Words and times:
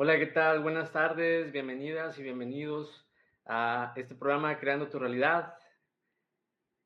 Hola, 0.00 0.16
¿qué 0.16 0.26
tal? 0.26 0.60
Buenas 0.60 0.92
tardes, 0.92 1.50
bienvenidas 1.50 2.16
y 2.20 2.22
bienvenidos 2.22 3.04
a 3.46 3.92
este 3.96 4.14
programa 4.14 4.56
Creando 4.60 4.88
tu 4.88 4.96
Realidad. 4.96 5.54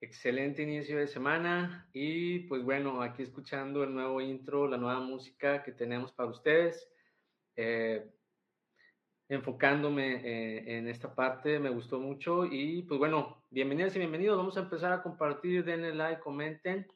Excelente 0.01 0.63
inicio 0.63 0.97
de 0.97 1.07
semana 1.07 1.91
y 1.93 2.39
pues 2.49 2.65
bueno, 2.65 3.03
aquí 3.03 3.23
escuchando 3.23 3.85
el 3.85 3.93
nuevo 3.93 4.23
intro, 4.23 4.67
la 4.67 4.79
nueva 4.79 5.01
música 5.01 5.63
que 5.63 5.73
tenemos 5.73 6.11
para 6.11 6.31
ustedes. 6.31 6.91
Eh, 7.55 8.11
enfocándome 9.29 10.15
eh, 10.15 10.79
en 10.79 10.89
esta 10.89 11.15
parte, 11.15 11.59
me 11.59 11.69
gustó 11.69 11.99
mucho 11.99 12.47
y 12.47 12.81
pues 12.85 12.99
bueno, 12.99 13.45
bienvenidas 13.51 13.95
y 13.95 13.99
bienvenidos. 13.99 14.39
Vamos 14.39 14.57
a 14.57 14.61
empezar 14.61 14.91
a 14.91 15.03
compartir, 15.03 15.67
denle 15.67 15.95
like, 15.95 16.23
comenten 16.23 16.87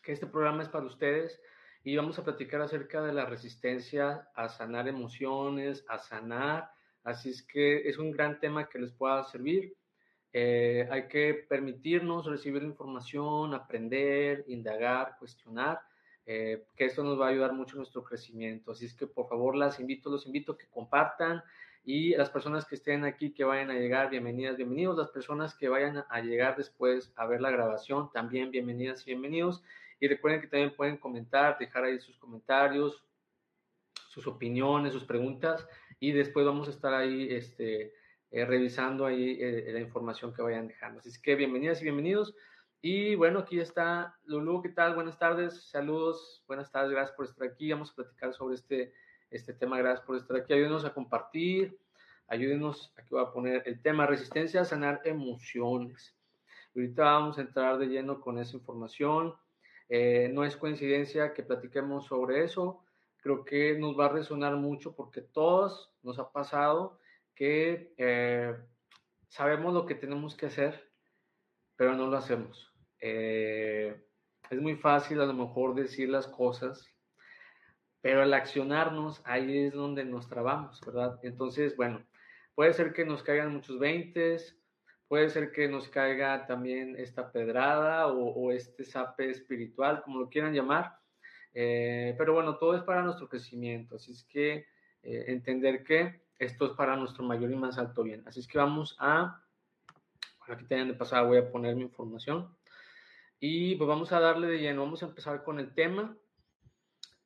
que 0.00 0.12
este 0.12 0.28
programa 0.28 0.62
es 0.62 0.68
para 0.68 0.86
ustedes 0.86 1.42
y 1.88 1.96
vamos 1.96 2.18
a 2.18 2.22
platicar 2.22 2.60
acerca 2.60 3.00
de 3.02 3.14
la 3.14 3.24
resistencia 3.24 4.28
a 4.34 4.50
sanar 4.50 4.88
emociones, 4.88 5.86
a 5.88 5.96
sanar. 5.96 6.70
Así 7.02 7.30
es 7.30 7.42
que 7.42 7.88
es 7.88 7.96
un 7.96 8.10
gran 8.10 8.38
tema 8.40 8.68
que 8.68 8.78
les 8.78 8.92
pueda 8.92 9.24
servir. 9.24 9.74
Eh, 10.34 10.86
hay 10.90 11.08
que 11.08 11.46
permitirnos 11.48 12.26
recibir 12.26 12.62
información, 12.62 13.54
aprender, 13.54 14.44
indagar, 14.48 15.16
cuestionar, 15.18 15.80
eh, 16.26 16.66
que 16.76 16.84
esto 16.84 17.02
nos 17.02 17.18
va 17.18 17.28
a 17.28 17.30
ayudar 17.30 17.54
mucho 17.54 17.76
en 17.76 17.78
nuestro 17.78 18.04
crecimiento. 18.04 18.72
Así 18.72 18.84
es 18.84 18.92
que 18.92 19.06
por 19.06 19.26
favor 19.26 19.56
las 19.56 19.80
invito, 19.80 20.10
los 20.10 20.26
invito 20.26 20.52
a 20.52 20.58
que 20.58 20.66
compartan 20.66 21.42
y 21.84 22.10
las 22.16 22.28
personas 22.28 22.66
que 22.66 22.74
estén 22.74 23.06
aquí, 23.06 23.32
que 23.32 23.44
vayan 23.44 23.70
a 23.70 23.78
llegar, 23.78 24.10
bienvenidas, 24.10 24.58
bienvenidos. 24.58 24.98
Las 24.98 25.08
personas 25.08 25.54
que 25.54 25.70
vayan 25.70 26.04
a 26.10 26.20
llegar 26.20 26.54
después 26.54 27.14
a 27.16 27.24
ver 27.24 27.40
la 27.40 27.50
grabación, 27.50 28.12
también 28.12 28.50
bienvenidas 28.50 29.06
y 29.06 29.12
bienvenidos. 29.12 29.62
Y 30.00 30.08
recuerden 30.08 30.40
que 30.40 30.46
también 30.46 30.74
pueden 30.74 30.96
comentar, 30.96 31.58
dejar 31.58 31.84
ahí 31.84 31.98
sus 32.00 32.16
comentarios, 32.18 33.04
sus 34.08 34.26
opiniones, 34.26 34.92
sus 34.92 35.04
preguntas 35.04 35.66
y 36.00 36.12
después 36.12 36.46
vamos 36.46 36.68
a 36.68 36.70
estar 36.70 36.94
ahí 36.94 37.28
este, 37.30 37.94
eh, 38.30 38.44
revisando 38.44 39.06
ahí 39.06 39.38
eh, 39.40 39.70
la 39.72 39.80
información 39.80 40.32
que 40.32 40.42
vayan 40.42 40.68
dejando. 40.68 41.00
Así 41.00 41.20
que 41.20 41.34
bienvenidas 41.34 41.80
y 41.80 41.84
bienvenidos. 41.84 42.34
Y 42.80 43.16
bueno, 43.16 43.40
aquí 43.40 43.58
está 43.58 44.16
Lulu, 44.24 44.62
¿qué 44.62 44.68
tal? 44.68 44.94
Buenas 44.94 45.18
tardes, 45.18 45.68
saludos, 45.68 46.44
buenas 46.46 46.70
tardes, 46.70 46.92
gracias 46.92 47.16
por 47.16 47.26
estar 47.26 47.48
aquí. 47.48 47.72
Vamos 47.72 47.90
a 47.90 47.94
platicar 47.96 48.32
sobre 48.34 48.54
este, 48.54 48.92
este 49.30 49.52
tema, 49.52 49.78
gracias 49.78 50.06
por 50.06 50.16
estar 50.16 50.36
aquí. 50.36 50.52
Ayúdenos 50.52 50.84
a 50.84 50.94
compartir, 50.94 51.76
ayúdenos, 52.28 52.92
aquí 52.96 53.08
voy 53.10 53.24
a 53.24 53.32
poner 53.32 53.62
el 53.66 53.82
tema 53.82 54.06
resistencia 54.06 54.60
a 54.60 54.64
sanar 54.64 55.00
emociones. 55.04 56.16
Ahorita 56.76 57.02
vamos 57.02 57.38
a 57.38 57.40
entrar 57.40 57.78
de 57.78 57.86
lleno 57.86 58.20
con 58.20 58.38
esa 58.38 58.56
información. 58.56 59.34
Eh, 59.88 60.30
no 60.32 60.44
es 60.44 60.56
coincidencia 60.56 61.32
que 61.32 61.42
platiquemos 61.42 62.06
sobre 62.06 62.44
eso. 62.44 62.84
Creo 63.18 63.44
que 63.44 63.78
nos 63.78 63.98
va 63.98 64.06
a 64.06 64.12
resonar 64.12 64.56
mucho 64.56 64.94
porque 64.94 65.22
todos 65.22 65.92
nos 66.02 66.18
ha 66.18 66.30
pasado 66.30 66.98
que 67.34 67.94
eh, 67.96 68.56
sabemos 69.28 69.72
lo 69.72 69.86
que 69.86 69.94
tenemos 69.94 70.34
que 70.34 70.46
hacer, 70.46 70.90
pero 71.76 71.94
no 71.94 72.06
lo 72.06 72.16
hacemos. 72.16 72.74
Eh, 73.00 74.04
es 74.50 74.60
muy 74.60 74.76
fácil 74.76 75.20
a 75.20 75.26
lo 75.26 75.34
mejor 75.34 75.74
decir 75.74 76.08
las 76.08 76.26
cosas, 76.26 76.86
pero 78.00 78.22
al 78.22 78.34
accionarnos, 78.34 79.22
ahí 79.24 79.66
es 79.66 79.72
donde 79.72 80.04
nos 80.04 80.28
trabamos, 80.28 80.80
¿verdad? 80.84 81.18
Entonces, 81.22 81.76
bueno, 81.76 82.04
puede 82.54 82.72
ser 82.72 82.92
que 82.92 83.04
nos 83.04 83.22
caigan 83.22 83.52
muchos 83.52 83.78
veintes, 83.78 84.57
puede 85.08 85.30
ser 85.30 85.50
que 85.52 85.68
nos 85.68 85.88
caiga 85.88 86.46
también 86.46 86.94
esta 86.96 87.32
pedrada 87.32 88.06
o, 88.08 88.52
este 88.52 88.84
sape 88.84 89.30
espiritual, 89.30 90.02
como 90.02 90.20
lo 90.20 90.28
quieran 90.28 90.54
llamar, 90.54 90.98
eh, 91.54 92.14
pero 92.18 92.34
bueno, 92.34 92.56
todo 92.58 92.76
es 92.76 92.82
para 92.82 93.02
nuestro 93.02 93.28
crecimiento, 93.28 93.96
así 93.96 94.12
es 94.12 94.24
que 94.24 94.66
entender 95.02 95.84
que 95.84 96.20
esto 96.38 96.66
es 96.66 96.72
para 96.72 96.96
nuestro 96.96 97.24
mayor 97.24 97.50
y 97.50 97.56
más 97.56 97.78
alto 97.78 98.02
bien. 98.02 98.22
Así 98.26 98.40
es 98.40 98.46
que 98.46 98.58
vamos 98.58 98.96
a, 98.98 99.42
bueno, 100.38 100.54
aquí 100.54 100.64
tienen 100.64 100.88
de 100.88 100.94
pasada, 100.94 101.22
voy 101.22 101.38
a 101.38 101.50
poner 101.50 101.74
mi 101.74 101.82
información. 101.82 102.54
Y 103.40 103.76
pues 103.76 103.88
vamos 103.88 104.12
a 104.12 104.20
darle 104.20 104.46
de 104.48 104.58
lleno, 104.58 104.82
vamos 104.82 105.02
a 105.02 105.06
empezar 105.06 105.42
con 105.44 105.58
el 105.58 105.74
tema. 105.74 106.16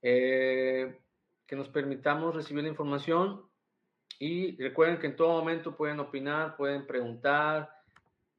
Eh, 0.02 0.98
que 1.46 1.56
nos 1.56 1.68
permitamos 1.68 2.34
recibir 2.34 2.62
la 2.64 2.70
información 2.70 3.42
y 4.24 4.54
recuerden 4.56 5.00
que 5.00 5.08
en 5.08 5.16
todo 5.16 5.30
momento 5.30 5.76
pueden 5.76 5.98
opinar, 5.98 6.56
pueden 6.56 6.86
preguntar 6.86 7.68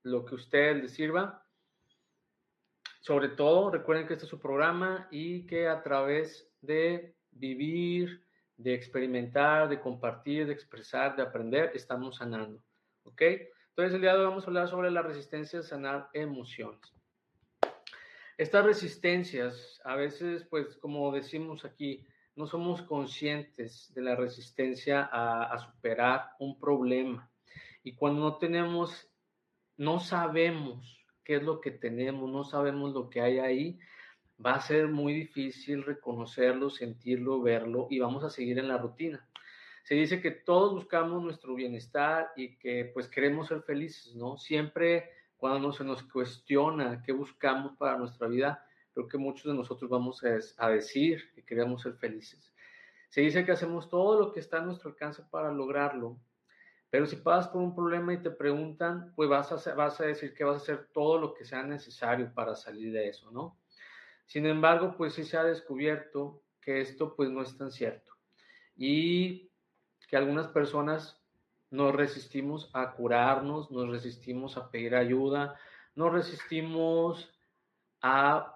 lo 0.03 0.23
que 0.23 0.31
a 0.31 0.35
ustedes 0.35 0.81
les 0.81 0.93
sirva. 0.93 1.45
Sobre 3.01 3.27
todo, 3.27 3.69
recuerden 3.69 4.07
que 4.07 4.13
este 4.13 4.23
es 4.23 4.29
su 4.29 4.39
programa 4.39 5.09
y 5.11 5.45
que 5.45 5.67
a 5.67 5.83
través 5.83 6.49
de 6.61 7.17
vivir, 7.31 8.25
de 8.55 8.73
experimentar, 8.73 9.67
de 9.67 9.81
compartir, 9.81 10.47
de 10.47 10.53
expresar, 10.53 11.17
de 11.17 11.23
aprender, 11.23 11.71
estamos 11.73 12.15
sanando. 12.15 12.63
¿Ok? 13.03 13.21
Entonces, 13.71 13.95
el 13.95 13.99
día 13.99 14.13
de 14.13 14.19
hoy 14.19 14.25
vamos 14.27 14.45
a 14.45 14.47
hablar 14.47 14.69
sobre 14.69 14.89
la 14.89 15.01
resistencia 15.01 15.59
a 15.59 15.63
sanar 15.63 16.07
emociones. 16.13 16.93
Estas 18.37 18.63
resistencias, 18.63 19.81
a 19.83 19.97
veces, 19.97 20.45
pues, 20.49 20.77
como 20.77 21.11
decimos 21.11 21.65
aquí, 21.65 22.07
no 22.35 22.47
somos 22.47 22.81
conscientes 22.81 23.91
de 23.93 24.01
la 24.01 24.15
resistencia 24.15 25.09
a, 25.11 25.57
superar 25.59 26.31
un 26.39 26.59
problema. 26.59 27.29
Y 27.83 27.93
cuando 27.93 28.21
no 28.21 28.37
tenemos, 28.37 29.09
no 29.77 29.99
sabemos 29.99 30.99
qué 31.23 31.35
es 31.35 31.43
lo 31.43 31.61
que 31.61 31.71
tenemos, 31.71 32.29
no 32.29 32.43
sabemos 32.43 32.93
lo 32.93 33.09
que 33.09 33.21
hay 33.21 33.39
ahí, 33.39 33.79
va 34.43 34.53
a 34.53 34.61
ser 34.61 34.87
muy 34.87 35.13
difícil 35.13 35.83
reconocerlo, 35.83 36.69
sentirlo, 36.69 37.41
verlo 37.41 37.87
y 37.89 37.99
vamos 37.99 38.23
a 38.23 38.29
seguir 38.29 38.57
en 38.59 38.67
la 38.67 38.77
rutina. 38.77 39.27
Se 39.83 39.95
dice 39.95 40.21
que 40.21 40.31
todos 40.31 40.73
buscamos 40.73 41.21
nuestro 41.21 41.55
bienestar 41.55 42.31
y 42.35 42.55
que 42.57 42.89
pues 42.93 43.07
queremos 43.07 43.47
ser 43.47 43.61
felices, 43.61 44.15
¿no? 44.15 44.37
Siempre 44.37 45.11
cuando 45.35 45.73
se 45.73 45.83
nos 45.83 46.03
cuestiona 46.03 47.03
qué 47.05 47.11
buscamos 47.11 47.75
para 47.77 47.97
nuestra 47.97 48.27
vida, 48.27 48.65
creo 48.93 49.07
que 49.07 49.17
muchos 49.17 49.45
de 49.45 49.53
nosotros 49.53 49.89
vamos 49.89 50.23
a, 50.23 50.69
decir 50.69 51.31
que 51.33 51.43
queremos 51.43 51.81
ser 51.81 51.93
felices. 51.93 52.53
Se 53.09 53.21
dice 53.21 53.45
que 53.45 53.51
hacemos 53.51 53.89
todo 53.89 54.19
lo 54.19 54.31
que 54.31 54.39
está 54.39 54.57
a 54.57 54.65
nuestro 54.65 54.89
alcance 54.89 55.23
para 55.29 55.51
lograrlo, 55.51 56.17
pero 56.89 57.05
si 57.05 57.15
pasas 57.15 57.51
por 57.51 57.61
un 57.61 57.75
problema 57.75 58.13
y 58.13 58.21
te 58.21 58.29
preguntan, 58.29 59.13
pues 59.15 59.27
vas 59.29 59.51
a, 59.51 59.73
vas 59.73 59.99
a 59.99 60.05
decir 60.05 60.33
que 60.33 60.43
vas 60.43 60.55
a 60.55 60.63
hacer 60.63 60.89
todo 60.93 61.17
lo 61.17 61.33
que 61.33 61.45
sea 61.45 61.63
necesario 61.63 62.31
para 62.33 62.55
salir 62.55 62.93
de 62.93 63.09
eso, 63.09 63.31
¿no? 63.31 63.57
Sin 64.25 64.45
embargo, 64.45 64.95
pues 64.95 65.13
sí 65.13 65.23
se 65.23 65.37
ha 65.37 65.43
descubierto 65.43 66.43
que 66.61 66.81
esto 66.81 67.15
pues 67.15 67.29
no 67.29 67.41
es 67.41 67.57
tan 67.57 67.71
cierto 67.71 68.13
y 68.75 69.51
que 70.07 70.17
algunas 70.17 70.47
personas 70.47 71.19
nos 71.71 71.93
resistimos 71.93 72.69
a 72.73 72.93
curarnos, 72.93 73.71
nos 73.71 73.89
resistimos 73.89 74.57
a 74.57 74.69
pedir 74.69 74.95
ayuda, 74.95 75.59
nos 75.95 76.13
resistimos 76.13 77.33
a 78.01 78.52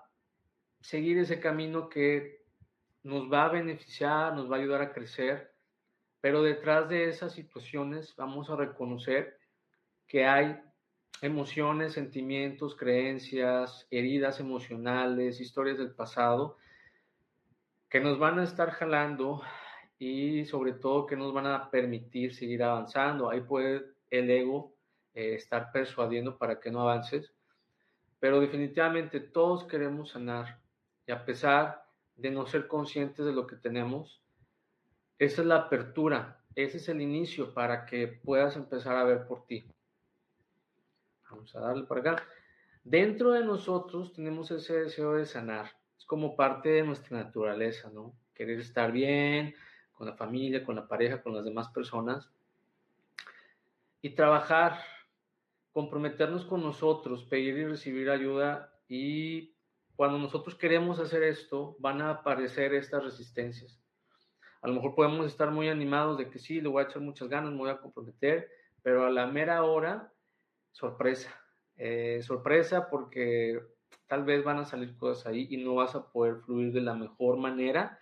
seguir 0.81 1.17
ese 1.17 1.39
camino 1.39 1.89
que 1.89 2.45
nos 3.03 3.31
va 3.31 3.45
a 3.45 3.49
beneficiar, 3.49 4.35
nos 4.35 4.51
va 4.51 4.57
a 4.57 4.59
ayudar 4.59 4.81
a 4.81 4.93
crecer, 4.93 5.53
pero 6.21 6.41
detrás 6.41 6.89
de 6.89 7.09
esas 7.09 7.33
situaciones 7.33 8.15
vamos 8.15 8.49
a 8.49 8.55
reconocer 8.55 9.37
que 10.07 10.25
hay 10.25 10.59
emociones, 11.21 11.93
sentimientos, 11.93 12.75
creencias, 12.75 13.87
heridas 13.91 14.39
emocionales, 14.39 15.39
historias 15.39 15.77
del 15.77 15.91
pasado, 15.91 16.57
que 17.89 17.99
nos 17.99 18.19
van 18.19 18.39
a 18.39 18.43
estar 18.43 18.71
jalando 18.71 19.41
y 19.97 20.45
sobre 20.45 20.73
todo 20.73 21.05
que 21.05 21.15
nos 21.15 21.33
van 21.33 21.47
a 21.47 21.69
permitir 21.71 22.35
seguir 22.35 22.63
avanzando. 22.63 23.29
Ahí 23.29 23.41
puede 23.41 23.85
el 24.09 24.29
ego 24.29 24.73
eh, 25.13 25.35
estar 25.35 25.71
persuadiendo 25.71 26.37
para 26.37 26.59
que 26.59 26.71
no 26.71 26.81
avances, 26.81 27.33
pero 28.19 28.39
definitivamente 28.39 29.19
todos 29.19 29.63
queremos 29.63 30.11
sanar 30.11 30.59
y 31.07 31.11
a 31.11 31.25
pesar 31.25 31.85
de 32.17 32.29
no 32.29 32.45
ser 32.45 32.67
conscientes 32.67 33.25
de 33.25 33.31
lo 33.31 33.47
que 33.47 33.55
tenemos, 33.55 34.21
esa 35.17 35.41
es 35.41 35.47
la 35.47 35.55
apertura, 35.55 36.43
ese 36.53 36.77
es 36.77 36.89
el 36.89 37.01
inicio 37.01 37.53
para 37.53 37.85
que 37.85 38.07
puedas 38.07 38.55
empezar 38.55 38.95
a 38.97 39.05
ver 39.05 39.25
por 39.25 39.45
ti. 39.45 39.65
Vamos 41.31 41.55
a 41.55 41.61
darle 41.61 41.85
por 41.85 41.99
acá. 41.99 42.23
Dentro 42.83 43.31
de 43.31 43.43
nosotros 43.43 44.13
tenemos 44.13 44.51
ese 44.51 44.81
deseo 44.81 45.13
de 45.13 45.25
sanar. 45.25 45.71
Es 45.97 46.05
como 46.05 46.35
parte 46.35 46.69
de 46.69 46.83
nuestra 46.83 47.17
naturaleza, 47.17 47.89
¿no? 47.89 48.13
Querer 48.33 48.59
estar 48.59 48.91
bien 48.91 49.55
con 49.93 50.07
la 50.07 50.13
familia, 50.13 50.63
con 50.63 50.75
la 50.75 50.87
pareja, 50.87 51.21
con 51.21 51.33
las 51.33 51.43
demás 51.43 51.69
personas. 51.69 52.31
Y 54.01 54.11
trabajar, 54.11 54.79
comprometernos 55.71 56.45
con 56.45 56.61
nosotros, 56.61 57.25
pedir 57.25 57.57
y 57.57 57.65
recibir 57.65 58.09
ayuda. 58.09 58.73
Y 58.87 59.56
cuando 59.97 60.19
nosotros 60.19 60.53
queremos 60.53 60.99
hacer 60.99 61.23
esto, 61.23 61.75
van 61.79 62.01
a 62.03 62.11
aparecer 62.11 62.75
estas 62.75 63.03
resistencias. 63.03 63.81
A 64.61 64.67
lo 64.67 64.75
mejor 64.75 64.93
podemos 64.93 65.25
estar 65.25 65.49
muy 65.49 65.69
animados 65.69 66.19
de 66.19 66.29
que 66.29 66.37
sí, 66.37 66.61
le 66.61 66.69
voy 66.69 66.83
a 66.83 66.85
echar 66.85 67.01
muchas 67.01 67.27
ganas, 67.27 67.51
me 67.51 67.57
voy 67.57 67.71
a 67.71 67.81
comprometer, 67.81 68.47
pero 68.83 69.07
a 69.07 69.09
la 69.09 69.25
mera 69.25 69.63
hora 69.63 70.13
sorpresa. 70.71 71.35
Eh, 71.77 72.21
sorpresa 72.21 72.91
porque 72.91 73.59
tal 74.05 74.23
vez 74.23 74.43
van 74.43 74.59
a 74.59 74.65
salir 74.65 74.95
cosas 74.97 75.25
ahí 75.25 75.47
y 75.49 75.57
no 75.57 75.73
vas 75.73 75.95
a 75.95 76.11
poder 76.11 76.37
fluir 76.41 76.71
de 76.73 76.81
la 76.81 76.93
mejor 76.93 77.37
manera. 77.37 77.99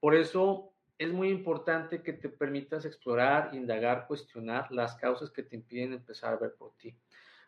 Por 0.00 0.14
eso 0.14 0.74
es 0.98 1.10
muy 1.10 1.30
importante 1.30 2.02
que 2.02 2.12
te 2.12 2.28
permitas 2.28 2.84
explorar, 2.84 3.54
indagar, 3.54 4.06
cuestionar 4.06 4.70
las 4.70 4.96
causas 4.96 5.30
que 5.30 5.42
te 5.42 5.56
impiden 5.56 5.94
empezar 5.94 6.34
a 6.34 6.38
ver 6.38 6.54
por 6.56 6.76
ti. 6.76 6.94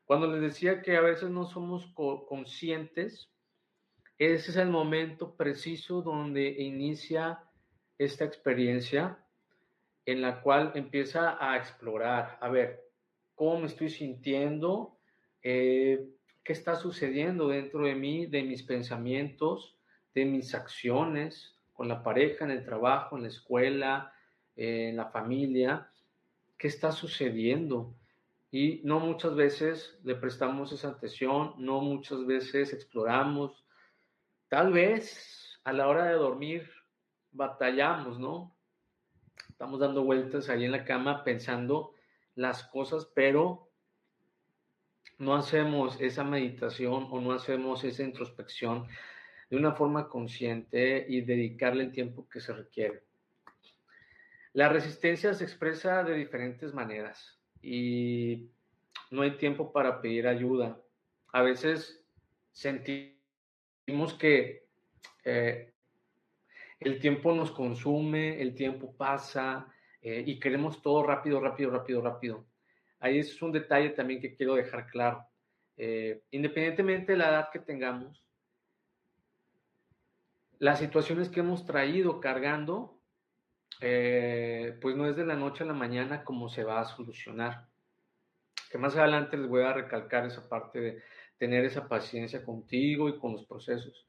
Cuando 0.07 0.27
les 0.27 0.41
decía 0.41 0.81
que 0.81 0.97
a 0.97 1.03
veces 1.03 1.29
no 1.29 1.45
somos 1.45 1.87
conscientes, 1.95 3.31
ese 4.19 4.51
es 4.51 4.57
el 4.57 4.69
momento 4.69 5.35
preciso 5.37 6.03
donde 6.03 6.49
inicia 6.49 7.41
esta 7.99 8.25
experiencia 8.25 9.19
en 10.07 10.23
la 10.23 10.41
cual 10.41 10.73
empieza 10.75 11.37
a 11.39 11.57
explorar, 11.57 12.39
a 12.41 12.49
ver, 12.49 12.89
cómo 13.35 13.61
me 13.61 13.67
estoy 13.67 13.91
sintiendo, 13.91 14.99
eh, 15.43 16.09
qué 16.43 16.53
está 16.53 16.77
sucediendo 16.77 17.49
dentro 17.49 17.85
de 17.85 17.95
mí, 17.95 18.27
de 18.27 18.43
mis 18.43 18.63
pensamientos, 18.63 19.77
de 20.15 20.25
mis 20.25 20.55
acciones, 20.55 21.55
con 21.75 21.87
la 21.87 22.03
pareja, 22.03 22.45
en 22.45 22.51
el 22.51 22.65
trabajo, 22.65 23.17
en 23.17 23.23
la 23.23 23.29
escuela, 23.29 24.13
en 24.57 24.97
la 24.97 25.11
familia, 25.11 25.89
qué 26.57 26.67
está 26.67 26.91
sucediendo. 26.91 27.95
Y 28.51 28.81
no 28.83 28.99
muchas 28.99 29.37
veces 29.37 29.97
le 30.03 30.17
prestamos 30.17 30.73
esa 30.73 30.89
atención, 30.89 31.55
no 31.59 31.81
muchas 31.81 32.27
veces 32.27 32.73
exploramos. 32.73 33.65
Tal 34.49 34.73
vez 34.73 35.61
a 35.65 35.73
la 35.75 35.89
hora 35.89 36.07
de 36.07 36.15
dormir 36.15 36.71
batallamos, 37.33 38.19
¿no? 38.19 38.57
Estamos 39.51 39.81
dando 39.81 40.05
vueltas 40.05 40.49
ahí 40.49 40.65
en 40.65 40.73
la 40.73 40.85
cama 40.85 41.23
pensando 41.23 41.93
las 42.35 42.65
cosas, 42.65 43.07
pero 43.15 43.69
no 45.19 45.35
hacemos 45.35 46.01
esa 46.01 46.25
meditación 46.25 47.09
o 47.11 47.21
no 47.21 47.33
hacemos 47.33 47.85
esa 47.85 48.03
introspección 48.03 48.87
de 49.51 49.57
una 49.57 49.73
forma 49.73 50.09
consciente 50.09 51.05
y 51.07 51.21
dedicarle 51.21 51.85
el 51.85 51.93
tiempo 51.93 52.27
que 52.29 52.41
se 52.41 52.55
requiere. 52.55 53.03
La 54.55 54.71
resistencia 54.71 55.35
se 55.35 55.45
expresa 55.45 56.05
de 56.05 56.15
diferentes 56.15 56.73
maneras 56.73 57.39
y 57.61 58.49
no 59.11 59.23
hay 59.23 59.33
tiempo 59.33 59.73
para 59.73 60.01
pedir 60.01 60.27
ayuda. 60.27 60.81
A 61.33 61.43
veces 61.43 62.03
sentimos 62.53 63.18
que 64.19 64.67
eh, 65.25 65.73
el 66.81 66.99
tiempo 66.99 67.35
nos 67.35 67.51
consume, 67.51 68.41
el 68.41 68.55
tiempo 68.55 68.95
pasa 68.97 69.67
eh, 70.03 70.23
y 70.27 70.39
queremos 70.39 70.81
todo 70.83 71.03
rápido, 71.03 71.41
rápido, 71.41 71.71
rápido, 71.71 72.03
rápido. 72.03 72.47
Ahí 73.01 73.19
es 73.19 73.41
un 73.43 73.53
detalle 73.53 73.91
también 73.91 74.21
que 74.21 74.35
quiero 74.35 74.55
dejar 74.55 74.87
claro. 74.87 75.25
Eh, 75.77 76.23
independientemente 76.33 77.13
de 77.13 77.19
la 77.19 77.31
edad 77.31 77.51
que 77.53 77.61
tengamos, 77.61 78.25
las 80.59 80.81
situaciones 80.81 81.29
que 81.29 81.41
hemos 81.41 81.65
traído 81.65 82.21
cargando, 82.21 82.99
eh, 83.81 84.77
pues 84.81 84.97
no 84.97 85.07
es 85.07 85.17
de 85.17 85.25
la 85.25 85.37
noche 85.37 85.63
a 85.63 85.67
la 85.67 85.73
mañana 85.73 86.25
como 86.25 86.49
se 86.49 86.65
va 86.65 86.81
a 86.81 86.85
solucionar. 86.85 87.69
Que 88.71 88.79
más 88.79 88.97
adelante 88.97 89.37
les 89.37 89.49
voy 89.49 89.63
a 89.63 89.73
recalcar 89.73 90.27
esa 90.27 90.49
parte 90.49 90.81
de 90.81 91.03
tener 91.39 91.65
esa 91.65 91.89
paciencia 91.89 92.45
contigo 92.45 93.09
y 93.09 93.19
con 93.19 93.33
los 93.33 93.47
procesos. 93.47 94.07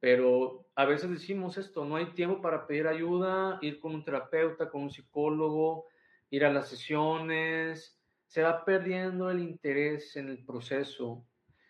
Pero 0.00 0.66
a 0.74 0.84
veces 0.84 1.10
decimos 1.10 1.56
esto, 1.58 1.84
no 1.84 1.96
hay 1.96 2.06
tiempo 2.06 2.42
para 2.42 2.66
pedir 2.66 2.88
ayuda, 2.88 3.58
ir 3.62 3.78
con 3.78 3.94
un 3.94 4.04
terapeuta, 4.04 4.68
con 4.68 4.82
un 4.82 4.90
psicólogo, 4.90 5.86
ir 6.30 6.44
a 6.44 6.52
las 6.52 6.68
sesiones, 6.68 8.00
se 8.26 8.42
va 8.42 8.64
perdiendo 8.64 9.30
el 9.30 9.40
interés 9.40 10.16
en 10.16 10.28
el 10.28 10.44
proceso 10.44 11.24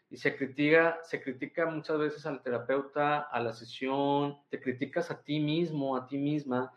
y 0.09 0.17
se 0.17 0.37
critica, 0.37 1.01
se 1.03 1.21
critica 1.21 1.67
muchas 1.67 1.99
veces 1.99 2.25
al 2.25 2.43
terapeuta, 2.43 3.21
a 3.21 3.41
la 3.41 3.53
sesión, 3.53 4.39
te 4.49 4.61
criticas 4.61 5.11
a 5.11 5.23
ti 5.23 5.41
mismo, 5.41 5.97
a 5.97 6.07
ti 6.07 6.19
misma, 6.19 6.73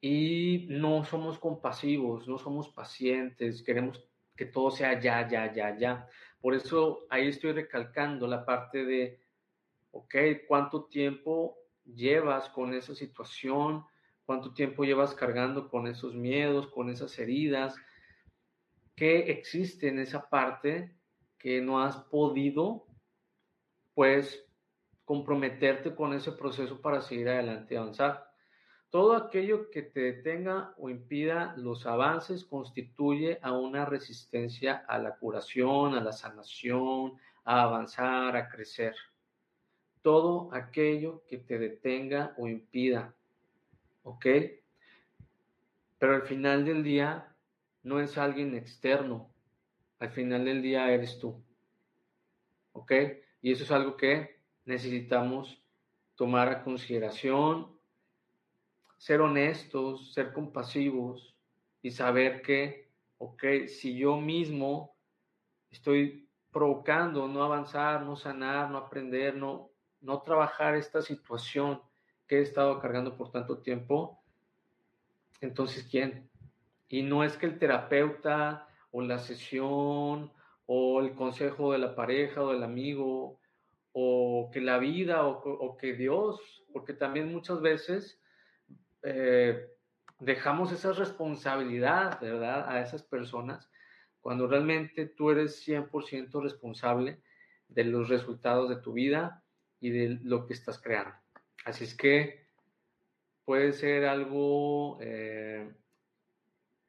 y 0.00 0.66
no 0.70 1.04
somos 1.04 1.38
compasivos, 1.38 2.26
no 2.26 2.38
somos 2.38 2.68
pacientes, 2.68 3.62
queremos 3.62 4.08
que 4.34 4.46
todo 4.46 4.70
sea 4.70 4.98
ya, 4.98 5.28
ya, 5.28 5.52
ya, 5.52 5.76
ya. 5.76 6.08
Por 6.42 6.54
eso 6.54 7.06
ahí 7.08 7.28
estoy 7.28 7.52
recalcando 7.52 8.26
la 8.26 8.44
parte 8.44 8.84
de, 8.84 9.18
ok, 9.92 10.14
¿cuánto 10.46 10.84
tiempo 10.84 11.56
llevas 11.86 12.50
con 12.50 12.74
esa 12.74 12.94
situación? 12.94 13.86
¿Cuánto 14.26 14.52
tiempo 14.52 14.84
llevas 14.84 15.14
cargando 15.14 15.70
con 15.70 15.86
esos 15.86 16.14
miedos, 16.14 16.66
con 16.66 16.90
esas 16.90 17.18
heridas? 17.18 17.74
¿Qué 18.94 19.30
existe 19.30 19.88
en 19.88 20.00
esa 20.00 20.28
parte? 20.28 20.94
que 21.42 21.60
no 21.60 21.82
has 21.82 21.96
podido, 21.96 22.86
pues, 23.94 24.46
comprometerte 25.04 25.92
con 25.92 26.14
ese 26.14 26.30
proceso 26.30 26.80
para 26.80 27.02
seguir 27.02 27.28
adelante 27.28 27.74
y 27.74 27.76
avanzar. 27.76 28.31
Todo 28.92 29.16
aquello 29.16 29.70
que 29.70 29.80
te 29.80 30.00
detenga 30.00 30.74
o 30.76 30.90
impida 30.90 31.54
los 31.56 31.86
avances 31.86 32.44
constituye 32.44 33.38
a 33.40 33.52
una 33.52 33.86
resistencia 33.86 34.84
a 34.86 34.98
la 34.98 35.16
curación, 35.16 35.94
a 35.94 36.02
la 36.02 36.12
sanación, 36.12 37.14
a 37.42 37.62
avanzar, 37.62 38.36
a 38.36 38.50
crecer. 38.50 38.94
Todo 40.02 40.52
aquello 40.52 41.22
que 41.26 41.38
te 41.38 41.58
detenga 41.58 42.34
o 42.36 42.46
impida, 42.48 43.14
¿ok? 44.02 44.26
Pero 45.98 46.14
al 46.14 46.22
final 46.24 46.66
del 46.66 46.82
día 46.82 47.34
no 47.84 47.98
es 47.98 48.18
alguien 48.18 48.54
externo, 48.54 49.30
al 50.00 50.10
final 50.10 50.44
del 50.44 50.60
día 50.60 50.92
eres 50.92 51.18
tú. 51.18 51.42
¿Ok? 52.72 52.92
Y 53.40 53.52
eso 53.52 53.64
es 53.64 53.70
algo 53.70 53.96
que 53.96 54.38
necesitamos 54.66 55.62
tomar 56.14 56.50
a 56.50 56.62
consideración, 56.62 57.71
ser 59.02 59.20
honestos, 59.20 60.12
ser 60.12 60.32
compasivos 60.32 61.36
y 61.82 61.90
saber 61.90 62.40
que, 62.40 62.88
ok, 63.18 63.66
si 63.66 63.98
yo 63.98 64.16
mismo 64.16 64.96
estoy 65.70 66.30
provocando 66.52 67.26
no 67.26 67.42
avanzar, 67.42 68.02
no 68.02 68.14
sanar, 68.14 68.70
no 68.70 68.78
aprender, 68.78 69.34
no, 69.34 69.72
no 70.02 70.22
trabajar 70.22 70.76
esta 70.76 71.02
situación 71.02 71.82
que 72.28 72.38
he 72.38 72.42
estado 72.42 72.78
cargando 72.78 73.16
por 73.16 73.32
tanto 73.32 73.58
tiempo, 73.58 74.22
entonces 75.40 75.84
¿quién? 75.90 76.30
Y 76.88 77.02
no 77.02 77.24
es 77.24 77.36
que 77.36 77.46
el 77.46 77.58
terapeuta 77.58 78.68
o 78.92 79.02
la 79.02 79.18
sesión, 79.18 80.32
o 80.66 81.00
el 81.00 81.16
consejo 81.16 81.72
de 81.72 81.78
la 81.78 81.96
pareja 81.96 82.40
o 82.40 82.52
del 82.52 82.62
amigo, 82.62 83.40
o 83.90 84.48
que 84.52 84.60
la 84.60 84.78
vida, 84.78 85.26
o, 85.26 85.76
que 85.76 85.94
Dios, 85.94 86.64
porque 86.72 86.92
también 86.92 87.32
muchas 87.32 87.60
veces 87.60 88.21
eh, 89.02 89.68
dejamos 90.18 90.72
esa 90.72 90.92
responsabilidad, 90.92 92.20
¿verdad?, 92.20 92.68
a 92.68 92.80
esas 92.80 93.02
personas, 93.02 93.70
cuando 94.20 94.46
realmente 94.46 95.06
tú 95.06 95.30
eres 95.30 95.66
100% 95.66 96.42
responsable 96.42 97.22
de 97.68 97.84
los 97.84 98.08
resultados 98.08 98.68
de 98.68 98.76
tu 98.76 98.92
vida 98.92 99.42
y 99.80 99.90
de 99.90 100.20
lo 100.22 100.46
que 100.46 100.54
estás 100.54 100.80
creando. 100.80 101.14
Así 101.64 101.84
es 101.84 101.96
que 101.96 102.46
puede 103.44 103.72
ser 103.72 104.04
algo 104.04 104.98
eh, 105.00 105.68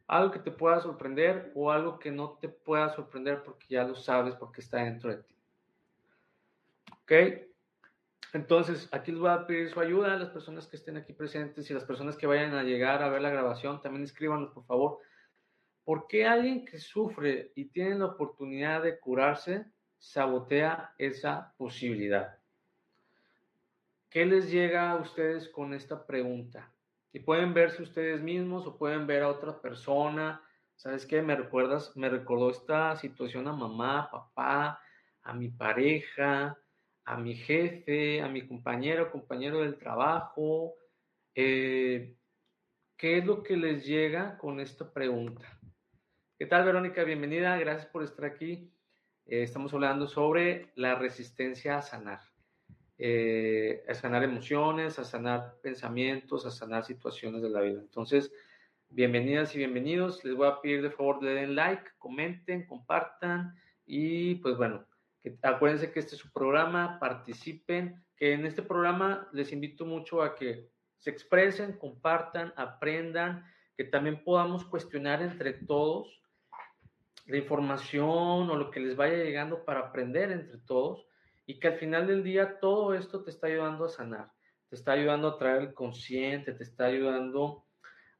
algo 0.07 0.31
que 0.31 0.39
te 0.39 0.51
pueda 0.51 0.79
sorprender 0.79 1.51
o 1.55 1.71
algo 1.71 1.97
que 1.97 2.11
no 2.11 2.37
te 2.39 2.49
pueda 2.49 2.89
sorprender 2.89 3.43
porque 3.43 3.67
ya 3.69 3.83
lo 3.83 3.95
sabes, 3.95 4.35
porque 4.35 4.61
está 4.61 4.83
dentro 4.83 5.09
de 5.09 5.23
ti. 5.23 5.35
¿Ok? 7.01 7.11
Entonces, 8.33 8.89
aquí 8.91 9.11
les 9.11 9.21
voy 9.21 9.29
a 9.29 9.45
pedir 9.45 9.69
su 9.69 9.79
ayuda 9.79 10.13
a 10.13 10.17
las 10.17 10.29
personas 10.29 10.67
que 10.67 10.75
estén 10.75 10.97
aquí 10.97 11.13
presentes 11.13 11.69
y 11.69 11.73
las 11.73 11.85
personas 11.85 12.17
que 12.17 12.27
vayan 12.27 12.53
a 12.55 12.63
llegar 12.63 13.01
a 13.03 13.09
ver 13.09 13.21
la 13.21 13.29
grabación, 13.29 13.81
también 13.81 14.03
escríbanos, 14.03 14.49
por 14.49 14.65
favor. 14.65 14.97
¿Por 15.83 16.07
qué 16.07 16.25
alguien 16.25 16.65
que 16.65 16.79
sufre 16.79 17.51
y 17.55 17.65
tiene 17.65 17.95
la 17.95 18.05
oportunidad 18.05 18.81
de 18.81 18.99
curarse 18.99 19.65
sabotea 19.99 20.93
esa 20.97 21.53
posibilidad? 21.57 22.39
¿Qué 24.09 24.25
les 24.25 24.51
llega 24.51 24.91
a 24.91 24.97
ustedes 24.97 25.47
con 25.49 25.73
esta 25.73 26.05
pregunta? 26.05 26.73
y 27.13 27.19
pueden 27.19 27.53
verse 27.53 27.83
ustedes 27.83 28.21
mismos 28.21 28.65
o 28.65 28.75
pueden 28.75 29.05
ver 29.05 29.21
a 29.21 29.29
otra 29.29 29.61
persona. 29.61 30.41
¿Sabes 30.75 31.05
qué? 31.05 31.21
Me 31.21 31.35
recuerdas, 31.35 31.95
me 31.95 32.09
recordó 32.09 32.49
esta 32.49 32.95
situación 32.95 33.47
a 33.47 33.53
mamá, 33.53 34.09
papá, 34.11 34.81
a 35.21 35.33
mi 35.33 35.49
pareja, 35.49 36.57
a 37.05 37.17
mi 37.17 37.35
jefe, 37.35 38.21
a 38.21 38.27
mi 38.27 38.47
compañero, 38.47 39.11
compañero 39.11 39.61
del 39.61 39.77
trabajo. 39.77 40.75
Eh, 41.35 42.15
¿Qué 42.97 43.17
es 43.17 43.25
lo 43.25 43.43
que 43.43 43.57
les 43.57 43.85
llega 43.85 44.37
con 44.37 44.59
esta 44.59 44.91
pregunta? 44.91 45.59
¿Qué 46.37 46.45
tal, 46.45 46.65
Verónica? 46.65 47.03
Bienvenida, 47.03 47.57
gracias 47.57 47.87
por 47.87 48.03
estar 48.03 48.25
aquí. 48.25 48.71
Eh, 49.25 49.43
estamos 49.43 49.73
hablando 49.73 50.07
sobre 50.07 50.71
la 50.75 50.95
resistencia 50.95 51.77
a 51.77 51.81
sanar. 51.81 52.21
Eh, 52.97 53.83
a 53.89 53.93
sanar 53.93 54.23
emociones, 54.23 54.99
a 54.99 55.03
sanar 55.03 55.57
pensamientos, 55.61 56.45
a 56.45 56.51
sanar 56.51 56.85
situaciones 56.85 57.41
de 57.41 57.49
la 57.49 57.61
vida. 57.61 57.81
Entonces, 57.81 58.31
bienvenidas 58.89 59.53
y 59.55 59.57
bienvenidos. 59.57 60.23
Les 60.23 60.35
voy 60.35 60.47
a 60.47 60.61
pedir 60.61 60.81
de 60.81 60.91
favor 60.91 61.21
le 61.21 61.33
den 61.33 61.55
like, 61.55 61.83
comenten, 61.97 62.65
compartan 62.65 63.55
y 63.85 64.35
pues 64.35 64.55
bueno, 64.55 64.85
que, 65.23 65.37
acuérdense 65.41 65.91
que 65.91 65.99
este 65.99 66.15
es 66.15 66.21
su 66.21 66.31
programa, 66.31 66.99
participen, 66.99 68.03
que 68.17 68.33
en 68.33 68.45
este 68.45 68.61
programa 68.61 69.29
les 69.31 69.51
invito 69.53 69.85
mucho 69.85 70.21
a 70.21 70.35
que 70.35 70.69
se 70.97 71.09
expresen, 71.09 71.77
compartan, 71.77 72.53
aprendan, 72.57 73.45
que 73.75 73.85
también 73.85 74.23
podamos 74.23 74.65
cuestionar 74.65 75.21
entre 75.21 75.53
todos 75.53 76.21
la 77.25 77.37
información 77.37 78.49
o 78.49 78.55
lo 78.55 78.69
que 78.69 78.81
les 78.81 78.95
vaya 78.95 79.15
llegando 79.15 79.63
para 79.63 79.79
aprender 79.79 80.31
entre 80.31 80.57
todos 80.57 81.07
y 81.45 81.59
que 81.59 81.69
al 81.69 81.77
final 81.77 82.05
del 82.05 82.23
día 82.23 82.59
todo 82.59 82.93
esto 82.93 83.23
te 83.23 83.31
está 83.31 83.47
ayudando 83.47 83.85
a 83.85 83.89
sanar, 83.89 84.31
te 84.69 84.75
está 84.75 84.91
ayudando 84.91 85.29
a 85.29 85.37
traer 85.37 85.61
el 85.61 85.73
consciente, 85.73 86.53
te 86.53 86.63
está 86.63 86.85
ayudando 86.85 87.65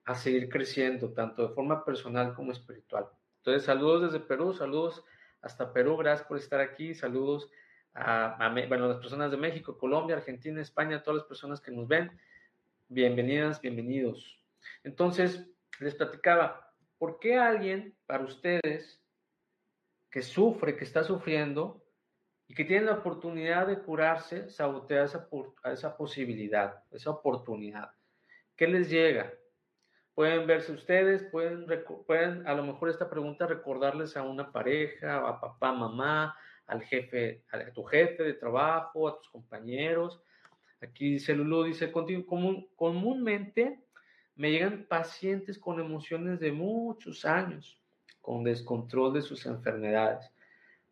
a 0.06 0.16
seguir 0.16 0.50
creciendo, 0.50 1.14
tanto 1.14 1.48
de 1.48 1.54
forma 1.54 1.84
personal 1.84 2.34
como 2.34 2.52
espiritual. 2.52 3.08
Entonces, 3.38 3.64
saludos 3.64 4.04
desde 4.04 4.26
Perú, 4.26 4.54
saludos 4.54 5.04
hasta 5.44 5.74
Perú, 5.74 5.98
gracias 5.98 6.26
por 6.28 6.38
estar 6.38 6.62
aquí, 6.62 6.96
saludos 6.96 7.52
a, 7.94 8.50
bueno, 8.68 8.88
las 8.88 8.98
personas 8.98 9.30
de 9.30 9.38
México, 9.38 9.78
Colombia, 9.78 10.16
Argentina, 10.16 10.62
España, 10.62 11.04
todas 11.04 11.18
las 11.18 11.28
personas 11.28 11.62
que 11.62 11.70
nos 11.70 11.88
ven, 11.88 12.18
bienvenidas, 12.88 13.62
bienvenidos. 13.62 14.42
Entonces, 14.84 15.46
les 15.80 15.96
platicaba, 15.96 16.74
¿por 16.98 17.20
qué 17.20 17.38
alguien, 17.38 17.96
para 18.06 18.24
ustedes, 18.24 19.04
que 20.10 20.22
sufre, 20.22 20.78
que 20.78 20.86
está 20.86 21.04
sufriendo 21.04 21.86
y 22.48 22.56
que 22.56 22.64
tiene 22.64 22.86
la 22.86 22.94
oportunidad 22.94 23.68
de 23.68 23.80
curarse, 23.80 24.50
sabotea 24.50 25.04
esa, 25.04 25.28
esa 25.66 25.98
posibilidad, 25.98 26.84
esa 26.92 27.10
oportunidad? 27.10 27.92
¿Qué 28.56 28.68
les 28.68 28.90
llega? 28.90 29.34
Pueden 30.16 30.46
verse 30.46 30.72
ustedes, 30.72 31.24
pueden, 31.24 31.66
pueden 32.06 32.48
a 32.48 32.54
lo 32.54 32.64
mejor 32.64 32.90
esta 32.90 33.10
pregunta 33.10 33.48
recordarles 33.48 34.16
a 34.16 34.22
una 34.22 34.52
pareja, 34.52 35.28
a 35.28 35.42
papá, 35.42 35.74
mamá, 35.74 36.36
al 36.68 36.84
jefe, 36.84 37.44
a 37.52 37.72
tu 37.72 37.84
jefe 37.84 38.22
de 38.24 38.34
trabajo, 38.34 39.08
a 39.08 39.18
tus 39.18 39.30
compañeros. 39.30 40.22
Aquí 40.82 41.14
dice 41.14 41.34
Lulu, 41.34 41.64
dice, 41.64 41.92
común, 41.92 42.68
comúnmente 42.76 43.84
me 44.36 44.52
llegan 44.52 44.86
pacientes 44.88 45.58
con 45.58 45.80
emociones 45.80 46.40
de 46.40 46.52
muchos 46.52 47.26
años, 47.26 47.82
con 48.22 48.44
descontrol 48.44 49.14
de 49.14 49.22
sus 49.22 49.46
enfermedades, 49.48 50.30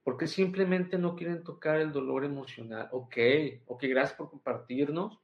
porque 0.04 0.26
simplemente 0.26 0.98
no 0.98 1.16
quieren 1.16 1.44
tocar 1.44 1.78
el 1.78 1.92
dolor 1.92 2.26
emocional. 2.26 2.90
Ok, 2.92 3.18
ok, 3.68 3.84
gracias 3.84 4.18
por 4.18 4.30
compartirnos. 4.32 5.21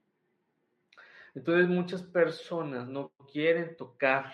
Entonces 1.38 1.67
muchas 1.67 2.01
personas 2.01 2.88
no 2.88 3.12
quieren 3.32 3.77
tocar 3.77 4.34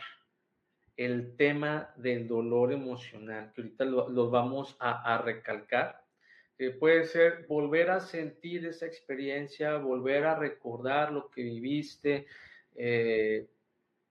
el 0.95 1.35
tema 1.35 1.93
del 1.97 2.29
dolor 2.29 2.71
emocional, 2.71 3.51
que 3.53 3.61
ahorita 3.61 3.83
lo, 3.83 4.29
vamos 4.29 4.77
a, 4.79 5.17
recalcar. 5.17 6.01
que 6.57 6.71
puede 6.71 7.03
ser 7.03 7.45
volver 7.47 7.89
a 7.89 7.99
sentir 7.99 8.65
esa 8.65 8.85
experiencia, 8.85 9.75
volver 9.79 10.23
a 10.23 10.35
recordar 10.35 11.11
lo 11.11 11.29
que 11.29 11.43
viviste, 11.43 12.25
eh, 12.73 13.49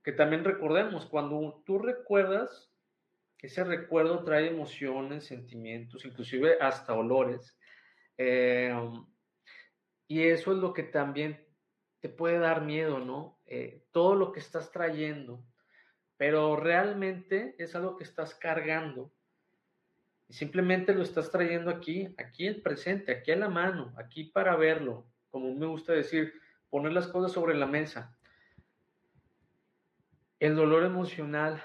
que 0.05 0.13
también 0.13 0.45
recordemos, 0.45 1.07
cuando 1.07 1.63
tú 1.65 1.79
recuerdas, 1.79 2.71
ese 3.39 3.65
recuerdo 3.65 4.23
trae 4.23 4.49
emociones, 4.49 5.25
sentimientos, 5.25 6.05
inclusive 6.05 6.59
hasta 6.61 6.93
olores. 6.93 7.57
Eh, 8.19 8.71
y 10.09 10.25
eso 10.25 10.53
es 10.53 10.59
lo 10.59 10.75
que 10.75 10.83
también 10.83 11.52
te 12.03 12.09
puede 12.09 12.41
dar 12.41 12.63
miedo, 12.63 12.99
¿no? 12.99 13.39
Eh, 13.47 13.85
todo 13.93 14.17
lo 14.17 14.33
que 14.33 14.41
estás 14.41 14.73
trayendo, 14.73 15.41
pero 16.17 16.57
realmente 16.57 17.55
es 17.59 17.77
algo 17.77 17.97
que 17.97 18.03
estás 18.03 18.35
cargando. 18.35 19.13
Y 20.29 20.33
simplemente 20.35 20.95
lo 20.95 21.03
estás 21.05 21.31
trayendo 21.31 21.71
aquí, 21.71 22.13
aquí 22.19 22.49
el 22.49 22.61
presente, 22.61 23.13
aquí 23.13 23.31
a 23.31 23.37
la 23.37 23.49
mano, 23.49 23.95
aquí 23.97 24.25
para 24.25 24.57
verlo. 24.57 25.07
Como 25.31 25.55
me 25.55 25.67
gusta 25.67 25.93
decir, 25.93 26.35
poner 26.71 26.93
las 26.93 27.07
cosas 27.07 27.31
sobre 27.31 27.55
la 27.55 27.67
mesa. 27.67 28.17
¿El 30.41 30.57
dolor 30.57 30.83
emocional 30.83 31.63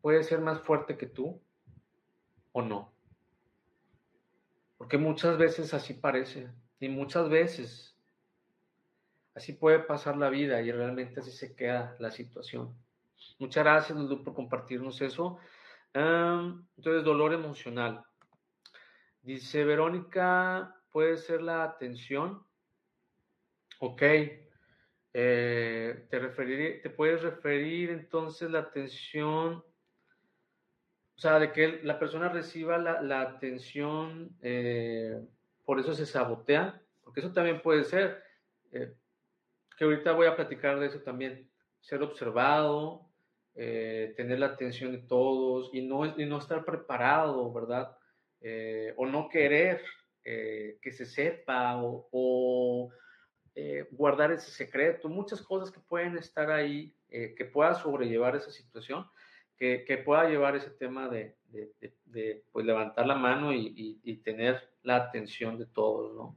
puede 0.00 0.22
ser 0.22 0.40
más 0.40 0.62
fuerte 0.62 0.96
que 0.96 1.06
tú 1.06 1.42
o 2.52 2.62
no? 2.62 2.90
Porque 4.78 4.96
muchas 4.96 5.36
veces 5.36 5.74
así 5.74 5.92
parece 5.92 6.48
y 6.80 6.88
muchas 6.88 7.28
veces 7.28 7.93
así 9.34 9.52
puede 9.52 9.80
pasar 9.80 10.16
la 10.16 10.30
vida 10.30 10.60
y 10.62 10.70
realmente 10.70 11.20
así 11.20 11.30
se 11.30 11.54
queda 11.54 11.96
la 11.98 12.10
situación. 12.10 12.74
Muchas 13.38 13.64
gracias, 13.64 13.98
Lulu, 13.98 14.22
por 14.22 14.34
compartirnos 14.34 15.00
eso. 15.00 15.38
entonces, 15.92 17.04
dolor 17.04 17.32
emocional. 17.32 18.04
Dice 19.22 19.64
Verónica, 19.64 20.74
puede 20.90 21.16
ser 21.16 21.42
la 21.42 21.64
atención. 21.64 22.44
Ok, 23.80 24.02
eh, 25.16 26.06
te, 26.10 26.90
puedes 26.90 27.22
referir 27.22 27.90
entonces 27.90 28.50
la 28.50 28.58
atención, 28.60 29.64
o 31.16 31.18
sea, 31.18 31.38
de 31.38 31.52
que 31.52 31.80
la 31.84 31.98
persona 31.98 32.28
reciba 32.28 32.78
la, 32.78 33.20
atención, 33.20 34.36
eh, 34.42 35.20
por 35.64 35.78
eso 35.78 35.94
se 35.94 36.04
sabotea, 36.04 36.82
porque 37.02 37.20
eso 37.20 37.32
también 37.32 37.62
puede 37.62 37.84
ser, 37.84 38.22
eh, 38.72 38.94
que 39.76 39.84
ahorita 39.84 40.12
voy 40.12 40.26
a 40.26 40.36
platicar 40.36 40.78
de 40.78 40.86
eso 40.86 41.00
también, 41.00 41.50
ser 41.80 42.02
observado, 42.02 43.10
tener 43.54 44.40
la 44.40 44.46
atención 44.46 44.90
de 44.90 44.98
todos 44.98 45.70
y 45.72 45.82
no, 45.82 46.18
y 46.18 46.26
no 46.26 46.38
estar 46.38 46.64
preparado, 46.64 47.52
¿verdad? 47.52 47.96
o 48.96 49.06
no 49.06 49.28
querer 49.28 49.80
que 50.24 50.92
se 50.92 51.06
sepa 51.06 51.76
o 51.80 52.90
eh, 53.56 53.86
guardar 53.92 54.32
ese 54.32 54.50
secreto, 54.50 55.08
muchas 55.08 55.40
cosas 55.40 55.70
que 55.70 55.78
pueden 55.78 56.18
estar 56.18 56.50
ahí, 56.50 56.92
eh, 57.08 57.36
que 57.36 57.44
pueda 57.44 57.74
sobrellevar 57.74 58.34
esa 58.34 58.50
situación, 58.50 59.06
que, 59.56 59.84
que 59.84 59.98
pueda 59.98 60.28
llevar 60.28 60.56
ese 60.56 60.70
tema 60.70 61.08
de, 61.08 61.36
de, 61.50 61.72
de, 62.06 62.42
pues 62.50 62.66
levantar 62.66 63.06
la 63.06 63.14
mano 63.14 63.52
y, 63.52 64.00
y, 64.02 64.16
tener 64.16 64.60
la 64.82 64.96
atención 64.96 65.56
de 65.56 65.66
todos, 65.66 66.16
¿no? 66.16 66.36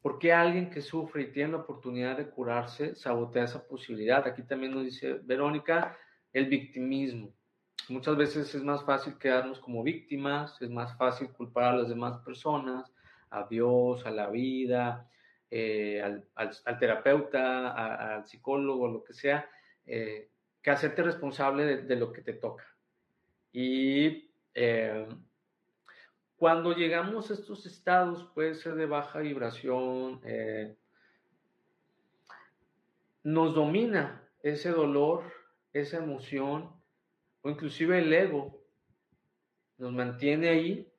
¿Por 0.00 0.18
qué 0.18 0.32
alguien 0.32 0.70
que 0.70 0.80
sufre 0.80 1.22
y 1.22 1.32
tiene 1.32 1.52
la 1.52 1.58
oportunidad 1.58 2.16
de 2.16 2.30
curarse 2.30 2.94
sabotea 2.94 3.44
esa 3.44 3.66
posibilidad? 3.66 4.26
Aquí 4.26 4.42
también 4.42 4.72
nos 4.72 4.84
dice 4.84 5.14
Verónica, 5.24 5.96
el 6.32 6.46
victimismo. 6.46 7.32
Muchas 7.88 8.16
veces 8.16 8.54
es 8.54 8.62
más 8.62 8.84
fácil 8.84 9.18
quedarnos 9.18 9.60
como 9.60 9.82
víctimas, 9.82 10.60
es 10.60 10.70
más 10.70 10.96
fácil 10.96 11.30
culpar 11.30 11.64
a 11.64 11.76
las 11.76 11.88
demás 11.88 12.18
personas, 12.18 12.92
a 13.30 13.46
Dios, 13.48 14.04
a 14.06 14.10
la 14.10 14.28
vida, 14.28 15.10
eh, 15.50 16.02
al, 16.34 16.78
terapeuta, 16.78 18.14
al 18.14 18.26
psicólogo, 18.26 18.88
lo 18.88 19.02
que 19.02 19.14
sea, 19.14 19.48
eh, 19.86 20.30
que 20.62 20.70
hacerte 20.70 21.02
responsable 21.02 21.78
de, 21.78 21.96
lo 21.96 22.12
que 22.12 22.22
te 22.22 22.34
toca. 22.34 22.64
Y 23.52 24.30
eh, 24.54 25.06
cuando 26.38 26.72
llegamos 26.72 27.30
a 27.30 27.34
estos 27.34 27.66
estados, 27.66 28.30
puede 28.32 28.54
ser 28.54 28.76
de 28.76 28.86
baja 28.86 29.18
vibración, 29.18 30.20
nos 33.24 33.54
domina 33.54 34.22
ese 34.42 34.70
dolor, 34.70 35.24
esa 35.72 35.98
emoción, 35.98 36.72
o 37.42 37.50
inclusive 37.50 37.98
el 37.98 38.12
ego, 38.12 38.62
nos 39.78 39.92
mantiene 39.92 40.48
ahí, 40.48 40.92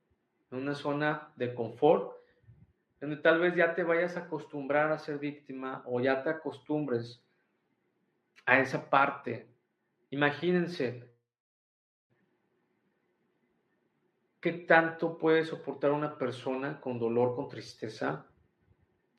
en 0.51 0.57
una 0.57 0.75
zona 0.75 1.31
de 1.37 1.53
confort, 1.53 2.17
donde 2.99 3.15
tal 3.17 3.39
vez 3.39 3.55
ya 3.55 3.75
te 3.75 3.83
vayas 3.83 4.17
a 4.17 4.21
acostumbrar 4.21 4.91
a 4.91 4.99
ser 4.99 5.19
víctima 5.19 5.83
o 5.85 6.01
ya 6.01 6.21
te 6.21 6.31
acostumbres 6.31 7.23
a 8.45 8.59
esa 8.59 8.89
parte. 8.89 9.47
Imagínense 10.09 11.09
qué 14.39 14.53
tanto 14.53 15.17
puede 15.17 15.45
soportar 15.45 15.91
una 15.91 16.17
persona 16.17 16.79
con 16.79 16.99
dolor, 16.99 17.35
con 17.35 17.49
tristeza, 17.49 18.25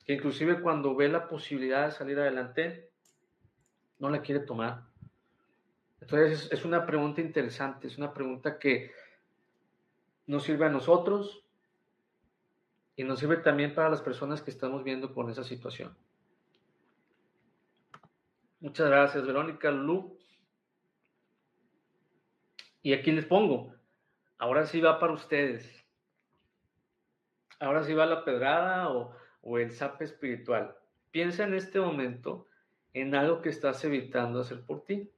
que 0.05 0.15
inclusive 0.15 0.61
cuando 0.61 0.95
ve 0.95 1.09
la 1.09 1.29
posibilidad 1.29 1.87
de 1.87 1.93
salir 1.93 2.19
adelante, 2.19 2.91
no 3.99 4.09
la 4.11 4.23
quiere 4.23 4.41
tomar. 4.41 4.87
Entonces 6.01 6.49
es 6.51 6.65
una 6.65 6.87
pregunta 6.87 7.21
interesante, 7.21 7.87
es 7.87 7.99
una 7.99 8.15
pregunta 8.15 8.59
que 8.59 8.93
nos 10.27 10.45
sirve 10.45 10.67
a 10.67 10.71
nosotros, 10.71 11.45
y 13.01 13.05
nos 13.05 13.19
sirve 13.19 13.39
también 13.39 13.75
para 13.75 13.89
las 13.89 14.03
personas 14.03 14.43
que 14.43 14.51
estamos 14.51 14.85
viendo 14.85 15.15
con 15.15 15.31
esa 15.31 15.43
situación. 15.43 15.97
Muchas 18.61 18.91
gracias, 18.91 19.27
Verónica 19.27 19.71
Lu. 19.71 20.19
Y 22.83 22.93
aquí 22.93 23.11
les 23.11 23.25
pongo, 23.25 23.75
ahora 24.41 24.67
sí 24.67 24.81
va 24.81 24.99
para 24.99 25.13
ustedes. 25.13 25.87
Ahora 27.61 27.85
sí 27.85 27.95
va 27.95 28.07
la 28.07 28.25
pedrada 28.25 28.91
o, 28.91 29.59
el 29.59 29.71
zap 29.73 30.03
espiritual. 30.03 30.75
Piensa 31.11 31.45
en 31.45 31.55
este 31.55 31.79
momento 31.79 32.49
en 32.93 33.15
algo 33.15 33.43
que 33.43 33.51
estás 33.51 33.85
evitando 33.85 34.41
hacer 34.41 34.65
por 34.65 34.85
ti. 34.85 35.11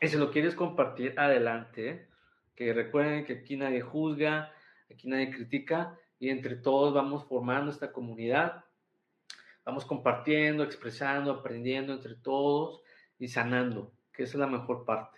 Y 0.00 0.08
si 0.08 0.16
lo 0.16 0.30
quieres 0.30 0.54
compartir, 0.54 1.14
adelante. 1.18 1.88
¿eh? 1.88 2.08
Que 2.56 2.72
recuerden 2.72 3.24
que 3.24 3.34
aquí 3.34 3.56
nadie 3.56 3.80
juzga, 3.80 4.52
Aquí 4.90 5.06
nadie 5.08 5.30
critica 5.30 5.98
y 6.18 6.30
entre 6.30 6.56
todos 6.56 6.94
vamos 6.94 7.26
formando 7.26 7.70
esta 7.70 7.92
comunidad. 7.92 8.64
Vamos 9.64 9.84
compartiendo, 9.84 10.64
expresando, 10.64 11.30
aprendiendo 11.30 11.92
entre 11.92 12.14
todos 12.14 12.82
y 13.18 13.28
sanando, 13.28 13.92
que 14.12 14.22
esa 14.22 14.34
es 14.34 14.40
la 14.40 14.46
mejor 14.46 14.86
parte. 14.86 15.17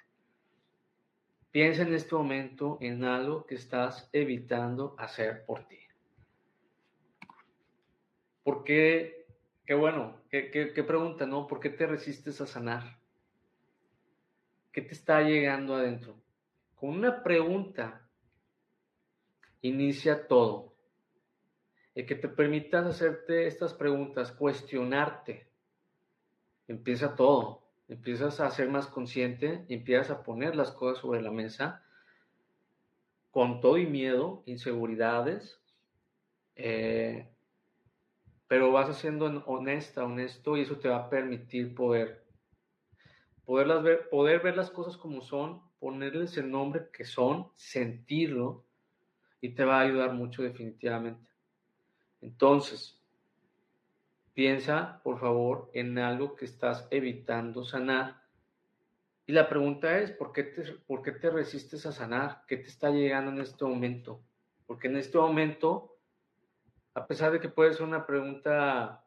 Piensa 1.50 1.82
en 1.82 1.94
este 1.94 2.14
momento 2.14 2.78
en 2.80 3.04
algo 3.04 3.44
que 3.44 3.56
estás 3.56 4.08
evitando 4.12 4.94
hacer 4.98 5.44
por 5.44 5.66
ti. 5.66 5.78
¿Por 8.44 8.64
qué? 8.64 9.26
Qué 9.66 9.74
bueno, 9.74 10.22
qué, 10.30 10.50
qué 10.50 10.84
pregunta, 10.84 11.26
¿no? 11.26 11.46
¿Por 11.46 11.60
qué 11.60 11.70
te 11.70 11.86
resistes 11.86 12.40
a 12.40 12.46
sanar? 12.46 12.98
¿Qué 14.72 14.82
te 14.82 14.92
está 14.92 15.22
llegando 15.22 15.74
adentro? 15.74 16.20
Con 16.76 16.90
una 16.90 17.22
pregunta 17.22 18.08
inicia 19.62 20.26
todo. 20.26 20.74
El 21.94 22.06
que 22.06 22.14
te 22.14 22.28
permitas 22.28 22.86
hacerte 22.86 23.46
estas 23.46 23.74
preguntas, 23.74 24.30
cuestionarte, 24.32 25.48
empieza 26.68 27.14
todo. 27.16 27.59
Empiezas 27.90 28.38
a 28.38 28.48
ser 28.52 28.68
más 28.68 28.86
consciente 28.86 29.64
empiezas 29.68 30.12
a 30.12 30.22
poner 30.22 30.54
las 30.54 30.70
cosas 30.70 31.02
sobre 31.02 31.20
la 31.20 31.32
mesa 31.32 31.82
con 33.32 33.60
todo 33.60 33.78
y 33.78 33.86
miedo, 33.86 34.44
inseguridades, 34.46 35.60
eh, 36.54 37.28
pero 38.46 38.70
vas 38.70 38.88
haciendo 38.88 39.26
honesta, 39.46 40.04
honesto 40.04 40.56
y 40.56 40.60
eso 40.60 40.78
te 40.78 40.88
va 40.88 40.98
a 40.98 41.10
permitir 41.10 41.74
poder, 41.74 42.24
poderlas 43.44 43.82
ver, 43.82 44.08
poder 44.08 44.40
ver 44.40 44.56
las 44.56 44.70
cosas 44.70 44.96
como 44.96 45.20
son, 45.22 45.60
ponerles 45.80 46.36
el 46.36 46.48
nombre 46.48 46.90
que 46.92 47.04
son, 47.04 47.48
sentirlo 47.56 48.64
y 49.40 49.48
te 49.48 49.64
va 49.64 49.80
a 49.80 49.82
ayudar 49.82 50.12
mucho 50.12 50.44
definitivamente. 50.44 51.28
Entonces, 52.20 52.99
piensa, 54.34 55.00
por 55.02 55.18
favor, 55.18 55.70
en 55.74 55.98
algo 55.98 56.36
que 56.36 56.44
estás 56.44 56.86
evitando 56.90 57.64
sanar. 57.64 58.22
Y 59.26 59.32
la 59.32 59.48
pregunta 59.48 59.98
es, 59.98 60.10
¿por 60.10 60.32
qué, 60.32 60.44
te, 60.44 60.62
¿por 60.86 61.02
qué 61.02 61.12
te 61.12 61.30
resistes 61.30 61.86
a 61.86 61.92
sanar? 61.92 62.42
¿Qué 62.48 62.56
te 62.56 62.68
está 62.68 62.90
llegando 62.90 63.30
en 63.30 63.40
este 63.40 63.64
momento? 63.64 64.22
Porque 64.66 64.88
en 64.88 64.96
este 64.96 65.18
momento, 65.18 65.96
a 66.94 67.06
pesar 67.06 67.32
de 67.32 67.40
que 67.40 67.48
puede 67.48 67.72
ser 67.74 67.82
una 67.82 68.06
pregunta 68.06 69.04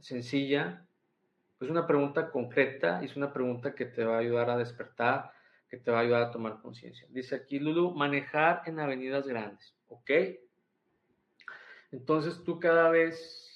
sencilla, 0.00 0.86
es 1.60 1.70
una 1.70 1.86
pregunta 1.86 2.30
concreta 2.30 3.00
y 3.02 3.06
es 3.06 3.16
una 3.16 3.32
pregunta 3.32 3.74
que 3.74 3.86
te 3.86 4.04
va 4.04 4.16
a 4.16 4.20
ayudar 4.20 4.50
a 4.50 4.56
despertar, 4.56 5.32
que 5.68 5.78
te 5.78 5.90
va 5.90 5.98
a 5.98 6.02
ayudar 6.02 6.22
a 6.22 6.30
tomar 6.30 6.60
conciencia. 6.60 7.06
Dice 7.10 7.34
aquí 7.34 7.58
Lulu, 7.58 7.94
manejar 7.94 8.62
en 8.66 8.80
avenidas 8.80 9.26
grandes, 9.26 9.74
¿ok? 9.88 10.10
Entonces 11.90 12.42
tú 12.44 12.58
cada 12.58 12.90
vez 12.90 13.53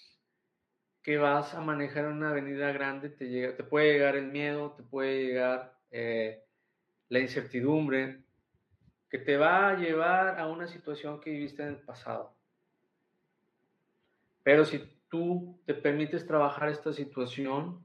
que 1.09 1.17
vas 1.17 1.55
a 1.55 1.63
manejar 1.63 2.07
una 2.09 2.29
avenida 2.29 2.71
grande 2.71 3.09
te, 3.09 3.31
llega, 3.31 3.57
te 3.57 3.65
puede 3.65 3.95
llegar 3.95 4.15
el 4.15 4.27
miedo, 4.27 4.73
te 4.73 4.83
puede 4.83 5.25
llegar 5.25 5.75
eh, 5.91 6.45
la 7.09 7.19
incertidumbre, 7.19 8.21
que 9.09 9.17
te 9.17 9.39
va 9.39 9.71
a 9.71 9.79
llevar 9.79 10.39
a 10.39 10.47
una 10.49 10.67
situación 10.67 11.19
que 11.19 11.31
viviste 11.31 11.63
en 11.63 11.69
el 11.71 11.79
pasado. 11.79 12.37
Pero 14.43 14.67
si 14.67 14.81
tú 15.09 15.59
te 15.65 15.73
permites 15.73 16.27
trabajar 16.27 16.69
esta 16.69 16.93
situación, 16.93 17.83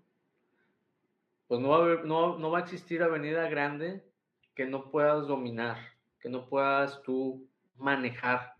pues 1.47 1.61
no 1.61 1.69
va 1.69 1.93
a, 1.93 2.03
no, 2.03 2.37
no 2.37 2.51
va 2.51 2.57
a 2.57 2.63
existir 2.63 3.01
avenida 3.01 3.47
grande 3.47 4.03
que 4.53 4.65
no 4.65 4.91
puedas 4.91 5.27
dominar, 5.27 5.77
que 6.19 6.27
no 6.27 6.49
puedas 6.49 7.01
tú 7.03 7.47
manejar 7.77 8.53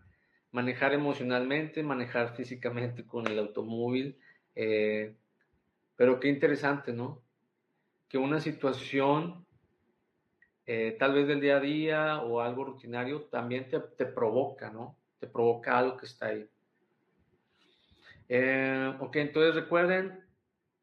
manejar 0.54 0.94
emocionalmente, 0.94 1.82
manejar 1.82 2.36
físicamente 2.36 3.04
con 3.04 3.26
el 3.26 3.40
automóvil. 3.40 4.16
Eh, 4.54 5.14
pero 5.96 6.20
qué 6.20 6.28
interesante, 6.28 6.92
¿no? 6.92 7.22
Que 8.08 8.18
una 8.18 8.40
situación, 8.40 9.46
eh, 10.66 10.96
tal 10.98 11.14
vez 11.14 11.26
del 11.26 11.40
día 11.40 11.56
a 11.56 11.60
día 11.60 12.22
o 12.22 12.40
algo 12.40 12.64
rutinario, 12.64 13.22
también 13.24 13.68
te, 13.68 13.80
te 13.80 14.06
provoca, 14.06 14.70
¿no? 14.70 14.96
Te 15.18 15.26
provoca 15.26 15.78
algo 15.78 15.96
que 15.96 16.06
está 16.06 16.26
ahí. 16.26 16.48
Eh, 18.28 18.94
ok, 19.00 19.16
entonces 19.16 19.54
recuerden, 19.54 20.24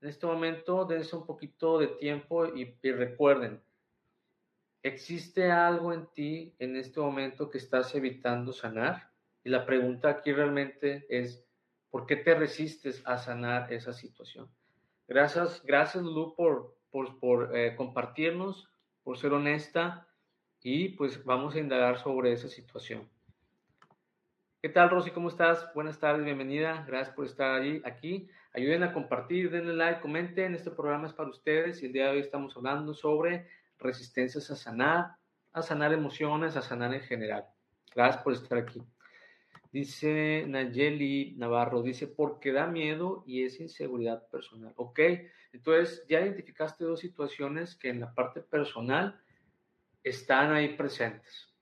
en 0.01 0.09
este 0.09 0.25
momento 0.25 0.85
dense 0.85 1.15
un 1.15 1.25
poquito 1.25 1.77
de 1.79 1.87
tiempo 1.87 2.45
y, 2.45 2.75
y 2.81 2.91
recuerden, 2.91 3.61
¿existe 4.83 5.51
algo 5.51 5.93
en 5.93 6.07
ti 6.07 6.55
en 6.59 6.75
este 6.75 6.99
momento 6.99 7.49
que 7.49 7.57
estás 7.57 7.93
evitando 7.95 8.53
sanar? 8.53 9.11
Y 9.43 9.49
la 9.49 9.65
pregunta 9.65 10.09
aquí 10.09 10.31
realmente 10.31 11.05
es, 11.09 11.43
¿por 11.91 12.07
qué 12.07 12.15
te 12.15 12.33
resistes 12.33 13.03
a 13.05 13.17
sanar 13.17 13.71
esa 13.71 13.93
situación? 13.93 14.49
Gracias, 15.07 15.61
gracias 15.63 16.03
Lu 16.03 16.33
por, 16.35 16.77
por, 16.89 17.55
eh, 17.55 17.75
compartirnos, 17.75 18.69
por 19.03 19.17
ser 19.17 19.33
honesta 19.33 20.07
y 20.63 20.89
pues 20.89 21.23
vamos 21.23 21.53
a 21.53 21.59
indagar 21.59 21.99
sobre 21.99 22.31
esa 22.31 22.47
situación. 22.47 23.07
¿Qué 24.61 24.69
tal, 24.69 24.89
Rosy? 24.89 25.11
¿Cómo 25.11 25.27
estás? 25.27 25.67
Buenas 25.73 25.99
tardes, 25.99 26.23
bienvenida. 26.23 26.85
Gracias 26.87 27.15
por 27.15 27.25
estar 27.25 27.59
allí, 27.59 27.81
aquí. 27.83 28.29
Ayuden 28.53 28.83
a 28.83 28.93
compartir, 28.93 29.49
denle 29.49 29.73
like, 29.73 30.01
comenten. 30.01 30.53
Este 30.53 30.71
programa 30.71 31.07
es 31.07 31.13
para 31.13 31.29
ustedes 31.29 31.81
y 31.81 31.87
el 31.87 31.93
día 31.93 32.05
de 32.05 32.11
hoy 32.11 32.19
estamos 32.19 32.55
hablando 32.55 32.93
sobre 32.93 33.47
resistencias 33.79 34.51
a 34.51 34.55
sanar, 34.55 35.15
a 35.51 35.61
sanar 35.63 35.91
emociones, 35.93 36.55
a 36.55 36.61
sanar 36.61 36.93
en 36.93 37.01
general. 37.01 37.45
Gracias 37.95 38.23
por 38.23 38.33
estar 38.33 38.59
aquí. 38.59 38.81
Dice 39.71 40.43
Nayeli 40.47 41.35
Navarro, 41.37 41.81
dice, 41.81 42.07
porque 42.07 42.51
da 42.51 42.67
miedo 42.67 43.23
y 43.25 43.45
es 43.45 43.59
inseguridad 43.61 44.27
personal. 44.27 44.73
Ok, 44.75 44.99
entonces 45.53 46.05
ya 46.09 46.19
identificaste 46.19 46.83
dos 46.83 46.99
situaciones 46.99 47.75
que 47.75 47.89
en 47.89 48.01
la 48.01 48.13
parte 48.13 48.41
personal 48.41 49.21
están 50.03 50.51
ahí 50.51 50.75
presentes. 50.75 51.53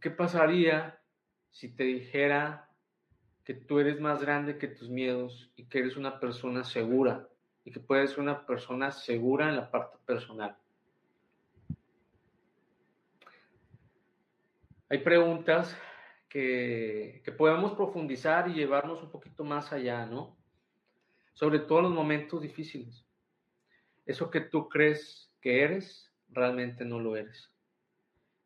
¿Qué 0.00 0.10
pasaría 0.10 1.00
si 1.50 1.68
te 1.68 1.84
dijera 1.84 2.68
que 3.44 3.54
tú 3.54 3.78
eres 3.78 3.98
más 3.98 4.20
grande 4.20 4.58
que 4.58 4.68
tus 4.68 4.90
miedos 4.90 5.50
y 5.56 5.64
que 5.64 5.78
eres 5.78 5.96
una 5.96 6.20
persona 6.20 6.62
segura 6.64 7.26
y 7.64 7.72
que 7.72 7.80
puedes 7.80 8.10
ser 8.10 8.20
una 8.20 8.44
persona 8.44 8.90
segura 8.90 9.48
en 9.48 9.56
la 9.56 9.70
parte 9.70 9.96
personal? 10.04 10.56
Hay 14.90 14.98
preguntas 14.98 15.76
que, 16.30 17.22
podamos 17.36 17.72
profundizar 17.72 18.48
y 18.48 18.54
llevarnos 18.54 19.02
un 19.02 19.10
poquito 19.10 19.44
más 19.44 19.72
allá, 19.72 20.06
¿no? 20.06 20.38
Sobre 21.34 21.58
todo 21.58 21.82
los 21.82 21.92
momentos 21.92 22.40
difíciles. 22.40 23.04
Eso 24.06 24.30
que 24.30 24.40
tú 24.40 24.68
crees 24.68 25.30
que 25.40 25.62
eres, 25.62 26.10
realmente 26.28 26.84
no 26.84 27.00
lo 27.00 27.16
eres. 27.16 27.52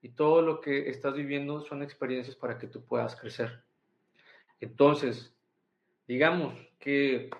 Y 0.01 0.11
todo 0.11 0.43
lo 0.43 0.61
que 0.61 0.89
estás 0.89 1.15
viviendo 1.15 1.61
son 1.61 1.83
experiencias 1.83 2.37
para 2.37 2.59
que 2.59 2.67
tú 2.67 2.85
puedas 2.85 3.15
crecer. 3.17 3.63
Entonces, 4.61 5.35
digamos 6.09 6.55
que 6.79 7.31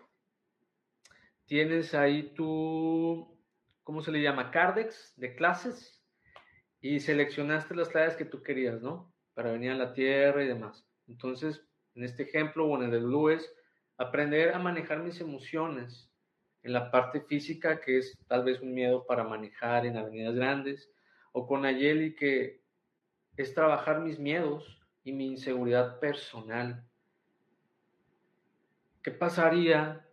tienes 1.47 1.95
ahí 1.95 2.35
tu, 2.35 3.35
¿cómo 3.83 4.03
se 4.03 4.13
le 4.13 4.23
llama? 4.23 4.51
Cardex 4.51 5.15
de 5.17 5.35
clases 5.35 6.03
y 6.81 7.01
seleccionaste 7.01 7.75
las 7.75 7.89
clases 7.89 8.17
que 8.17 8.25
tú 8.27 8.43
querías, 8.43 8.83
¿no? 8.83 9.14
Para 9.35 9.53
venir 9.53 9.73
a 9.73 9.77
la 9.77 9.93
tierra 9.93 10.43
y 10.43 10.49
demás. 10.49 10.87
Entonces, 11.07 11.63
en 11.95 12.05
este 12.05 12.23
ejemplo 12.25 12.67
o 12.67 12.77
en 12.77 12.85
el 12.85 12.91
de 12.91 13.01
Blue 13.01 13.31
es 13.31 13.53
aprender 13.97 14.55
a 14.55 14.59
manejar 14.59 15.03
mis 15.03 15.21
emociones 15.21 16.11
en 16.63 16.73
la 16.73 16.91
parte 16.91 17.21
física, 17.21 17.81
que 17.81 17.99
es 17.99 18.17
tal 18.27 18.45
vez 18.45 18.61
un 18.61 18.73
miedo 18.73 19.05
para 19.07 19.25
manejar 19.25 19.85
en 19.87 19.97
avenidas 19.97 20.35
grandes, 20.35 20.91
o 21.33 21.47
con 21.47 21.67
Ayeli, 21.67 22.15
que 22.15 22.63
es 23.37 23.55
trabajar 23.55 24.01
mis 24.01 24.19
miedos 24.19 24.81
y 25.03 25.13
mi 25.13 25.27
inseguridad 25.27 25.99
personal. 26.01 26.85
¿Qué 29.03 29.11
pasaría 29.11 30.09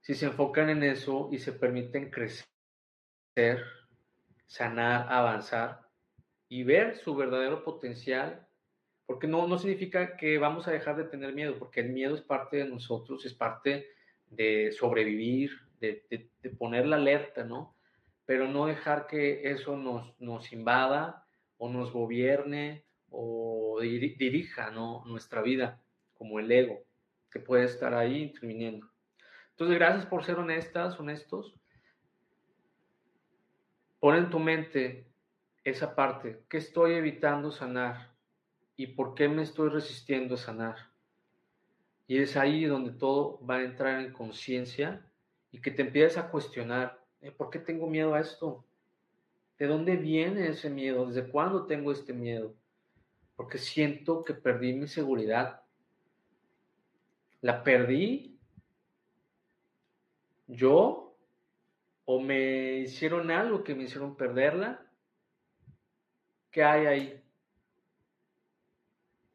si 0.00 0.14
se 0.14 0.26
enfocan 0.26 0.70
en 0.70 0.82
eso 0.82 1.28
y 1.30 1.38
se 1.38 1.52
permiten 1.52 2.10
crecer, 2.10 2.46
sanar, 4.46 5.12
avanzar? 5.12 5.81
Y 6.52 6.64
ver 6.64 6.98
su 6.98 7.16
verdadero 7.16 7.64
potencial, 7.64 8.46
porque 9.06 9.26
no, 9.26 9.48
no 9.48 9.56
significa 9.56 10.18
que 10.18 10.36
vamos 10.36 10.68
a 10.68 10.70
dejar 10.70 10.98
de 10.98 11.04
tener 11.04 11.32
miedo, 11.32 11.58
porque 11.58 11.80
el 11.80 11.88
miedo 11.88 12.14
es 12.14 12.20
parte 12.20 12.58
de 12.58 12.66
nosotros, 12.66 13.24
es 13.24 13.32
parte 13.32 13.86
de 14.28 14.70
sobrevivir, 14.72 15.50
de, 15.80 16.04
de, 16.10 16.50
poner 16.50 16.84
la 16.84 16.96
alerta, 16.96 17.42
¿no? 17.42 17.74
Pero 18.26 18.48
no 18.48 18.66
dejar 18.66 19.06
que 19.06 19.50
eso 19.50 19.78
nos, 19.78 20.14
nos 20.20 20.52
invada 20.52 21.26
o 21.56 21.70
nos 21.70 21.90
gobierne 21.90 22.84
o 23.08 23.78
dirija 23.80 24.70
¿no? 24.70 25.06
nuestra 25.06 25.40
vida, 25.40 25.82
como 26.12 26.38
el 26.38 26.52
ego, 26.52 26.84
que 27.30 27.40
puede 27.40 27.64
estar 27.64 27.94
ahí 27.94 28.24
interviniendo. 28.24 28.90
Entonces, 29.52 29.78
gracias 29.78 30.04
por 30.04 30.22
ser 30.22 30.36
honestas, 30.36 31.00
honestos. 31.00 31.54
Pon 34.00 34.16
en 34.16 34.28
tu 34.28 34.38
mente 34.38 35.11
esa 35.64 35.94
parte, 35.94 36.44
¿qué 36.48 36.58
estoy 36.58 36.94
evitando 36.94 37.52
sanar? 37.52 38.12
¿Y 38.76 38.88
por 38.88 39.14
qué 39.14 39.28
me 39.28 39.42
estoy 39.42 39.68
resistiendo 39.68 40.34
a 40.34 40.38
sanar? 40.38 40.76
Y 42.06 42.18
es 42.18 42.36
ahí 42.36 42.64
donde 42.64 42.92
todo 42.92 43.44
va 43.46 43.56
a 43.56 43.62
entrar 43.62 44.00
en 44.00 44.12
conciencia 44.12 45.06
y 45.52 45.60
que 45.60 45.70
te 45.70 45.82
empiezas 45.82 46.24
a 46.24 46.30
cuestionar, 46.30 47.00
eh, 47.20 47.30
¿por 47.30 47.50
qué 47.50 47.58
tengo 47.58 47.86
miedo 47.86 48.14
a 48.14 48.20
esto? 48.20 48.64
¿De 49.58 49.66
dónde 49.66 49.96
viene 49.96 50.48
ese 50.48 50.68
miedo? 50.68 51.06
¿Desde 51.06 51.28
cuándo 51.28 51.66
tengo 51.66 51.92
este 51.92 52.12
miedo? 52.12 52.56
Porque 53.36 53.58
siento 53.58 54.24
que 54.24 54.34
perdí 54.34 54.72
mi 54.72 54.88
seguridad. 54.88 55.62
¿La 57.40 57.62
perdí 57.62 58.38
yo? 60.48 61.16
¿O 62.04 62.20
me 62.20 62.78
hicieron 62.78 63.30
algo 63.30 63.62
que 63.62 63.74
me 63.74 63.84
hicieron 63.84 64.16
perderla? 64.16 64.91
¿Qué 66.52 66.62
hay 66.62 66.86
ahí? 66.86 67.24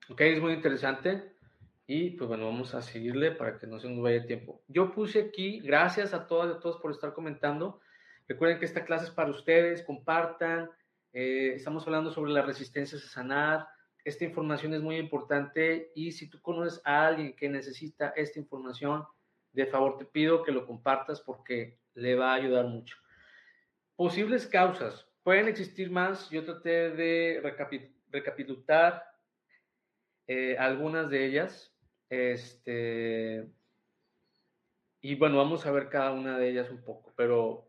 Ok, 0.07 0.21
es 0.21 0.39
muy 0.39 0.53
interesante. 0.53 1.35
Y 1.87 2.11
pues 2.11 2.27
bueno, 2.27 2.45
vamos 2.45 2.75
a 2.75 2.81
seguirle 2.83 3.31
para 3.31 3.57
que 3.57 3.65
no 3.65 3.79
se 3.79 3.89
nos 3.89 4.03
vaya 4.03 4.17
el 4.17 4.27
tiempo. 4.27 4.61
Yo 4.67 4.91
puse 4.91 5.21
aquí, 5.21 5.59
gracias 5.61 6.13
a 6.13 6.27
todas 6.27 6.53
y 6.53 6.57
a 6.57 6.59
todos 6.59 6.77
por 6.79 6.91
estar 6.91 7.13
comentando. 7.13 7.79
Recuerden 8.27 8.59
que 8.59 8.65
esta 8.65 8.85
clase 8.85 9.05
es 9.05 9.11
para 9.11 9.31
ustedes, 9.31 9.81
compartan. 9.83 10.69
Eh, 11.11 11.53
estamos 11.55 11.87
hablando 11.87 12.11
sobre 12.11 12.31
las 12.31 12.45
resistencias 12.45 13.03
a 13.03 13.09
sanar. 13.09 13.67
Esta 14.03 14.23
información 14.23 14.75
es 14.75 14.81
muy 14.81 14.97
importante 14.97 15.91
y 15.95 16.11
si 16.11 16.29
tú 16.29 16.39
conoces 16.39 16.81
a 16.85 17.07
alguien 17.07 17.35
que 17.35 17.49
necesita 17.49 18.09
esta 18.09 18.39
información, 18.39 19.05
de 19.53 19.65
favor 19.65 19.97
te 19.97 20.05
pido 20.05 20.43
que 20.43 20.51
lo 20.51 20.67
compartas 20.67 21.21
porque 21.21 21.79
le 21.95 22.15
va 22.15 22.33
a 22.33 22.35
ayudar 22.35 22.65
mucho. 22.65 22.95
Posibles 23.95 24.45
causas. 24.45 25.06
Pueden 25.27 25.49
existir 25.49 25.91
más. 25.91 26.29
Yo 26.29 26.45
traté 26.45 26.91
de 26.91 27.41
recapitular 28.11 29.03
eh, 30.25 30.55
algunas 30.57 31.09
de 31.09 31.25
ellas. 31.25 31.75
Este, 32.07 33.45
y 35.01 35.15
bueno, 35.15 35.35
vamos 35.35 35.65
a 35.65 35.71
ver 35.71 35.89
cada 35.89 36.13
una 36.13 36.37
de 36.37 36.47
ellas 36.47 36.69
un 36.69 36.81
poco, 36.81 37.13
pero 37.17 37.67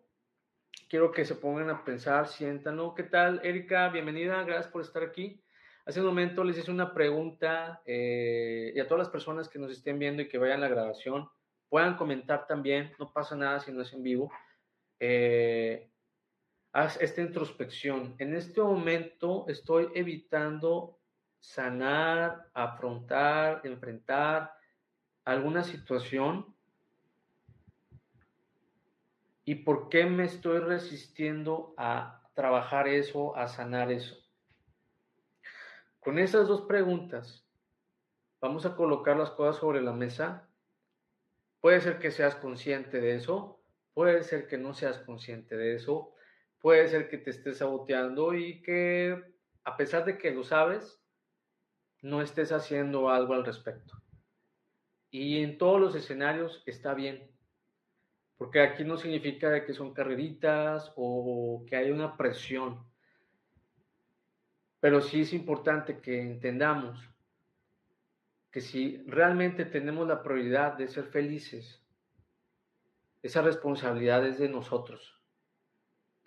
quiero 0.88 1.10
que 1.10 1.24
se 1.24 1.34
pongan 1.34 1.68
a 1.68 1.84
pensar, 1.84 2.28
siéntanlo. 2.28 2.94
¿Qué 2.94 3.02
tal, 3.02 3.40
Erika? 3.42 3.88
Bienvenida, 3.88 4.40
gracias 4.44 4.68
por 4.68 4.82
estar 4.82 5.02
aquí. 5.02 5.42
Hace 5.84 5.98
un 5.98 6.06
momento 6.06 6.44
les 6.44 6.58
hice 6.58 6.70
una 6.70 6.94
pregunta 6.94 7.82
eh, 7.86 8.70
y 8.72 8.78
a 8.78 8.86
todas 8.86 9.00
las 9.00 9.10
personas 9.10 9.48
que 9.48 9.58
nos 9.58 9.72
estén 9.72 9.98
viendo 9.98 10.22
y 10.22 10.28
que 10.28 10.38
vayan 10.38 10.58
a 10.58 10.68
la 10.68 10.68
grabación, 10.68 11.28
puedan 11.68 11.96
comentar 11.96 12.46
también, 12.46 12.92
no 13.00 13.12
pasa 13.12 13.34
nada 13.34 13.58
si 13.58 13.72
no 13.72 13.82
es 13.82 13.92
en 13.92 14.04
vivo. 14.04 14.30
Eh, 15.00 15.90
haz 16.78 17.00
esta 17.00 17.22
introspección. 17.22 18.14
En 18.18 18.36
este 18.36 18.60
momento 18.62 19.44
estoy 19.48 19.88
evitando 19.94 20.96
sanar, 21.40 22.50
afrontar, 22.54 23.62
enfrentar 23.64 24.52
alguna 25.24 25.64
situación 25.64 26.54
y 29.44 29.56
por 29.56 29.88
qué 29.88 30.06
me 30.06 30.24
estoy 30.24 30.60
resistiendo 30.60 31.74
a 31.76 32.22
trabajar 32.34 32.86
eso, 32.86 33.36
a 33.36 33.48
sanar 33.48 33.90
eso. 33.90 34.16
Con 35.98 36.20
esas 36.20 36.46
dos 36.46 36.62
preguntas, 36.62 37.44
vamos 38.40 38.66
a 38.66 38.76
colocar 38.76 39.16
las 39.16 39.30
cosas 39.32 39.56
sobre 39.56 39.82
la 39.82 39.92
mesa. 39.92 40.48
Puede 41.60 41.80
ser 41.80 41.98
que 41.98 42.12
seas 42.12 42.36
consciente 42.36 43.00
de 43.00 43.16
eso, 43.16 43.60
puede 43.94 44.22
ser 44.22 44.46
que 44.46 44.58
no 44.58 44.74
seas 44.74 44.98
consciente 44.98 45.56
de 45.56 45.74
eso, 45.74 46.14
puede 46.60 46.88
ser 46.88 47.08
que 47.08 47.18
te 47.18 47.30
estés 47.30 47.58
saboteando 47.58 48.34
y 48.34 48.60
que 48.62 49.22
a 49.64 49.76
pesar 49.76 50.04
de 50.04 50.16
que 50.16 50.30
lo 50.30 50.44
sabes, 50.44 50.98
no 52.00 52.22
estés 52.22 52.52
haciendo 52.52 53.10
algo 53.10 53.34
al 53.34 53.44
respecto. 53.44 54.00
Y 55.10 55.42
en 55.42 55.58
todos 55.58 55.80
los 55.80 55.94
escenarios 55.94 56.62
está 56.66 56.94
bien, 56.94 57.30
porque 58.36 58.60
aquí 58.60 58.84
no 58.84 58.96
significa 58.96 59.64
que 59.64 59.74
son 59.74 59.92
carreritas 59.92 60.92
o 60.96 61.64
que 61.66 61.76
hay 61.76 61.90
una 61.90 62.16
presión, 62.16 62.86
pero 64.80 65.00
sí 65.00 65.22
es 65.22 65.32
importante 65.32 66.00
que 66.00 66.20
entendamos 66.20 66.98
que 68.50 68.60
si 68.60 69.02
realmente 69.06 69.64
tenemos 69.64 70.08
la 70.08 70.22
prioridad 70.22 70.78
de 70.78 70.88
ser 70.88 71.04
felices, 71.04 71.82
esa 73.22 73.42
responsabilidad 73.42 74.26
es 74.26 74.38
de 74.38 74.48
nosotros. 74.48 75.17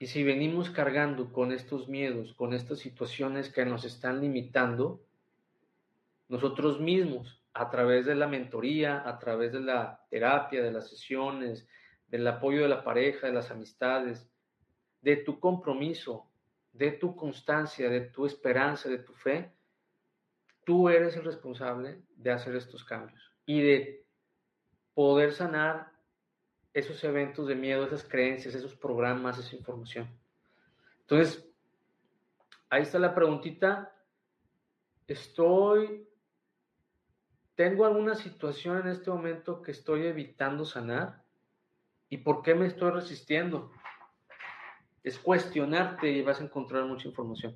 Y 0.02 0.08
si 0.08 0.24
venimos 0.24 0.72
cargando 0.72 1.32
con 1.32 1.52
estos 1.52 1.88
miedos, 1.88 2.34
con 2.34 2.56
estas 2.56 2.80
situaciones 2.80 3.52
que 3.52 3.66
nos 3.66 3.86
están 3.86 4.20
limitando, 4.20 5.06
nosotros 6.28 6.80
mismos, 6.80 7.46
a 7.54 7.70
través 7.70 8.08
de 8.08 8.16
la 8.16 8.26
mentoría, 8.26 9.08
a 9.08 9.20
través 9.20 9.54
de 9.54 9.60
la 9.60 10.04
terapia, 10.10 10.64
de 10.64 10.72
las 10.72 10.90
sesiones, 10.90 11.68
del 12.08 12.26
apoyo 12.26 12.64
de 12.64 12.70
la 12.70 12.84
pareja, 12.84 13.28
de 13.28 13.34
las 13.34 13.52
amistades, 13.52 14.28
de 15.02 15.18
tu 15.18 15.40
compromiso, 15.40 16.32
de 16.74 16.94
tu 16.94 17.16
constancia, 17.16 17.88
de 17.88 18.02
tu 18.02 18.26
esperanza, 18.26 18.90
de 18.90 18.98
tu 18.98 19.14
fe, 19.14 19.54
tú 20.66 20.90
eres 20.90 21.16
el 21.16 21.26
responsable 21.26 22.02
de 22.16 22.32
hacer 22.32 22.56
estos 22.56 22.84
cambios 22.84 23.36
y 23.46 23.62
de 23.62 24.08
poder 24.96 25.32
sanar 25.32 25.91
esos 26.74 27.04
eventos 27.04 27.48
de 27.48 27.56
miedo, 27.56 27.86
esas 27.86 28.04
creencias, 28.04 28.56
esos 28.56 28.76
programas, 28.76 29.38
esa 29.38 29.56
información. 29.56 30.10
Entonces, 31.02 31.46
ahí 32.70 32.84
está 32.84 33.00
la 33.00 33.14
preguntita. 33.14 33.94
Estoy 35.08 36.08
¿Tengo 37.62 37.86
alguna 37.86 38.16
situación 38.16 38.80
en 38.80 38.88
este 38.88 39.12
momento 39.12 39.62
que 39.62 39.70
estoy 39.70 40.08
evitando 40.08 40.66
sanar? 40.66 41.22
¿Y 42.10 42.18
por 42.18 42.42
qué 42.42 42.56
me 42.56 42.66
estoy 42.66 42.90
resistiendo? 42.90 43.72
Es 45.04 45.20
cuestionarte 45.20 46.10
y 46.10 46.24
vas 46.24 46.42
a 46.42 46.46
encontrar 46.46 46.86
mucha 46.86 47.08
información. 47.08 47.56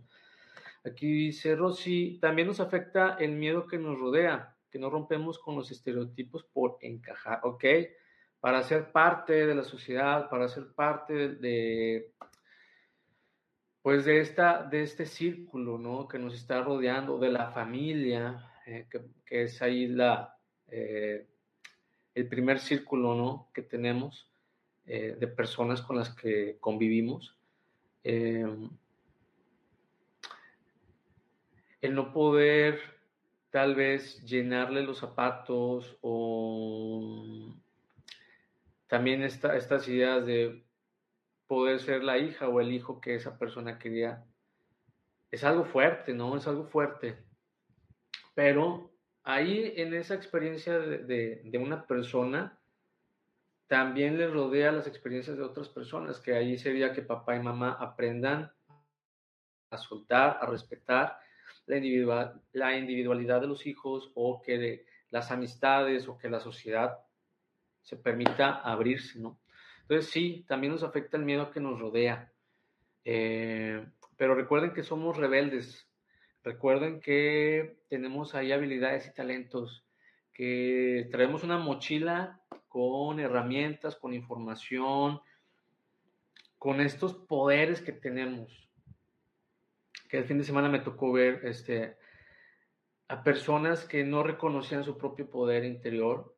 Aquí 0.84 1.08
dice 1.12 1.56
Rosy, 1.56 2.19
también 2.21 2.47
nos 2.47 2.60
afecta 2.60 3.15
el 3.19 3.32
miedo 3.32 3.65
que 3.65 3.80
nos 3.80 3.97
rodea, 3.97 4.56
que 4.69 4.78
no 4.78 4.91
rompemos 4.91 5.39
con 5.39 5.56
los 5.56 5.71
estereotipos 5.71 6.43
por 6.43 6.78
encajar, 6.82 7.39
¿ok? 7.41 7.65
Para 8.39 8.62
ser 8.63 8.91
parte 8.91 9.45
de 9.45 9.56
la 9.56 9.63
sociedad, 9.63 10.30
para 10.30 10.48
ser 10.48 10.67
parte 10.74 11.30
de, 11.30 12.12
pues 13.82 14.06
de, 14.06 14.19
esta, 14.19 14.63
de 14.63 14.84
este 14.84 15.06
círculo, 15.06 15.78
¿no? 15.78 16.08
Que 16.08 16.19
nos 16.19 16.36
está 16.36 16.62
rodeando, 16.62 17.17
de 17.17 17.30
la 17.32 17.52
familia, 17.52 18.52
eh, 18.65 18.88
que, 18.89 19.43
es 19.43 19.62
ahí 19.62 19.86
la, 19.86 20.36
eh, 20.67 21.28
el 22.15 22.28
primer 22.28 22.60
círculo 22.60 23.13
¿no? 23.13 23.50
que 23.54 23.62
tenemos 23.62 24.28
eh, 24.88 25.15
de 25.19 25.28
personas 25.28 25.84
con 25.84 25.98
las 25.98 26.15
que 26.15 26.58
convivimos. 26.60 27.38
el 28.04 28.69
no 31.82 32.12
poder 32.12 32.80
tal 33.52 33.76
vez 33.76 34.24
llenarle 34.24 34.82
los 34.82 34.98
zapatos 34.98 35.98
o 36.02 37.44
también 38.88 39.24
estas 39.24 39.88
ideas 39.88 40.26
de 40.26 40.65
poder 41.48 41.80
ser 41.80 42.04
la 42.04 42.17
hija 42.17 42.48
o 42.48 42.60
el 42.60 42.71
hijo 42.71 43.00
que 43.02 43.15
esa 43.15 43.38
persona 43.38 43.78
quería, 43.78 44.26
es 45.32 45.43
algo 45.43 45.65
fuerte, 45.65 46.13
¿no? 46.13 46.38
Es 46.38 46.48
algo 46.48 46.65
fuerte. 46.65 47.17
Pero 48.34 48.91
ahí 49.24 49.74
en 49.76 49.93
esa 49.93 50.15
experiencia 50.15 50.80
de, 50.80 51.60
una 51.60 51.86
persona, 51.86 52.60
también 53.67 54.17
le 54.17 54.28
rodea 54.28 54.71
las 54.71 54.88
experiencias 54.88 55.38
de 55.38 55.43
otras 55.43 55.69
personas, 55.69 56.19
que 56.19 56.36
ahí 56.36 56.58
sería 56.58 56.93
que 56.93 57.02
papá 57.02 57.36
y 57.36 57.39
mamá 57.39 57.74
aprendan 57.80 58.52
a 59.71 59.78
soltar, 59.78 60.38
a 60.39 60.45
respetar 60.45 61.19
la, 61.65 61.78
individual, 61.78 62.41
la 62.54 62.78
individualidad 62.78 63.41
de 63.41 63.48
los 63.48 63.65
hijos 63.65 64.12
o 64.13 64.41
que 64.41 64.86
las 65.10 65.32
amistades 65.32 66.08
o 66.08 66.17
que 66.17 66.30
la 66.30 66.39
sociedad 66.39 67.05
se 67.86 67.95
permita 67.95 68.56
abrirse, 68.56 69.17
¿no? 69.17 69.39
Entonces 69.84 70.12
sí, 70.12 70.43
también 70.48 70.74
nos 70.74 70.84
afecta 70.84 71.15
el 71.15 71.24
miedo 71.24 71.50
que 71.52 71.62
nos 71.62 71.80
rodea. 71.80 72.30
Eh, 73.06 73.86
pero 74.17 74.36
recuerden 74.36 74.74
que 74.74 74.84
somos 74.84 75.15
rebeldes, 75.15 75.88
Recuerden 76.45 77.02
que 77.02 77.80
tenemos 77.89 78.36
ahí 78.36 78.52
habilidades 78.52 79.08
y 79.08 79.13
talentos, 79.15 79.84
que 80.32 81.08
traemos 81.10 81.43
una 81.43 81.58
mochila 81.58 82.39
con 82.67 83.19
herramientas, 83.19 83.95
con 83.95 84.13
información, 84.13 85.21
con 86.60 86.82
estos 86.82 87.15
poderes 87.15 87.82
que 87.82 87.93
tenemos. 87.93 88.69
Que 90.08 90.19
el 90.19 90.26
fin 90.26 90.38
de 90.38 90.43
semana 90.43 90.69
me 90.69 90.82
tocó 90.82 91.12
ver 91.12 91.41
este, 91.45 91.98
a 93.08 93.24
personas 93.24 93.84
que 93.84 94.04
no 94.04 94.21
reconocían 94.21 94.84
su 94.84 95.00
propio 95.00 95.28
poder 95.28 95.65
interior 95.65 96.35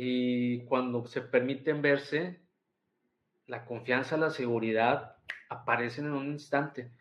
y 0.00 0.60
cuando 0.66 1.08
se 1.08 1.22
permiten 1.22 1.82
verse, 1.82 2.40
la 3.48 3.64
confianza, 3.64 4.16
la 4.16 4.30
seguridad 4.30 5.16
aparecen 5.48 6.06
en 6.06 6.12
un 6.12 6.28
instante. 6.28 6.92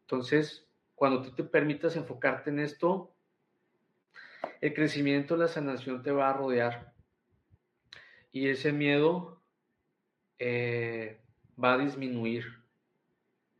Entonces, 0.00 0.66
cuando 0.94 1.20
tú 1.20 1.34
te 1.34 1.44
permitas 1.44 1.96
enfocarte 1.96 2.48
en 2.48 2.60
esto, 2.60 3.14
el 4.62 4.72
crecimiento, 4.72 5.36
la 5.36 5.48
sanación 5.48 6.02
te 6.02 6.12
va 6.12 6.30
a 6.30 6.32
rodear. 6.32 6.94
Y 8.32 8.48
ese 8.48 8.72
miedo 8.72 9.42
eh, 10.38 11.20
va 11.62 11.74
a 11.74 11.78
disminuir, 11.78 12.46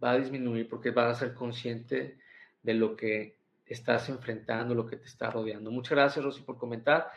va 0.03 0.13
a 0.13 0.19
disminuir 0.19 0.71
porque 0.71 0.91
vas 0.91 1.19
a 1.19 1.27
ser 1.27 1.35
consciente 1.35 2.19
de 2.63 2.73
lo 2.73 2.97
que 2.97 3.37
estás 3.67 4.09
enfrentando, 4.09 4.75
lo 4.75 4.87
que 4.87 4.97
te 4.97 5.05
está 5.05 5.29
rodeando. 5.29 5.71
Muchas 5.71 5.93
gracias, 5.93 6.25
Rosy, 6.25 6.41
por 6.41 6.57
comentar. 6.57 7.13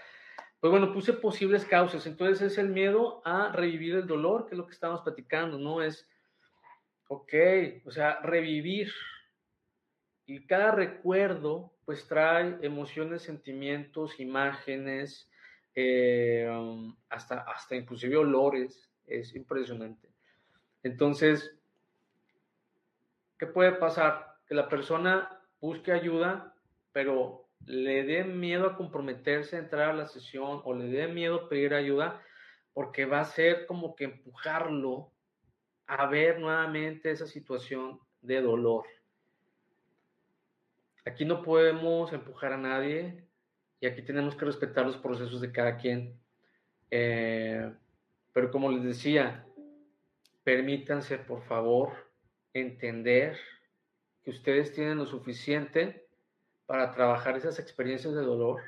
Pues 0.64 0.72
bueno, 0.72 0.94
puse 0.94 1.12
posibles 1.12 1.66
causas. 1.66 2.08
Entonces 2.08 2.42
es 2.54 2.58
el 2.58 2.70
miedo 2.70 3.22
a 3.26 3.52
revivir 3.52 3.96
el 3.96 4.08
dolor, 4.08 4.46
que 4.46 4.56
es 4.56 4.58
lo 4.58 4.66
que 4.66 4.72
estamos 4.72 5.02
platicando, 5.02 5.58
¿no? 5.60 5.82
Es, 5.82 6.08
ok, 7.10 7.34
o 7.84 7.92
sea, 7.92 8.22
revivir. 8.22 8.90
Y 10.26 10.48
cada 10.48 10.72
recuerdo, 10.72 11.74
pues 11.84 12.08
trae 12.08 12.60
emociones, 12.62 13.24
sentimientos, 13.24 14.22
imágenes, 14.22 15.30
eh, 15.76 16.48
um, 16.50 16.96
hasta, 17.10 17.42
hasta 17.42 17.76
inclusive 17.76 18.16
olores. 18.16 18.90
Es 19.06 19.36
impresionante. 19.36 20.08
Entonces, 20.82 21.60
¿qué 23.38 23.48
puede 23.48 23.74
pasar? 23.74 24.38
Que 24.48 24.56
la 24.56 24.70
persona 24.70 25.42
busque 25.60 25.92
ayuda, 25.92 26.56
pero 26.94 27.43
le 27.66 28.04
dé 28.04 28.24
miedo 28.24 28.68
a 28.68 28.76
comprometerse 28.76 29.56
a 29.56 29.60
entrar 29.60 29.90
a 29.90 29.94
la 29.94 30.08
sesión 30.08 30.62
o 30.64 30.74
le 30.74 30.86
dé 30.86 31.08
miedo 31.08 31.48
pedir 31.50 31.74
ayuda, 31.74 32.22
porque 32.74 33.06
va 33.06 33.22
a 33.22 33.26
ser 33.26 33.66
como 33.66 33.96
que 33.96 34.06
empujarlo 34.06 35.12
a 35.88 36.08
ver 36.08 36.40
nuevamente 36.40 37.12
esa 37.12 37.28
situación 37.28 38.00
de 38.22 38.42
dolor. 38.42 38.86
Aquí 41.06 41.26
no 41.26 41.42
podemos 41.42 42.14
empujar 42.14 42.54
a 42.54 42.58
nadie 42.58 43.28
y 43.80 43.86
aquí 43.86 44.02
tenemos 44.02 44.36
que 44.36 44.46
respetar 44.46 44.86
los 44.86 44.98
procesos 44.98 45.42
de 45.42 45.52
cada 45.52 45.78
quien. 45.78 46.20
Eh, 46.90 47.74
pero 48.32 48.50
como 48.50 48.72
les 48.72 48.84
decía, 48.84 49.46
permítanse 50.44 51.18
por 51.18 51.44
favor 51.44 52.12
entender 52.54 53.38
que 54.24 54.32
ustedes 54.32 54.72
tienen 54.72 54.98
lo 54.98 55.06
suficiente 55.06 56.03
para 56.66 56.92
trabajar 56.92 57.36
esas 57.38 57.60
experiencias 57.60 58.14
de 58.14 58.22
dolor, 58.22 58.62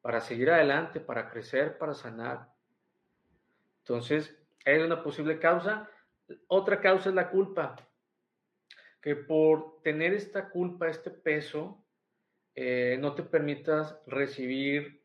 para 0.00 0.20
seguir 0.20 0.50
adelante, 0.50 1.00
para 1.00 1.30
crecer, 1.30 1.78
para 1.78 1.94
sanar. 1.94 2.52
Entonces, 3.80 4.36
hay 4.64 4.78
una 4.80 5.02
posible 5.02 5.38
causa. 5.38 5.90
Otra 6.46 6.80
causa 6.80 7.08
es 7.08 7.14
la 7.14 7.30
culpa, 7.30 7.76
que 9.00 9.16
por 9.16 9.80
tener 9.82 10.12
esta 10.12 10.50
culpa, 10.50 10.88
este 10.88 11.10
peso, 11.10 11.84
eh, 12.54 12.98
no 13.00 13.14
te 13.14 13.22
permitas 13.22 13.98
recibir, 14.06 15.02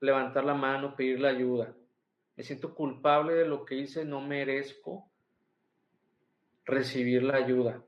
levantar 0.00 0.44
la 0.44 0.54
mano, 0.54 0.96
pedir 0.96 1.20
la 1.20 1.28
ayuda. 1.28 1.74
Me 2.36 2.42
siento 2.42 2.74
culpable 2.74 3.34
de 3.34 3.46
lo 3.46 3.64
que 3.64 3.76
hice, 3.76 4.04
no 4.04 4.20
merezco 4.20 5.10
recibir 6.64 7.22
la 7.22 7.36
ayuda. 7.36 7.82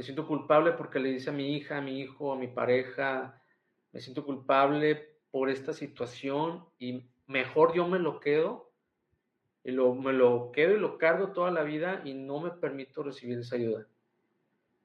Me 0.00 0.04
siento 0.04 0.26
culpable 0.26 0.72
porque 0.72 0.98
le 0.98 1.10
dice 1.10 1.28
a 1.28 1.34
mi 1.34 1.54
hija, 1.54 1.76
a 1.76 1.82
mi 1.82 2.00
hijo, 2.00 2.32
a 2.32 2.36
mi 2.38 2.48
pareja, 2.48 3.38
me 3.92 4.00
siento 4.00 4.24
culpable 4.24 5.18
por 5.30 5.50
esta 5.50 5.74
situación 5.74 6.64
y 6.78 7.10
mejor 7.26 7.74
yo 7.74 7.86
me 7.86 7.98
lo 7.98 8.18
quedo 8.18 8.72
y 9.62 9.72
lo, 9.72 9.94
me 9.94 10.14
lo 10.14 10.52
quedo 10.52 10.74
y 10.74 10.80
lo 10.80 10.96
cargo 10.96 11.32
toda 11.32 11.50
la 11.50 11.64
vida 11.64 12.00
y 12.06 12.14
no 12.14 12.40
me 12.40 12.50
permito 12.50 13.02
recibir 13.02 13.40
esa 13.40 13.56
ayuda. 13.56 13.86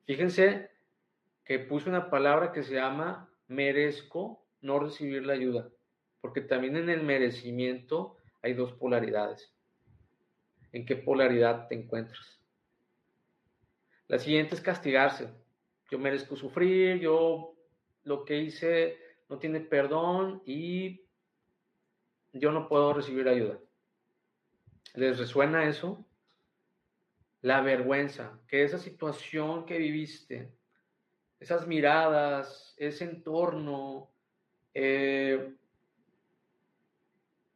Fíjense 0.06 0.70
que 1.46 1.60
puse 1.60 1.88
una 1.88 2.10
palabra 2.10 2.52
que 2.52 2.64
se 2.64 2.74
llama 2.74 3.30
merezco 3.48 4.46
no 4.60 4.80
recibir 4.80 5.26
la 5.26 5.32
ayuda, 5.32 5.70
porque 6.20 6.42
también 6.42 6.76
en 6.76 6.90
el 6.90 7.04
merecimiento 7.04 8.18
hay 8.42 8.54
dos 8.54 8.74
polaridades. 8.74 9.56
¿En 10.74 10.86
qué 10.86 10.98
polaridad 10.98 11.70
te 11.70 11.76
encuentras? 11.76 12.45
La 14.08 14.20
siguiente 14.20 14.56
es 14.56 14.62
castigarse. 14.62 15.30
Yo 15.90 16.00
merezco 16.00 16.36
sufrir, 16.36 17.00
yo 17.00 17.56
lo 18.04 18.26
que 18.26 18.40
hice 18.40 18.98
no 19.30 19.38
tiene 19.38 19.60
perdón 19.60 20.42
y 20.46 21.02
yo 22.34 22.52
no 22.52 22.68
puedo 22.68 22.94
recibir 22.94 23.28
ayuda. 23.28 23.60
¿Les 24.94 25.18
resuena 25.18 25.68
eso? 25.68 26.06
La 27.42 27.62
vergüenza, 27.62 28.40
que 28.48 28.64
esa 28.64 28.78
situación 28.78 29.66
que 29.66 29.78
viviste, 29.78 30.52
esas 31.40 31.68
miradas, 31.68 32.74
ese 32.78 33.06
entorno, 33.06 34.10
eh, 34.74 35.54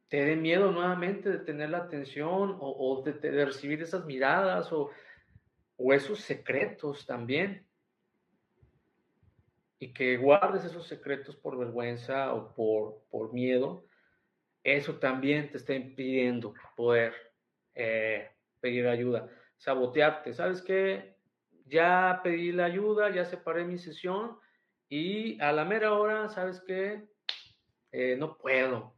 te 0.08 0.24
dé 0.24 0.36
miedo 0.36 0.72
nuevamente 0.72 1.30
de 1.30 1.38
tener 1.38 1.70
la 1.70 1.78
atención 1.78 2.56
o, 2.60 3.02
de, 3.04 3.12
de, 3.12 3.44
recibir 3.44 3.80
esas 3.80 4.04
miradas 4.04 4.72
o 4.72 4.90
o 5.82 5.94
esos 5.94 6.20
secretos 6.20 7.06
también. 7.06 7.66
Y 9.78 9.94
que 9.94 10.18
guardes 10.18 10.64
esos 10.66 10.86
secretos 10.86 11.36
por 11.36 11.58
vergüenza 11.58 12.34
o 12.34 12.54
por, 12.54 13.02
por 13.10 13.32
miedo, 13.32 13.86
eso 14.62 14.96
también 14.96 15.50
te 15.50 15.56
está 15.56 15.74
impidiendo 15.74 16.52
poder 16.76 17.14
eh, 17.74 18.28
pedir 18.60 18.86
ayuda. 18.86 19.30
Sabotearte, 19.56 20.34
¿sabes 20.34 20.60
qué? 20.60 21.16
Ya 21.64 22.20
pedí 22.22 22.52
la 22.52 22.66
ayuda, 22.66 23.08
ya 23.10 23.24
separé 23.24 23.64
mi 23.64 23.78
sesión 23.78 24.38
y 24.90 25.40
a 25.40 25.50
la 25.50 25.64
mera 25.64 25.94
hora, 25.94 26.28
¿sabes 26.28 26.60
qué? 26.66 27.08
Eh, 27.90 28.16
no 28.18 28.36
puedo. 28.36 28.94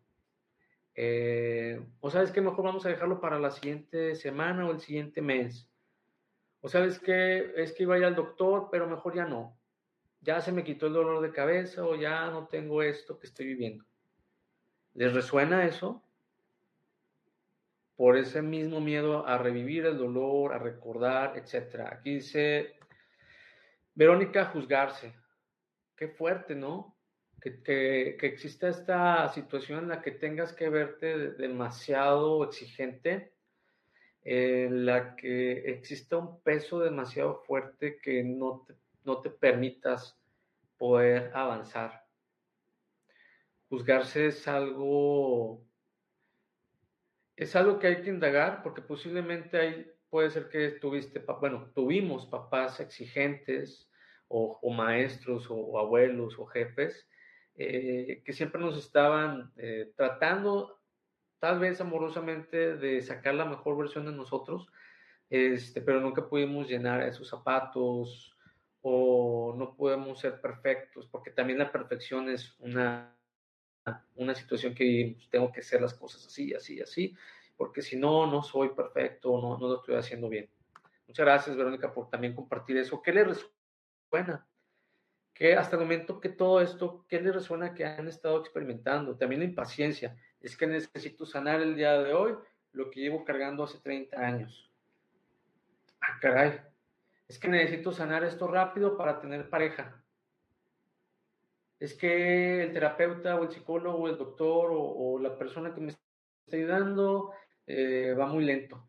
Eh, 0.97 1.81
o 2.01 2.11
sabes 2.11 2.33
qué, 2.33 2.41
mejor 2.41 2.65
vamos 2.65 2.85
a 2.87 2.89
dejarlo 2.89 3.21
para 3.21 3.39
la 3.39 3.53
siguiente 3.53 4.17
semana 4.17 4.67
o 4.67 4.73
el 4.73 4.81
siguiente 4.81 5.23
mes. 5.23 5.72
O 6.63 6.69
sabes 6.69 7.01
que 7.01 7.53
es 7.57 7.73
que 7.73 7.83
iba 7.83 7.97
a 7.97 7.99
ir 7.99 8.05
al 8.05 8.15
doctor, 8.15 8.69
pero 8.71 8.87
mejor 8.87 9.15
ya 9.17 9.27
no. 9.27 9.59
Ya 10.21 10.41
se 10.41 10.53
me 10.53 10.63
quitó 10.63 10.87
el 10.87 10.93
dolor 10.93 11.21
de 11.21 11.33
cabeza 11.33 11.85
o 11.85 11.97
ya 11.97 12.31
no 12.31 12.47
tengo 12.47 12.83
esto 12.83 13.19
que 13.19 13.27
estoy 13.27 13.47
viviendo. 13.47 13.85
¿Les 14.95 15.13
resuena 15.13 15.67
eso? 15.67 16.05
Por 17.97 18.17
ese 18.17 18.43
mismo 18.43 18.81
miedo 18.81 19.27
a 19.27 19.39
revivir 19.39 19.87
el 19.87 19.99
dolor, 19.99 20.55
a 20.55 20.59
recordar, 20.59 21.37
etc. 21.37 21.81
Aquí 21.91 22.15
dice 22.15 22.79
Verónica 23.95 24.45
juzgarse. 24.47 25.13
Qué 25.97 26.07
fuerte, 26.07 26.55
¿no? 26.55 26.97
Que, 27.41 27.61
que, 27.61 28.17
que, 28.21 28.27
exista 28.29 28.69
esta 28.69 29.29
situación 29.31 29.81
en 29.81 29.89
la 29.89 30.01
que 30.01 30.13
tengas 30.13 30.53
que 30.53 30.69
verte 30.69 31.33
demasiado 31.33 32.45
exigente 32.45 33.32
en 34.25 34.87
la 34.87 35.17
que 35.17 35.71
exista 35.71 36.17
un 36.17 36.41
peso 36.43 36.81
demasiado 36.81 37.43
fuerte 37.45 37.99
que 37.99 38.23
no 38.23 38.65
te, 38.67 38.75
no 39.05 39.21
te 39.21 39.31
permitas 39.31 40.19
poder 40.79 41.31
avanzar. 41.35 42.05
Juzgarse 43.69 44.27
es 44.27 44.47
algo, 44.47 45.65
es 47.37 47.57
algo 47.57 47.79
que 47.79 47.89
hay 47.89 48.03
que 48.03 48.11
indagar 48.11 48.63
porque 48.63 48.83
posiblemente 48.83 49.59
hay, 49.59 49.91
puede 50.09 50.31
ser 50.31 50.49
que 50.49 50.73
tuviste, 50.73 51.25
bueno, 51.41 51.71
tuvimos 51.75 52.27
papás 52.27 52.81
exigentes 52.81 53.91
o, 54.29 54.71
maestros 54.73 55.47
o, 55.51 55.79
abuelos 55.79 56.39
o 56.39 56.47
jefes 56.47 57.09
eh, 57.55 58.23
que 58.25 58.33
siempre 58.33 58.61
nos 58.61 58.79
estaban 58.79 59.53
eh, 59.57 59.93
tratando 59.95 60.82
tal 61.43 61.59
vez 61.59 61.81
amorosamente 61.81 62.77
de 62.77 63.03
sacar 63.03 63.35
la 63.35 63.45
mejor 63.45 63.77
versión 63.77 64.07
de 64.07 64.13
nosotros, 64.13 64.69
este, 65.29 65.81
pero 65.81 66.01
nunca 66.01 66.29
pudimos 66.29 66.69
llenar 66.69 67.03
esos 67.03 67.29
zapatos 67.29 68.39
o 68.81 69.53
no 69.59 69.75
podemos 69.75 70.21
ser 70.21 70.41
perfectos, 70.41 71.09
porque 71.09 71.33
también 71.33 71.59
la 71.59 71.73
perfección 71.73 72.31
es 72.31 72.55
una, 72.61 73.19
una 74.15 74.37
situación 74.37 74.73
que 74.73 74.85
vivimos. 74.85 75.29
Tengo 75.31 75.51
que 75.51 75.63
hacer 75.63 75.83
las 75.83 75.95
cosas 75.95 76.25
así, 76.25 76.55
así, 76.55 76.81
así, 76.81 77.17
porque 77.57 77.83
si 77.83 77.97
no, 77.97 78.25
no 78.29 78.45
soy 78.45 78.69
perfecto, 78.69 79.33
no, 79.43 79.59
no 79.59 79.67
lo 79.67 79.75
estoy 79.81 79.97
haciendo 79.97 80.29
bien. 80.29 80.49
Muchas 81.09 81.27
gracias, 81.27 81.57
Verónica, 81.57 81.93
por 81.93 82.09
también 82.09 82.37
compartir 82.37 82.77
eso. 82.77 83.03
¿Qué 83.03 83.13
le 83.13 83.25
resuena? 83.25 84.47
Que 85.35 85.57
hasta 85.57 85.75
el 85.75 85.83
momento 85.83 86.21
que 86.21 86.29
todo 86.29 86.61
esto, 86.61 87.05
¿qué 87.09 87.21
le 87.21 87.33
resuena 87.33 87.75
que 87.75 87.85
han 87.85 88.07
estado 88.07 88.39
experimentando? 88.39 89.17
También 89.17 89.41
la 89.41 89.47
impaciencia 89.47 90.17
es 90.43 90.57
que 90.57 90.67
necesito 90.67 91.25
sanar 91.25 91.61
el 91.61 91.77
día 91.77 91.99
de 92.03 92.13
hoy 92.13 92.35
lo 92.73 92.91
que 92.91 93.01
llevo 93.01 93.25
cargando 93.25 93.65
hace 93.65 93.79
30 93.79 94.19
años. 94.19 94.71
Ah, 96.01 96.19
caray. 96.21 96.61
Es 97.29 97.39
que 97.39 97.49
necesito 97.49 97.93
sanar 97.93 98.25
esto 98.25 98.49
rápido 98.49 98.97
para 98.97 99.21
tener 99.21 99.49
pareja. 99.49 100.03
Es 101.79 101.95
que 101.95 102.65
el 102.65 102.73
terapeuta 102.73 103.37
o 103.37 103.45
el 103.45 103.51
psicólogo 103.51 103.99
o 103.99 104.09
el 104.09 104.19
doctor 104.19 104.71
o, 104.73 105.19
la 105.19 105.37
persona 105.39 105.75
que 105.75 105.81
me 105.81 105.89
está 105.89 106.57
ayudando 106.57 107.33
eh, 107.67 108.15
va 108.19 108.27
muy 108.27 108.45
lento. 108.45 108.89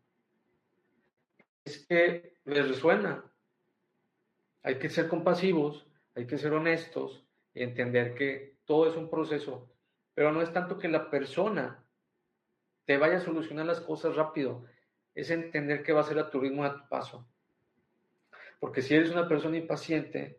Es 1.64 1.86
que 1.86 2.34
les 2.44 2.68
resuena. 2.68 3.24
Hay 4.62 4.78
que 4.78 4.88
ser 4.88 5.08
compasivos, 5.08 5.86
hay 6.14 6.26
que 6.26 6.38
ser 6.38 6.52
honestos 6.52 7.26
y 7.52 7.62
entender 7.62 8.14
que 8.14 8.56
todo 8.64 8.88
es 8.88 8.96
un 8.96 9.10
proceso, 9.10 9.73
pero 10.14 10.32
no 10.32 10.42
es 10.42 10.52
tanto 10.52 10.78
que 10.78 10.88
la 10.88 11.10
persona 11.10 11.84
te 12.84 12.96
vaya 12.98 13.16
a 13.16 13.20
solucionar 13.20 13.66
las 13.66 13.80
cosas 13.80 14.14
rápido, 14.16 14.64
es 15.14 15.30
entender 15.30 15.82
que 15.82 15.92
va 15.92 16.00
a 16.00 16.04
ser 16.04 16.18
a 16.18 16.30
tu 16.30 16.40
ritmo, 16.40 16.64
a 16.64 16.74
tu 16.74 16.88
paso. 16.88 17.26
Porque 18.60 18.82
si 18.82 18.94
eres 18.94 19.10
una 19.10 19.28
persona 19.28 19.56
impaciente, 19.56 20.38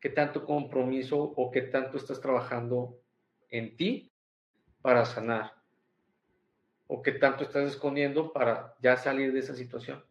¿qué 0.00 0.10
tanto 0.10 0.44
compromiso 0.44 1.18
o 1.18 1.50
qué 1.50 1.62
tanto 1.62 1.96
estás 1.96 2.20
trabajando 2.20 2.98
en 3.50 3.76
ti 3.76 4.12
para 4.80 5.04
sanar? 5.04 5.54
¿O 6.86 7.02
qué 7.02 7.12
tanto 7.12 7.44
estás 7.44 7.70
escondiendo 7.70 8.32
para 8.32 8.74
ya 8.80 8.96
salir 8.96 9.32
de 9.32 9.40
esa 9.40 9.54
situación? 9.54 10.04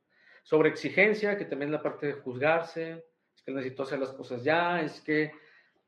Sobre 0.44 0.70
exigencia, 0.70 1.38
que 1.38 1.46
también 1.46 1.70
es 1.70 1.74
la 1.74 1.84
parte 1.84 2.08
de 2.08 2.14
juzgarse, 2.14 3.06
es 3.36 3.42
que 3.44 3.52
necesito 3.52 3.84
hacer 3.84 4.00
las 4.00 4.12
cosas 4.12 4.44
ya, 4.44 4.82
es 4.82 5.02
que 5.02 5.32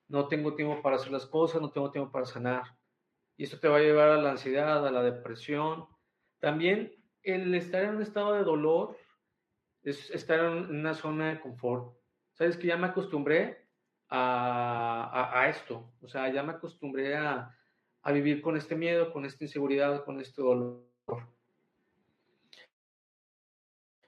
no 0.08 0.28
tengo 0.28 0.56
tiempo 0.56 0.82
para 0.82 0.98
hacer 0.98 1.12
las 1.12 1.26
cosas, 1.26 1.62
no 1.62 1.72
tengo 1.72 1.92
tiempo 1.92 2.12
para 2.12 2.26
sanar. 2.26 2.64
Y 3.38 3.44
esto 3.44 3.60
te 3.60 3.68
va 3.68 3.78
a 3.78 3.82
llevar 3.82 4.10
a 4.10 4.22
la 4.22 4.32
ansiedad, 4.32 4.86
a 4.86 4.92
la 4.92 5.02
depresión. 5.04 5.88
También 6.40 6.94
el 7.24 7.54
estar 7.56 7.84
en 7.84 7.96
un 7.96 8.02
estado 8.02 8.34
de 8.34 8.44
dolor 8.44 8.98
es 9.82 10.10
estar 10.12 10.40
en 10.40 10.70
una 10.70 10.94
zona 10.94 11.30
de 11.30 11.40
confort. 11.40 11.98
Sabes 12.34 12.58
que 12.58 12.68
ya 12.68 12.78
me 12.78 12.88
acostumbré 12.88 13.68
a, 14.10 15.48
esto, 15.50 15.92
o 16.02 16.08
sea, 16.08 16.32
ya 16.32 16.44
me 16.44 16.54
acostumbré 16.54 17.16
a, 17.16 17.58
a 18.04 18.12
vivir 18.12 18.42
con 18.42 18.56
este 18.56 18.76
miedo, 18.76 19.12
con 19.12 19.26
esta 19.26 19.44
inseguridad, 19.44 20.06
con 20.06 20.20
este 20.22 20.42
dolor. 20.42 20.86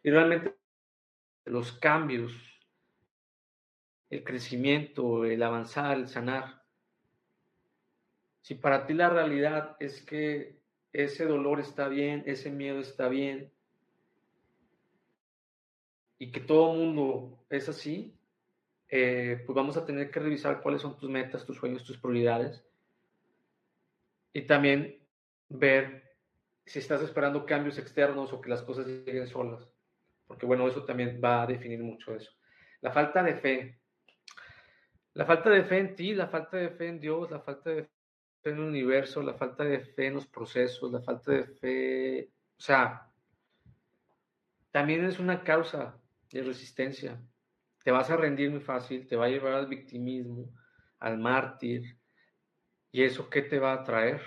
Y 0.04 0.12
realmente 0.12 0.56
los 1.46 1.72
cambios, 1.72 2.32
el 4.10 4.24
crecimiento, 4.24 5.26
el 5.26 5.42
avanzar, 5.42 5.98
el 5.98 6.08
sanar, 6.08 6.65
si 8.46 8.54
para 8.54 8.86
ti 8.86 8.94
la 8.94 9.10
realidad 9.10 9.76
es 9.80 10.04
que 10.04 10.60
ese 10.94 11.26
dolor 11.26 11.60
está 11.60 11.88
bien, 11.88 12.22
ese 12.28 12.52
miedo 12.52 12.80
está 12.80 13.08
bien, 13.08 13.52
y 16.20 16.32
que 16.32 16.42
todo 16.42 16.76
mundo 16.76 17.44
es 17.50 17.68
así, 17.70 18.16
eh, 18.90 19.42
pues 19.48 19.56
vamos 19.56 19.78
a 19.78 19.86
tener 19.88 20.12
que 20.12 20.20
revisar 20.20 20.62
cuáles 20.62 20.84
son 20.84 20.96
tus 20.96 21.10
metas, 21.10 21.44
tus 21.44 21.58
sueños, 21.58 21.84
tus 21.84 21.98
prioridades. 21.98 22.64
Y 24.32 24.44
también 24.44 25.00
ver 25.50 26.16
si 26.68 26.78
estás 26.78 27.02
esperando 27.02 27.48
cambios 27.48 27.80
externos 27.80 28.32
o 28.32 28.42
que 28.42 28.52
las 28.52 28.62
cosas 28.62 28.86
lleguen 28.86 29.26
solas. 29.26 29.68
Porque 30.28 30.46
bueno, 30.46 30.68
eso 30.68 30.86
también 30.86 31.20
va 31.20 31.42
a 31.42 31.48
definir 31.48 31.82
mucho 31.82 32.14
eso. 32.14 32.32
La 32.82 32.92
falta 32.92 33.24
de 33.24 33.34
fe. 33.38 33.80
La 35.16 35.26
falta 35.26 35.50
de 35.50 35.64
fe 35.64 35.80
en 35.80 35.96
ti, 35.96 36.14
la 36.14 36.28
falta 36.28 36.58
de 36.58 36.70
fe 36.70 36.90
en 36.90 37.00
Dios, 37.00 37.32
la 37.32 37.40
falta 37.40 37.72
de 37.72 37.95
en 38.50 38.58
el 38.58 38.64
universo, 38.64 39.22
la 39.22 39.34
falta 39.34 39.64
de 39.64 39.80
fe 39.80 40.08
en 40.08 40.16
los 40.16 40.28
procesos, 40.28 40.92
la 40.92 41.02
falta 41.02 41.32
de 41.32 41.46
fe, 41.46 42.32
o 42.58 42.62
sea, 42.62 43.12
también 44.72 45.06
es 45.06 45.20
una 45.20 45.44
causa 45.44 46.00
de 46.32 46.44
resistencia. 46.44 47.22
Te 47.84 47.92
vas 47.92 48.10
a 48.10 48.18
rendir 48.18 48.52
muy 48.52 48.62
fácil, 48.62 49.08
te 49.08 49.16
va 49.16 49.26
a 49.26 49.30
llevar 49.30 49.54
al 49.54 49.68
victimismo, 49.68 50.52
al 51.00 51.18
mártir. 51.18 51.98
¿Y 52.92 53.04
eso 53.04 53.30
qué 53.30 53.42
te 53.42 53.60
va 53.60 53.74
a 53.74 53.84
traer? 53.84 54.22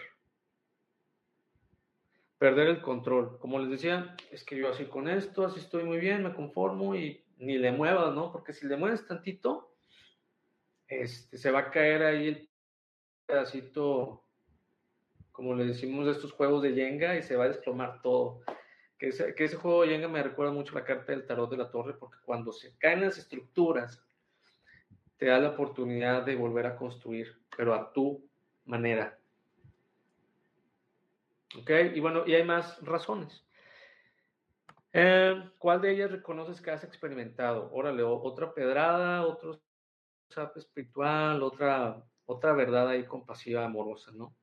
Perder 2.39 2.69
el 2.69 2.83
control. 2.83 3.39
Como 3.39 3.59
les 3.59 3.71
decía, 3.71 4.17
es 4.31 4.45
que 4.45 4.57
yo 4.57 4.69
así 4.69 4.87
con 4.87 5.09
esto, 5.09 5.45
así 5.45 5.61
estoy 5.61 5.85
muy 5.85 5.99
bien, 5.99 6.23
me 6.23 6.35
conformo 6.35 6.95
y 6.95 7.25
ni 7.39 7.59
le 7.59 7.73
muevas, 7.73 8.15
¿no? 8.15 8.31
Porque 8.31 8.53
si 8.53 8.67
le 8.67 8.77
mueves 8.77 9.07
tantito, 9.07 9.77
este, 10.87 11.37
se 11.37 11.51
va 11.51 11.61
a 11.61 11.71
caer 11.71 12.03
ahí 12.03 12.29
el 12.29 12.48
pedacito, 13.29 14.25
como 15.31 15.55
le 15.55 15.67
decimos, 15.67 16.07
de 16.07 16.13
estos 16.13 16.33
juegos 16.33 16.63
de 16.63 16.73
Jenga 16.73 17.17
y 17.17 17.23
se 17.23 17.37
va 17.37 17.45
a 17.45 17.49
desplomar 17.49 18.01
todo. 18.03 18.41
Que 18.99 19.09
ese, 19.09 19.35
que 19.35 19.45
ese 19.45 19.57
juego 19.57 19.83
de 19.83 19.91
Jenga 19.91 20.09
me 20.09 20.23
recuerda 20.23 20.53
mucho 20.53 20.75
la 20.75 20.85
carta 20.85 21.13
del 21.13 21.27
tarot 21.27 21.51
de 21.51 21.59
la 21.59 21.71
torre, 21.71 21.95
porque 21.95 22.17
cuando 22.25 22.53
se 22.53 22.77
caen 22.79 23.03
las 23.03 23.19
estructuras, 23.19 24.03
te 25.19 25.27
da 25.27 25.39
la 25.39 25.51
oportunidad 25.51 26.25
de 26.25 26.37
volver 26.37 26.67
a 26.67 26.77
construir, 26.77 27.39
pero 27.57 27.75
a 27.75 27.93
tu 27.93 28.27
manera. 28.65 29.19
¿Ok? 31.61 31.71
Y 31.95 32.01
bueno, 32.01 32.25
y 32.27 32.35
hay 32.35 32.45
más 32.45 32.83
razones. 32.83 33.45
Eh, 34.93 35.51
¿Cuál 35.59 35.83
de 35.83 35.93
ellas 35.93 36.11
reconoces 36.11 36.61
que 36.61 36.71
has 36.71 36.83
experimentado? 36.83 37.71
Órale, 37.73 38.03
otra 38.03 38.55
pedrada, 38.55 39.27
otro 39.27 39.61
sap 40.31 40.57
espiritual, 40.57 41.43
otra 41.43 42.03
otra 42.29 42.53
verdad 42.53 42.89
ahí 42.89 43.05
compasiva, 43.05 43.65
amorosa, 43.65 44.13
¿no? 44.13 44.37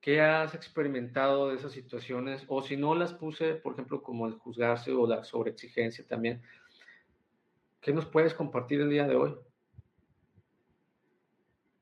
¿Qué 0.00 0.22
has 0.22 0.54
experimentado 0.54 1.50
de 1.50 1.56
esas 1.56 1.72
situaciones? 1.72 2.44
O 2.48 2.62
si 2.62 2.78
no 2.78 2.94
las 2.94 3.12
puse, 3.12 3.56
por 3.56 3.74
ejemplo, 3.74 4.02
como 4.02 4.26
el 4.26 4.34
juzgarse 4.34 4.90
o 4.92 5.06
la 5.06 5.22
sobreexigencia 5.22 6.06
también, 6.06 6.42
¿qué 7.82 7.92
nos 7.92 8.06
puedes 8.06 8.32
compartir 8.32 8.80
el 8.80 8.88
día 8.88 9.06
de 9.06 9.16
hoy? 9.16 9.36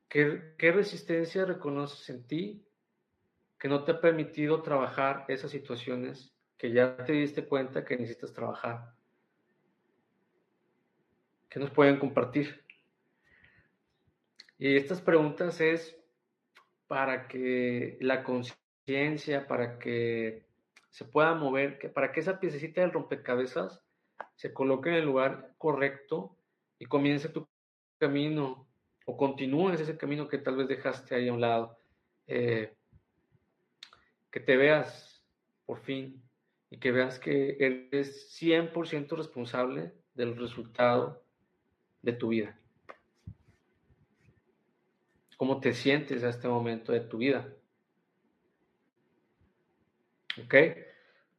¿Qué, 0.08 0.54
¿Qué, 0.58 0.72
resistencia 0.72 1.44
reconoces 1.44 2.10
en 2.10 2.26
ti 2.26 2.66
que 3.60 3.68
no 3.68 3.84
te 3.84 3.92
ha 3.92 4.00
permitido 4.00 4.60
trabajar 4.60 5.24
esas 5.28 5.52
situaciones 5.52 6.34
que 6.58 6.72
ya 6.72 6.96
te 7.04 7.12
diste 7.12 7.46
cuenta 7.46 7.84
que 7.84 7.96
necesitas 7.96 8.32
trabajar? 8.32 8.92
¿Qué 11.48 11.60
nos 11.60 11.70
pueden 11.70 12.00
compartir? 12.00 12.65
Y 14.58 14.76
estas 14.76 15.02
preguntas 15.02 15.60
es 15.60 15.96
para 16.86 17.28
que 17.28 17.98
la 18.00 18.24
conciencia, 18.24 19.46
para 19.46 19.78
que 19.78 20.46
se 20.88 21.04
pueda 21.04 21.34
mover, 21.34 21.92
para 21.92 22.12
que 22.12 22.20
esa 22.20 22.40
piececita 22.40 22.80
del 22.80 22.92
rompecabezas 22.92 23.82
se 24.34 24.54
coloque 24.54 24.88
en 24.88 24.94
el 24.96 25.04
lugar 25.04 25.54
correcto 25.58 26.38
y 26.78 26.86
comience 26.86 27.28
tu 27.28 27.46
camino 27.98 28.66
o 29.04 29.16
continúes 29.16 29.80
ese 29.80 29.98
camino 29.98 30.28
que 30.28 30.38
tal 30.38 30.56
vez 30.56 30.68
dejaste 30.68 31.14
ahí 31.14 31.28
a 31.28 31.32
un 31.34 31.40
lado. 31.40 31.78
Eh, 32.26 32.74
que 34.30 34.40
te 34.40 34.56
veas 34.56 35.24
por 35.64 35.80
fin 35.80 36.22
y 36.70 36.78
que 36.78 36.92
veas 36.92 37.18
que 37.18 37.56
eres 37.58 38.34
100% 38.40 39.16
responsable 39.16 39.92
del 40.14 40.36
resultado 40.36 41.22
de 42.02 42.12
tu 42.12 42.28
vida 42.28 42.58
cómo 45.36 45.60
te 45.60 45.74
sientes 45.74 46.24
a 46.24 46.30
este 46.30 46.48
momento 46.48 46.92
de 46.92 47.00
tu 47.00 47.18
vida. 47.18 47.46
¿Ok? 50.42 50.54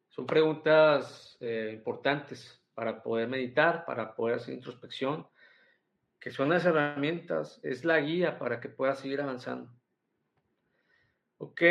Son 0.10 0.26
preguntas 0.26 1.38
eh, 1.40 1.72
importantes 1.74 2.60
para 2.74 3.02
poder 3.02 3.28
meditar, 3.28 3.86
para 3.86 4.16
poder 4.16 4.36
hacer 4.36 4.54
introspección, 4.54 5.28
que 6.20 6.32
son 6.32 6.50
las 6.50 6.66
herramientas, 6.66 7.60
es 7.64 7.86
la 7.86 8.00
guía 8.00 8.40
para 8.40 8.60
que 8.60 8.70
puedas 8.70 9.00
seguir 9.00 9.22
avanzando. 9.22 9.72
Ok, 11.40 11.62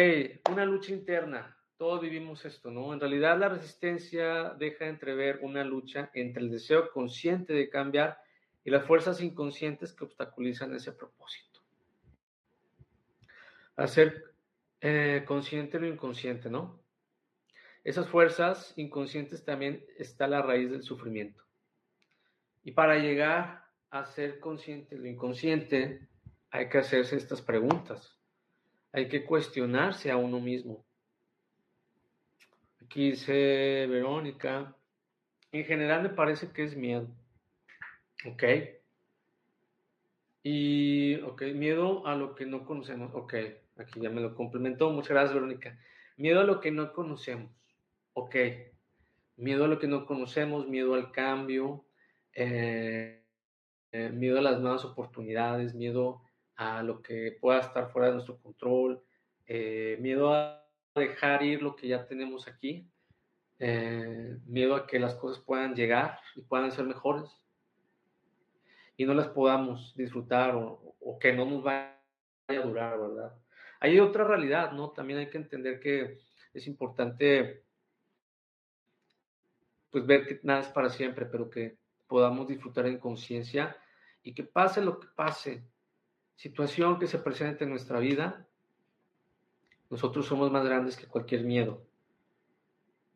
una 0.50 0.64
lucha 0.64 0.92
interna. 0.92 1.56
Todos 1.76 2.00
vivimos 2.00 2.44
esto, 2.44 2.70
¿no? 2.70 2.92
En 2.92 3.00
realidad 3.00 3.38
la 3.38 3.48
resistencia 3.48 4.54
deja 4.58 4.86
entrever 4.86 5.40
una 5.42 5.64
lucha 5.64 6.10
entre 6.14 6.42
el 6.42 6.50
deseo 6.50 6.90
consciente 6.90 7.52
de 7.52 7.68
cambiar 7.68 8.18
y 8.64 8.70
las 8.70 8.86
fuerzas 8.86 9.20
inconscientes 9.20 9.92
que 9.92 10.04
obstaculizan 10.04 10.74
ese 10.74 10.92
propósito 10.92 11.55
hacer 13.76 14.34
eh, 14.80 15.24
consciente 15.26 15.78
lo 15.78 15.86
inconsciente, 15.86 16.50
¿no? 16.50 16.82
Esas 17.84 18.08
fuerzas 18.08 18.72
inconscientes 18.76 19.44
también 19.44 19.84
está 19.96 20.26
la 20.26 20.42
raíz 20.42 20.70
del 20.70 20.82
sufrimiento. 20.82 21.44
Y 22.64 22.72
para 22.72 22.98
llegar 22.98 23.64
a 23.90 24.06
ser 24.06 24.40
consciente 24.40 24.96
lo 24.96 25.06
inconsciente, 25.06 26.08
hay 26.50 26.68
que 26.68 26.78
hacerse 26.78 27.16
estas 27.16 27.40
preguntas. 27.42 28.18
Hay 28.92 29.08
que 29.08 29.24
cuestionarse 29.24 30.10
a 30.10 30.16
uno 30.16 30.40
mismo. 30.40 30.84
Aquí 32.82 33.10
dice 33.10 33.86
Verónica, 33.88 34.74
en 35.52 35.64
general 35.64 36.02
me 36.02 36.10
parece 36.10 36.50
que 36.50 36.64
es 36.64 36.76
miedo. 36.76 37.08
¿Ok? 38.26 38.42
Y, 40.42 41.20
ok, 41.22 41.42
miedo 41.54 42.06
a 42.06 42.14
lo 42.14 42.34
que 42.34 42.46
no 42.46 42.64
conocemos. 42.64 43.12
Ok, 43.14 43.34
Aquí 43.76 44.00
ya 44.00 44.10
me 44.10 44.20
lo 44.20 44.34
complementó. 44.34 44.90
Muchas 44.90 45.10
gracias, 45.10 45.34
Verónica. 45.34 45.78
Miedo 46.16 46.40
a 46.40 46.44
lo 46.44 46.60
que 46.60 46.70
no 46.70 46.92
conocemos. 46.92 47.52
Ok. 48.14 48.36
Miedo 49.36 49.64
a 49.64 49.68
lo 49.68 49.78
que 49.78 49.86
no 49.86 50.06
conocemos, 50.06 50.66
miedo 50.66 50.94
al 50.94 51.12
cambio, 51.12 51.84
eh, 52.32 53.22
eh, 53.92 54.08
miedo 54.08 54.38
a 54.38 54.42
las 54.42 54.60
nuevas 54.60 54.84
oportunidades, 54.86 55.74
miedo 55.74 56.22
a 56.56 56.82
lo 56.82 57.02
que 57.02 57.36
pueda 57.38 57.60
estar 57.60 57.90
fuera 57.90 58.08
de 58.08 58.14
nuestro 58.14 58.38
control, 58.38 59.02
eh, 59.46 59.98
miedo 60.00 60.32
a 60.32 60.66
dejar 60.94 61.42
ir 61.42 61.62
lo 61.62 61.76
que 61.76 61.88
ya 61.88 62.06
tenemos 62.06 62.48
aquí, 62.48 62.90
miedo 63.58 64.74
a 64.74 64.86
que 64.86 64.98
las 64.98 65.14
cosas 65.16 65.42
puedan 65.44 65.74
llegar 65.74 66.18
y 66.34 66.40
puedan 66.40 66.72
ser 66.72 66.86
mejores 66.86 67.30
y 68.96 69.04
no 69.04 69.14
las 69.14 69.28
podamos 69.28 69.94
disfrutar 69.96 70.54
o, 70.54 71.18
que 71.20 71.32
no 71.32 71.44
nos 71.44 71.62
vayan 71.62 71.92
a 72.48 72.54
durar, 72.54 72.98
¿verdad? 72.98 73.32
Hay 73.80 74.00
otra 74.00 74.24
realidad, 74.24 74.72
¿no? 74.72 74.90
También 74.90 75.18
hay 75.18 75.28
que 75.28 75.38
entender 75.38 75.80
que 75.80 76.18
es 76.54 76.66
importante 76.66 77.62
pues 79.90 80.06
ver 80.06 80.26
que 80.26 80.40
nada 80.42 80.60
es 80.60 80.68
para 80.68 80.90
siempre, 80.90 81.26
pero 81.26 81.48
que 81.48 81.78
podamos 82.06 82.46
disfrutar 82.46 82.86
en 82.86 82.98
conciencia 82.98 83.76
y 84.22 84.34
que 84.34 84.44
pase 84.44 84.82
lo 84.82 85.00
que 85.00 85.08
pase, 85.14 85.62
situación 86.34 86.98
que 86.98 87.06
se 87.06 87.18
presente 87.18 87.64
en 87.64 87.70
nuestra 87.70 87.98
vida, 87.98 88.46
nosotros 89.88 90.26
somos 90.26 90.50
más 90.50 90.64
grandes 90.64 90.96
que 90.96 91.06
cualquier 91.06 91.44
miedo 91.44 91.82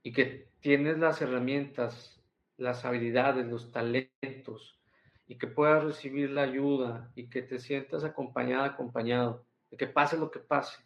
y 0.02 0.12
que 0.12 0.48
tienes 0.60 0.98
las 0.98 1.20
herramientas, 1.20 2.20
las 2.56 2.84
habilidades, 2.84 3.46
los 3.46 3.72
talentos 3.72 4.78
y 5.26 5.36
que 5.36 5.46
puedas 5.46 5.84
recibir 5.84 6.30
la 6.30 6.42
ayuda 6.42 7.10
y 7.14 7.28
que 7.28 7.42
te 7.42 7.58
sientas 7.58 8.04
acompañada, 8.04 8.66
acompañado, 8.66 9.44
de 9.70 9.76
que 9.76 9.86
pase 9.86 10.18
lo 10.18 10.30
que 10.30 10.40
pase, 10.40 10.82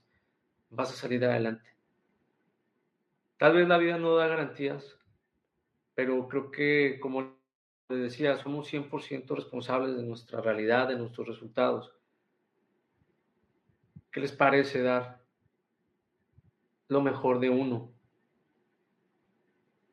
vas 0.70 0.91
a 0.91 0.97
salir 0.97 1.24
adelante. 1.24 1.74
Tal 3.39 3.55
vez 3.55 3.66
la 3.66 3.78
vida 3.78 3.99
no 3.99 4.16
da 4.16 4.28
garantías, 4.28 4.97
pero 5.95 6.28
creo 6.28 6.51
que, 6.51 6.99
como 7.01 7.37
les 7.89 8.03
decía, 8.03 8.37
somos 8.37 8.72
100% 8.72 9.35
responsables 9.35 9.97
de 9.97 10.03
nuestra 10.03 10.41
realidad, 10.41 10.89
de 10.89 10.97
nuestros 10.97 11.26
resultados. 11.28 11.93
¿Qué 14.11 14.20
les 14.20 14.32
parece 14.32 14.82
dar 14.82 15.20
lo 16.89 17.03
mejor 17.03 17.41
de 17.41 17.51
uno? 17.51 17.93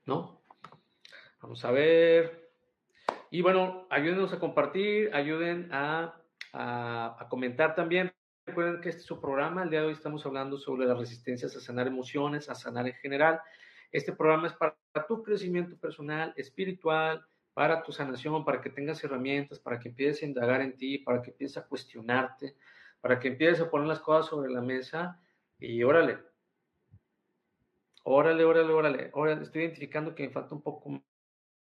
¿No? 0.05 0.41
Vamos 1.41 1.65
a 1.65 1.71
ver. 1.71 2.51
Y 3.31 3.41
bueno, 3.41 3.87
ayúdenos 3.89 4.31
a 4.33 4.39
compartir, 4.39 5.13
ayuden 5.15 5.69
a, 5.71 6.21
a 6.53 7.27
comentar 7.29 7.75
también. 7.75 8.13
Recuerden 8.51 8.81
que 8.81 8.89
este 8.89 8.99
es 8.99 9.07
su 9.07 9.21
programa. 9.21 9.63
El 9.63 9.69
día 9.69 9.79
de 9.79 9.85
hoy 9.85 9.93
estamos 9.93 10.25
hablando 10.25 10.57
sobre 10.57 10.85
las 10.85 10.97
resistencias 10.97 11.55
a 11.55 11.61
sanar 11.61 11.87
emociones, 11.87 12.49
a 12.49 12.53
sanar 12.53 12.85
en 12.85 12.95
general. 12.95 13.39
Este 13.93 14.11
programa 14.11 14.47
es 14.47 14.53
para 14.55 14.75
tu 15.07 15.23
crecimiento 15.23 15.77
personal, 15.77 16.33
espiritual, 16.35 17.25
para 17.53 17.81
tu 17.81 17.93
sanación, 17.93 18.43
para 18.43 18.59
que 18.59 18.69
tengas 18.69 19.01
herramientas, 19.05 19.57
para 19.57 19.79
que 19.79 19.87
empieces 19.87 20.21
a 20.21 20.25
indagar 20.25 20.59
en 20.59 20.75
ti, 20.75 20.97
para 20.97 21.21
que 21.21 21.31
empieces 21.31 21.59
a 21.59 21.65
cuestionarte, 21.65 22.57
para 22.99 23.21
que 23.21 23.29
empieces 23.29 23.61
a 23.61 23.71
poner 23.71 23.87
las 23.87 24.01
cosas 24.01 24.29
sobre 24.29 24.51
la 24.51 24.59
mesa 24.59 25.17
y 25.57 25.81
órale. 25.83 26.19
Órale, 28.03 28.43
órale, 28.43 28.73
órale. 28.73 29.11
Órale, 29.13 29.43
estoy 29.43 29.61
identificando 29.61 30.13
que 30.13 30.27
me 30.27 30.33
falta 30.33 30.55
un 30.55 30.61
poco 30.61 31.01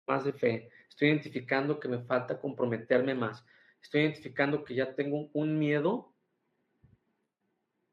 más 0.08 0.26
de 0.26 0.34
fe. 0.34 0.72
Estoy 0.90 1.10
identificando 1.10 1.80
que 1.80 1.88
me 1.88 2.00
falta 2.00 2.40
comprometerme 2.40 3.14
más. 3.14 3.46
Estoy 3.84 4.02
identificando 4.02 4.64
que 4.64 4.74
ya 4.74 4.96
tengo 4.96 5.30
un 5.34 5.60
miedo 5.60 6.11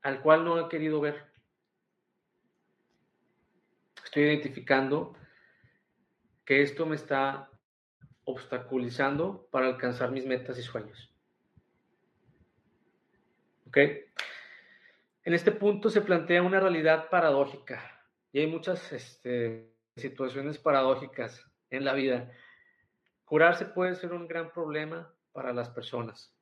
al 0.09 0.23
cual 0.23 0.45
no 0.45 0.59
he 0.59 0.69
querido 0.69 1.01
ver. 1.01 1.27
Estoy 4.05 4.23
identificando 4.23 5.15
que 6.47 6.63
esto 6.63 6.87
me 6.87 6.97
está 6.97 7.51
obstaculizando 8.25 9.47
para 9.51 9.67
alcanzar 9.67 10.11
mis 10.11 10.25
metas 10.25 10.59
y 10.59 10.63
sueños. 10.63 11.15
¿Ok? 13.67 13.77
En 15.25 15.35
este 15.35 15.53
punto 15.53 15.91
se 15.91 16.01
plantea 16.01 16.43
una 16.43 16.59
realidad 16.59 17.11
paradójica 17.11 18.03
y 18.33 18.41
hay 18.41 18.47
muchas 18.47 18.91
este, 18.93 19.75
situaciones 19.95 20.57
paradójicas 20.57 21.45
en 21.69 21.85
la 21.85 21.93
vida. 21.93 22.33
Curarse 23.27 23.67
puede 23.67 23.95
ser 23.95 24.15
un 24.15 24.27
gran 24.27 24.51
problema 24.53 25.13
para 25.33 25.53
las 25.53 25.69
personas. 25.69 26.35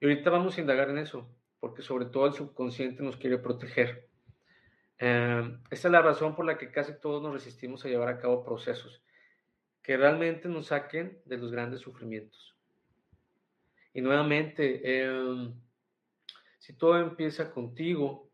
Y 0.00 0.06
ahorita 0.06 0.30
vamos 0.30 0.56
a 0.56 0.60
indagar 0.60 0.90
en 0.90 0.98
eso, 0.98 1.28
porque 1.60 1.82
sobre 1.82 2.06
todo 2.06 2.26
el 2.26 2.32
subconsciente 2.32 3.02
nos 3.02 3.16
quiere 3.16 3.38
proteger. 3.38 4.08
Eh, 4.98 5.58
esta 5.70 5.88
es 5.88 5.92
la 5.92 6.02
razón 6.02 6.34
por 6.34 6.44
la 6.44 6.58
que 6.58 6.70
casi 6.70 6.98
todos 7.00 7.22
nos 7.22 7.32
resistimos 7.32 7.84
a 7.84 7.88
llevar 7.88 8.08
a 8.08 8.18
cabo 8.18 8.44
procesos 8.44 9.02
que 9.88 9.96
realmente 9.96 10.48
nos 10.48 10.66
saquen 10.66 11.22
de 11.24 11.38
los 11.38 11.50
grandes 11.50 11.80
sufrimientos. 11.80 12.54
Y 13.94 14.02
nuevamente, 14.02 14.82
em, 14.84 15.54
si 16.58 16.74
todo 16.74 16.98
empieza 16.98 17.50
contigo, 17.50 18.30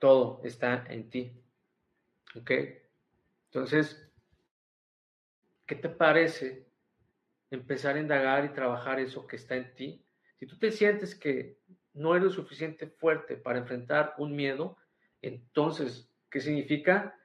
todo 0.00 0.40
está 0.42 0.84
en 0.88 1.08
ti. 1.08 1.32
¿Ok? 2.34 2.50
Entonces, 3.46 4.10
¿qué 5.64 5.76
te 5.76 5.90
parece 5.90 6.66
empezar 7.52 7.94
a 7.94 8.00
indagar 8.00 8.44
y 8.44 8.52
trabajar 8.52 8.98
eso 8.98 9.28
que 9.28 9.36
está 9.36 9.54
en 9.54 9.74
ti? 9.74 10.04
Si 10.40 10.46
tú 10.46 10.58
te 10.58 10.72
sientes 10.72 11.14
que 11.14 11.58
no 11.94 12.16
eres 12.16 12.32
suficiente 12.32 12.88
fuerte 12.88 13.36
para 13.36 13.60
enfrentar 13.60 14.14
un 14.18 14.34
miedo, 14.34 14.76
entonces, 15.22 16.10
¿qué 16.30 16.40
significa? 16.40 17.16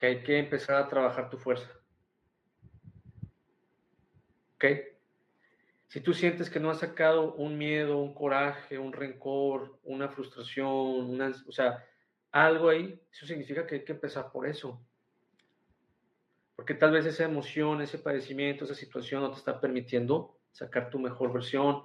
que 0.00 0.06
hay 0.06 0.22
que 0.22 0.38
empezar 0.38 0.76
a 0.76 0.88
trabajar 0.88 1.28
tu 1.28 1.36
fuerza. 1.36 1.70
¿Ok? 4.54 4.64
Si 5.88 6.00
tú 6.00 6.14
sientes 6.14 6.48
que 6.48 6.58
no 6.58 6.70
has 6.70 6.78
sacado 6.78 7.34
un 7.34 7.58
miedo, 7.58 7.98
un 7.98 8.14
coraje, 8.14 8.78
un 8.78 8.92
rencor, 8.92 9.78
una 9.82 10.08
frustración, 10.08 11.10
una, 11.10 11.32
o 11.46 11.52
sea, 11.52 11.84
algo 12.32 12.70
ahí, 12.70 12.98
eso 13.12 13.26
significa 13.26 13.66
que 13.66 13.76
hay 13.76 13.84
que 13.84 13.92
empezar 13.92 14.30
por 14.32 14.46
eso. 14.46 14.80
Porque 16.56 16.74
tal 16.74 16.92
vez 16.92 17.04
esa 17.06 17.24
emoción, 17.24 17.82
ese 17.82 17.98
padecimiento, 17.98 18.64
esa 18.64 18.74
situación 18.74 19.22
no 19.22 19.30
te 19.30 19.38
está 19.38 19.60
permitiendo 19.60 20.39
sacar 20.50 20.90
tu 20.90 20.98
mejor 20.98 21.32
versión, 21.32 21.84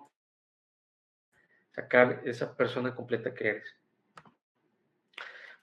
sacar 1.72 2.22
esa 2.26 2.56
persona 2.56 2.96
completa 2.96 3.34
que 3.34 3.48
eres. 3.48 3.76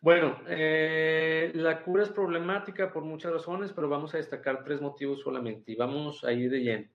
Bueno, 0.00 0.42
eh, 0.48 1.52
la 1.54 1.82
cura 1.82 2.02
es 2.02 2.08
problemática 2.08 2.92
por 2.92 3.04
muchas 3.04 3.32
razones, 3.32 3.72
pero 3.72 3.88
vamos 3.88 4.12
a 4.14 4.16
destacar 4.16 4.64
tres 4.64 4.80
motivos 4.80 5.20
solamente 5.20 5.70
y 5.70 5.76
vamos 5.76 6.24
a 6.24 6.32
ir 6.32 6.50
de 6.50 6.60
lleno. 6.60 6.88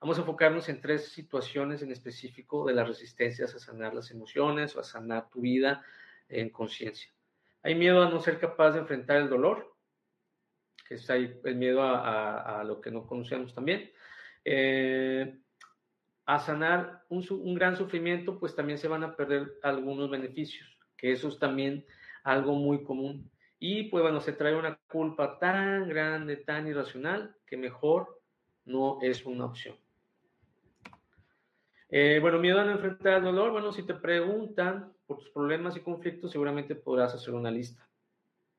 Vamos 0.00 0.16
a 0.16 0.22
enfocarnos 0.22 0.70
en 0.70 0.80
tres 0.80 1.12
situaciones 1.12 1.82
en 1.82 1.92
específico 1.92 2.64
de 2.64 2.72
las 2.72 2.88
resistencias 2.88 3.54
a 3.54 3.58
sanar 3.58 3.92
las 3.92 4.10
emociones 4.10 4.74
o 4.74 4.80
a 4.80 4.84
sanar 4.84 5.28
tu 5.28 5.42
vida 5.42 5.84
en 6.30 6.48
conciencia. 6.48 7.12
Hay 7.62 7.74
miedo 7.74 8.02
a 8.02 8.08
no 8.08 8.20
ser 8.20 8.38
capaz 8.40 8.70
de 8.70 8.78
enfrentar 8.78 9.18
el 9.18 9.28
dolor, 9.28 9.76
que 10.88 10.94
es 10.94 11.10
ahí 11.10 11.38
el 11.44 11.56
miedo 11.56 11.82
a, 11.82 12.64
lo 12.64 12.80
que 12.80 12.90
no 12.90 13.06
conocemos 13.06 13.54
también. 13.54 13.92
Eh, 14.44 15.38
a 16.26 16.38
sanar 16.38 17.02
un, 17.08 17.54
gran 17.54 17.76
sufrimiento, 17.76 18.38
pues 18.38 18.54
también 18.54 18.78
se 18.78 18.86
van 18.86 19.02
a 19.02 19.16
perder 19.16 19.52
algunos 19.62 20.08
beneficios, 20.08 20.78
que 20.96 21.10
esos 21.10 21.40
también 21.40 21.84
algo 22.22 22.54
muy 22.54 22.84
común. 22.84 23.28
Y 23.58 23.84
pues 23.84 24.02
bueno, 24.02 24.20
se 24.20 24.32
trae 24.32 24.54
una 24.54 24.78
culpa 24.86 25.38
tan 25.38 25.88
grande, 25.88 26.36
tan 26.36 26.68
irracional, 26.68 27.34
que 27.46 27.56
mejor 27.56 28.22
no 28.64 28.98
es 29.02 29.26
una 29.26 29.46
opción. 29.46 29.76
Eh, 31.88 32.20
bueno, 32.20 32.38
miedo 32.38 32.60
a 32.60 32.64
no 32.64 32.72
enfrentar 32.72 33.14
el 33.14 33.24
dolor. 33.24 33.50
Bueno, 33.50 33.72
si 33.72 33.82
te 33.82 33.94
preguntan 33.94 34.92
por 35.06 35.18
tus 35.18 35.30
problemas 35.30 35.76
y 35.76 35.80
conflictos, 35.80 36.30
seguramente 36.30 36.76
podrás 36.76 37.12
hacer 37.12 37.34
una 37.34 37.50
lista. 37.50 37.88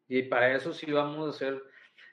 Y 0.10 0.24
para 0.24 0.54
eso 0.54 0.74
sí 0.74 0.92
vamos 0.92 1.34
a 1.34 1.38
ser 1.38 1.64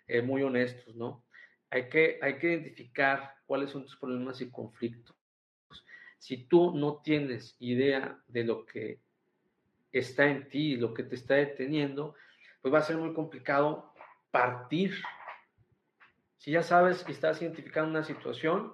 eh, 0.07 0.23
muy 0.23 0.43
honestos, 0.43 0.95
¿no? 0.95 1.25
Hay 1.71 1.89
que, 1.89 2.19
hay 2.23 2.39
que 2.39 2.49
identificar 2.49 3.37
cuáles 3.47 3.71
son 3.71 3.85
tus 3.85 3.97
problemas 3.97 4.41
y 4.41 4.51
conflictos. 4.51 5.17
Si 6.19 6.49
tú 6.49 6.73
no 6.75 7.01
tienes 7.03 7.57
idea 7.61 8.21
de 8.27 8.45
lo 8.45 8.67
que 8.67 9.01
está 9.93 10.27
en 10.27 10.49
ti, 10.49 10.77
lo 10.77 10.93
que 10.93 11.05
te 11.05 11.15
está 11.15 11.35
deteniendo, 11.35 12.15
pues 12.61 12.73
va 12.73 12.79
a 12.79 12.83
ser 12.83 12.97
muy 12.97 13.13
complicado 13.15 13.93
partir. 14.31 14.95
Si 16.37 16.51
ya 16.53 16.63
sabes 16.63 17.05
que 17.05 17.13
estás 17.13 17.41
identificando 17.41 17.91
una 17.91 18.05
situación, 18.05 18.73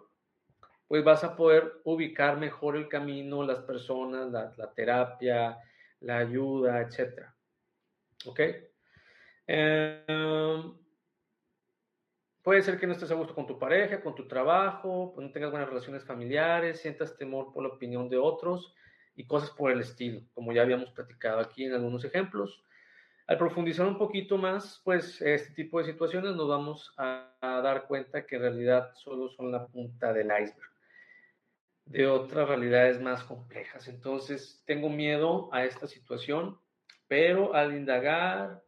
pues 0.89 1.03
vas 1.05 1.25
a 1.25 1.37
poder 1.37 1.81
ubicar 1.85 2.39
mejor 2.39 2.77
el 2.77 2.89
camino, 2.89 3.43
las 3.45 3.61
personas, 3.61 4.31
la, 4.31 4.73
terapia, 4.75 5.59
la 6.01 6.19
ayuda, 6.19 6.81
etc. 6.83 7.29
¿Ok? 8.27 8.41
Em, 9.47 10.75
puede 12.45 12.63
ser 12.63 12.79
que 12.79 12.87
no 12.87 12.93
estés 12.93 13.11
a 13.11 13.15
gusto 13.15 13.35
con 13.35 13.47
tu 13.47 13.59
pareja, 13.59 14.03
con 14.03 14.15
tu 14.15 14.29
trabajo, 14.29 15.13
pues 15.15 15.27
no 15.27 15.33
tengas 15.33 15.51
buenas 15.51 15.69
relaciones 15.69 16.05
familiares, 16.05 16.79
sientas 16.79 17.17
temor 17.17 17.53
por 17.53 17.63
la 17.63 17.71
opinión 17.71 18.09
de 18.11 18.19
otros 18.19 18.75
y 19.17 19.27
cosas 19.27 19.51
por 19.51 19.73
el 19.73 19.81
estilo, 19.81 20.21
como 20.35 20.53
ya 20.53 20.61
habíamos 20.61 20.91
platicado 20.91 21.41
aquí 21.41 21.65
en 21.65 21.73
algunos 21.73 22.05
ejemplos. 22.05 22.63
Al 23.27 23.39
profundizar 23.39 23.87
un 23.87 23.97
poquito 23.97 24.37
más, 24.37 24.83
pues 24.85 25.23
este 25.23 25.55
tipo 25.55 25.79
de 25.79 25.87
situaciones 25.87 26.37
nos 26.37 26.47
vamos 26.47 26.95
a, 26.99 27.31
dar 27.41 27.87
cuenta 27.87 28.27
que 28.27 28.37
en 28.37 28.43
realidad 28.43 28.93
solo 28.95 29.31
son 29.31 29.51
la 29.51 29.67
punta 29.67 30.13
del 30.13 30.27
iceberg 30.27 30.71
de 31.87 32.07
otras 32.07 32.47
realidades 32.47 33.01
más 33.01 33.25
complejas. 33.25 33.89
Entonces, 33.89 34.63
tengo 34.67 34.91
miedo 34.91 35.49
a 35.53 35.65
esta 35.65 35.87
situación, 35.87 36.59
pero 37.09 37.55
al 37.55 37.75
indagar, 37.75 38.63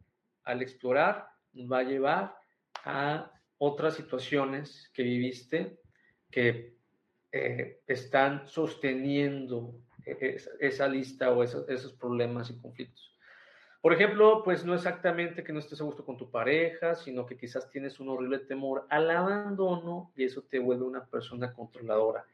al 0.44 0.62
explorar, 0.62 1.28
nos 1.52 1.70
va 1.70 1.78
a 1.78 1.82
llevar 1.82 2.36
a 2.84 3.30
otras 3.58 3.94
situaciones 3.94 4.90
que 4.94 5.02
viviste 5.02 5.78
que 6.30 6.76
eh, 7.32 7.80
están 7.86 8.46
sosteniendo 8.46 9.74
e-, 10.04 10.36
esa, 10.60 10.88
lista 10.88 11.30
o 11.30 11.42
esos, 11.42 11.68
esos 11.68 11.92
problemas 11.94 12.50
y 12.50 12.60
conflictos. 12.60 13.16
Por 13.80 13.92
ejemplo, 13.92 14.42
pues 14.42 14.64
no 14.64 14.74
exactamente 14.74 15.44
que 15.44 15.52
no 15.52 15.60
estés 15.60 15.80
a 15.80 15.84
gusto 15.84 16.04
con 16.04 16.16
tu 16.16 16.30
pareja, 16.30 16.94
sino 16.94 17.24
que 17.24 17.36
quizás 17.36 17.70
tienes 17.70 18.00
un 18.00 18.08
horrible 18.08 18.40
temor 18.40 18.86
al 18.90 19.10
abandono 19.10 20.12
y 20.16 20.24
eso 20.24 20.42
te 20.42 20.58
vuelve 20.58 20.84
una 20.84 21.04
persona 21.06 21.52
controladora 21.52 22.24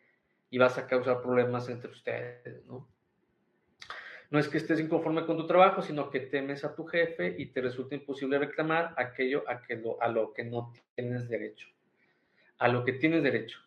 y 0.48 0.58
vas 0.58 0.78
a 0.78 0.86
causar 0.86 1.20
problemas 1.20 1.68
entre 1.68 1.90
ustedes, 1.90 2.64
¿no? 2.66 2.91
No 4.32 4.38
es 4.38 4.48
que 4.48 4.56
estés 4.56 4.80
inconforme 4.80 5.26
con 5.26 5.36
tu 5.36 5.46
trabajo, 5.46 5.82
sino 5.82 6.08
que 6.08 6.20
temes 6.20 6.64
a 6.64 6.74
tu 6.74 6.86
jefe 6.86 7.34
y 7.36 7.52
te 7.52 7.60
resulta 7.60 7.94
imposible 7.94 8.38
reclamar 8.38 8.94
aquello 8.96 9.44
a, 9.46 10.08
lo, 10.08 10.32
que 10.32 10.42
no 10.42 10.72
tienes 10.94 11.28
derecho. 11.28 11.68
A 12.56 12.68
lo 12.68 12.82
que 12.82 12.94
tienes 12.94 13.22
derecho. 13.22 13.58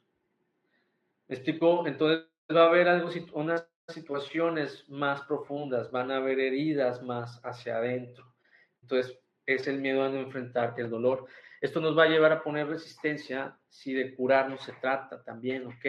¿Me 1.27 1.35
explico? 1.35 1.85
Entonces 1.85 2.25
va 2.51 2.63
a 2.63 2.69
haber 2.69 2.87
algo, 2.87 3.11
unas 3.33 3.69
situaciones 3.89 4.89
más 4.89 5.21
profundas, 5.21 5.91
van 5.91 6.09
a 6.09 6.17
haber 6.17 6.39
heridas 6.39 7.03
más 7.03 7.39
hacia 7.45 7.77
adentro. 7.77 8.33
Entonces 8.81 9.19
es 9.45 9.67
el 9.67 9.79
miedo 9.79 10.03
a 10.03 10.09
no 10.09 10.17
enfrentar 10.17 10.73
el 10.77 10.89
dolor. 10.89 11.27
Esto 11.61 11.79
nos 11.79 11.95
va 11.95 12.05
a 12.05 12.09
llevar 12.09 12.31
a 12.31 12.41
poner 12.41 12.67
resistencia 12.67 13.55
si 13.69 13.93
de 13.93 14.15
curarnos 14.15 14.63
se 14.63 14.73
trata 14.73 15.21
también, 15.21 15.67
¿ok? 15.67 15.85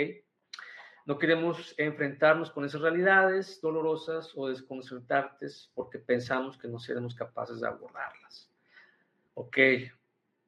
No 1.06 1.16
queremos 1.18 1.72
enfrentarnos 1.78 2.50
con 2.50 2.64
esas 2.64 2.80
realidades 2.80 3.60
dolorosas 3.60 4.32
o 4.34 4.48
desconcertantes 4.48 5.70
porque 5.72 6.00
pensamos 6.00 6.58
que 6.58 6.66
no 6.66 6.80
seremos 6.80 7.14
capaces 7.14 7.60
de 7.60 7.68
abordarlas. 7.68 8.50
Ok, 9.34 9.56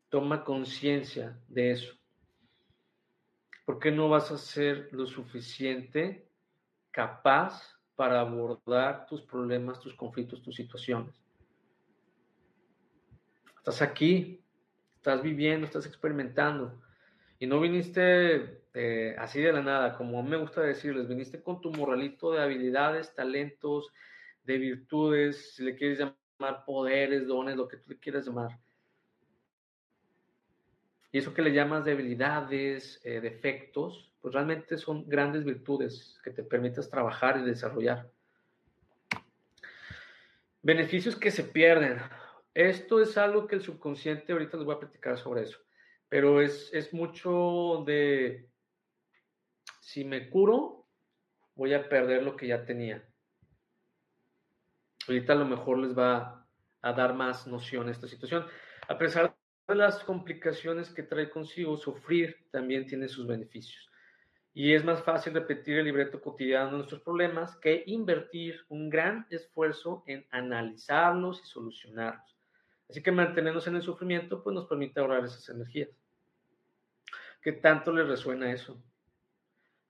toma 0.09 0.43
conciencia 0.43 1.39
de 1.47 1.71
eso. 1.71 1.95
¿Por 3.65 3.79
qué 3.79 3.93
no 3.93 4.09
vas 4.09 4.33
a 4.33 4.37
ser 4.37 4.89
lo 4.91 5.07
suficiente 5.07 6.29
capaz 6.91 7.79
para 7.95 8.21
abordar 8.21 9.07
tus 9.07 9.23
problemas, 9.23 9.79
tus 9.79 9.95
conflictos, 9.95 10.43
tus 10.43 10.57
situaciones? 10.57 11.15
Estás 13.59 13.81
aquí, 13.81 14.43
estás 14.97 15.23
viviendo, 15.23 15.67
estás 15.67 15.87
experimentando 15.87 16.83
y 17.39 17.47
no 17.47 17.61
viniste 17.61 18.65
eh, 18.81 19.17
así 19.19 19.41
de 19.41 19.53
la 19.53 19.61
nada, 19.61 19.97
como 19.97 20.23
me 20.23 20.37
gusta 20.37 20.61
decirles, 20.61 21.09
viniste 21.09 21.43
con 21.43 21.61
tu 21.61 21.73
morralito 21.73 22.31
de 22.31 22.41
habilidades, 22.41 23.13
talentos, 23.13 23.93
de 24.45 24.57
virtudes, 24.57 25.57
si 25.57 25.65
le 25.65 25.75
quieres 25.75 25.99
llamar 25.99 26.65
poderes, 26.65 27.27
dones, 27.27 27.57
lo 27.57 27.67
que 27.67 27.79
tú 27.79 27.91
le 27.91 27.99
quieras 27.99 28.25
llamar. 28.25 28.57
Y 31.11 31.19
eso 31.19 31.35
que 31.35 31.43
le 31.43 31.53
llamas 31.53 31.85
debilidades, 31.85 33.01
eh, 33.03 33.21
defectos, 33.21 34.13
pues 34.21 34.33
realmente 34.33 34.79
son 34.79 35.09
grandes 35.09 35.45
virtudes 35.45 36.21
que 36.23 36.31
te 36.31 36.45
permitas 36.45 36.89
trabajar 36.89 37.37
y 37.39 37.43
desarrollar. 37.43 38.09
Beneficios 40.63 41.17
que 41.17 41.33
se 41.33 41.43
pierden. 41.43 41.99
Esto 42.55 43.03
es 43.03 43.19
algo 43.19 43.49
que 43.49 43.57
el 43.57 43.63
subconsciente, 43.63 44.33
ahorita 44.33 44.57
les 44.57 44.67
voy 44.67 44.77
a 44.77 44.81
platicar 44.81 45.19
sobre 45.19 45.43
eso 45.43 45.59
pero 46.09 46.41
es, 46.41 46.93
mucho 46.93 47.85
de, 47.87 48.48
si 49.89 50.05
me 50.05 50.29
curo, 50.29 50.87
voy 51.55 51.73
a 51.73 51.89
perder 51.89 52.23
lo 52.23 52.37
que 52.37 52.47
ya 52.47 52.67
tenía. 52.67 53.03
Ahorita 55.07 55.33
a 55.33 55.37
lo 55.37 55.47
mejor 55.47 55.79
les 55.79 55.97
va 55.97 56.47
a 56.83 56.93
dar 56.93 57.15
más 57.15 57.47
noción 57.47 57.89
esta 57.89 58.07
situación. 58.07 58.45
A 58.87 58.99
pesar 58.99 59.35
de 59.67 59.75
las 59.75 60.05
complicaciones 60.05 60.91
que 60.91 61.05
trae 61.05 61.31
consigo, 61.31 61.79
sufrir 61.79 62.37
también 62.51 62.87
tiene 62.87 63.09
sus 63.09 63.27
beneficios. 63.27 63.89
Y 64.53 64.75
es 64.75 64.85
más 64.85 65.03
fácil 65.03 65.33
repetir 65.33 65.79
el 65.79 65.87
libreto 65.87 66.21
cotidiano 66.21 66.67
de 66.67 66.77
nuestros 66.77 67.01
problemas 67.01 67.57
que 67.57 67.85
invertir 67.87 68.61
un 68.69 68.91
gran 68.91 69.27
esfuerzo 69.31 70.05
en 70.07 70.27
analizarlos 70.31 71.41
y 71.43 71.47
solucionarlos. 71.47 72.37
Así 72.91 73.03
que 73.03 73.11
mantenernos 73.11 73.67
en 73.67 73.77
el 73.77 73.83
sufrimiento 73.83 74.43
pues 74.43 74.53
nos 74.53 74.67
permite 74.67 75.01
ahorrar 75.01 75.25
esas 75.25 75.49
energías. 75.49 75.89
¿Qué 77.41 77.53
tanto 77.53 77.91
le 77.91 78.03
resuena 78.03 78.53
eso? 78.53 78.83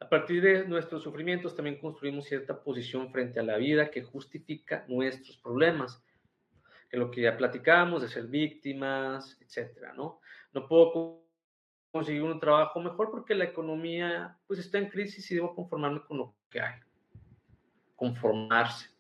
A 0.01 0.09
partir 0.09 0.43
de 0.43 0.67
nuestros 0.67 1.03
sufrimientos 1.03 1.57
también 1.57 1.79
construimos 1.79 2.27
cierta 2.27 2.63
posición 2.63 3.11
frente 3.11 3.41
a 3.41 3.43
la 3.43 3.57
vida 3.57 3.91
que 3.91 4.03
justifica 4.03 4.85
nuestros 4.89 5.39
problemas, 5.39 6.03
que 6.89 6.97
lo 6.97 7.11
que 7.11 7.23
ya 7.23 7.37
platicamos 7.37 8.03
de 8.03 8.09
ser 8.09 8.27
víctimas, 8.29 9.37
etcétera, 9.41 9.93
¿no? 9.95 10.21
No 10.53 10.69
puedo 10.69 11.25
conseguir 11.91 12.23
un 12.23 12.39
trabajo 12.39 12.81
mejor 12.81 13.11
porque 13.11 13.35
la 13.35 13.45
economía 13.45 14.39
pues 14.47 14.61
está 14.61 14.79
en 14.79 14.89
crisis 14.89 15.31
y 15.31 15.35
debo 15.35 15.55
conformarme 15.55 16.03
con 16.03 16.19
lo 16.19 16.35
que 16.49 16.61
hay. 16.61 16.81
Conformarse. 17.97 18.91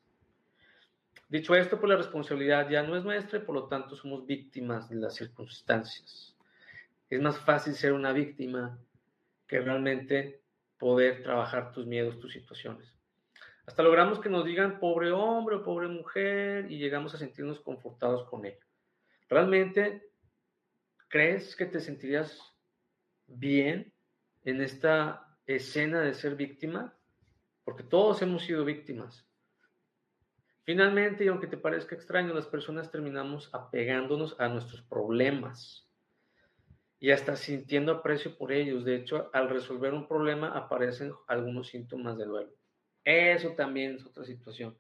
Dicho 1.29 1.55
esto, 1.55 1.79
pues 1.79 1.91
la 1.91 1.97
responsabilidad 1.97 2.69
ya 2.69 2.83
no 2.83 2.97
es 2.97 3.05
nuestra 3.05 3.39
y 3.39 3.43
por 3.43 3.55
lo 3.55 3.69
tanto 3.69 3.95
somos 3.95 4.27
víctimas 4.27 4.89
de 4.89 4.97
las 4.97 5.15
circunstancias. 5.15 6.37
Es 7.09 7.21
más 7.21 7.39
fácil 7.39 7.75
ser 7.75 7.93
una 7.93 8.13
víctima 8.13 8.79
que 9.47 9.61
realmente 9.61 10.43
poder 10.79 11.22
trabajar 11.22 11.72
tus 11.72 11.87
miedos, 11.87 12.18
tus 12.18 12.33
situaciones. 12.33 12.95
Hasta 13.66 13.83
logramos 13.83 14.18
que 14.20 14.31
nos 14.31 14.45
digan 14.45 14.79
pobre 14.79 15.11
hombre 15.11 15.57
o 15.57 15.62
pobre 15.62 15.89
mujer 15.89 16.70
y 16.70 16.79
llegamos 16.79 17.14
a 17.14 17.18
sentirnos 17.18 17.61
confortados 17.61 18.26
con 18.29 18.47
ello. 18.47 18.64
¿Realmente 19.29 20.11
crees 21.09 21.55
que 21.55 21.66
te 21.66 21.81
sentirías 21.81 22.41
bien 23.26 23.93
en 24.45 24.62
esta 24.62 25.37
escena 25.47 26.01
de 26.01 26.14
ser 26.14 26.35
víctima? 26.35 26.95
Porque 27.64 27.83
todos 27.83 28.22
hemos 28.22 28.43
sido 28.45 28.64
víctimas. 28.64 29.26
Finalmente, 30.64 31.24
y 31.24 31.29
aunque 31.29 31.47
te 31.47 31.57
parezca 31.57 31.95
extraño, 31.95 32.33
las 32.35 32.47
personas 32.47 32.91
terminamos 32.91 33.51
apegándonos 33.53 34.39
a 34.39 34.49
nuestros 34.49 34.83
problemas 34.83 35.88
y 37.01 37.11
hasta 37.11 37.37
sintiendo 37.37 37.93
aprecio 37.93 38.37
por 38.37 38.53
ellos. 38.53 38.85
De 38.85 38.97
hecho, 38.97 39.31
al 39.33 39.49
resolver 39.49 39.95
un 39.95 40.09
problema 40.09 40.49
aparecen 40.57 41.13
algunos 41.27 41.69
síntomas 41.69 42.19
de 42.19 42.25
duelo. 42.25 42.53
Eso 43.05 43.51
también 43.51 43.97
es 43.97 44.07
otra 44.07 44.25
situación. 44.25 44.77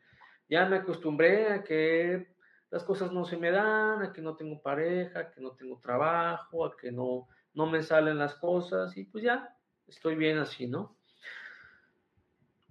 Ya 0.48 0.66
me 0.66 0.76
acostumbré 0.76 1.52
a 1.52 1.62
que 1.62 2.28
las 2.70 2.84
cosas 2.84 3.12
no 3.12 3.24
se 3.24 3.36
me 3.36 3.50
dan, 3.50 4.02
a 4.02 4.12
que 4.12 4.20
no 4.20 4.36
tengo 4.36 4.60
pareja, 4.60 5.20
a 5.20 5.30
que 5.30 5.40
no 5.40 5.52
tengo 5.52 5.78
trabajo, 5.78 6.64
a 6.64 6.76
que 6.76 6.92
no, 6.92 7.28
no 7.54 7.66
me 7.66 7.82
salen 7.82 8.18
las 8.18 8.34
cosas 8.34 8.96
y 8.96 9.04
pues 9.04 9.24
ya 9.24 9.56
estoy 9.86 10.16
bien 10.16 10.38
así, 10.38 10.66
¿no? 10.66 10.96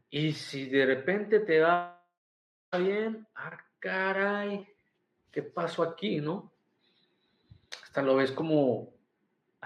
Y 0.09 0.33
si 0.33 0.69
de 0.69 0.85
repente 0.85 1.39
te 1.39 1.59
va 1.59 2.03
bien, 2.79 3.27
ah, 3.35 3.57
caray, 3.79 4.67
¿qué 5.31 5.43
pasó 5.43 5.83
aquí, 5.83 6.21
no? 6.21 6.53
Hasta 7.83 8.01
lo 8.01 8.15
ves 8.15 8.31
como, 8.31 8.96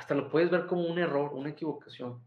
hasta 0.01 0.15
lo 0.15 0.31
puedes 0.31 0.49
ver 0.49 0.65
como 0.65 0.87
un 0.87 0.97
error, 0.97 1.31
una 1.31 1.49
equivocación, 1.49 2.23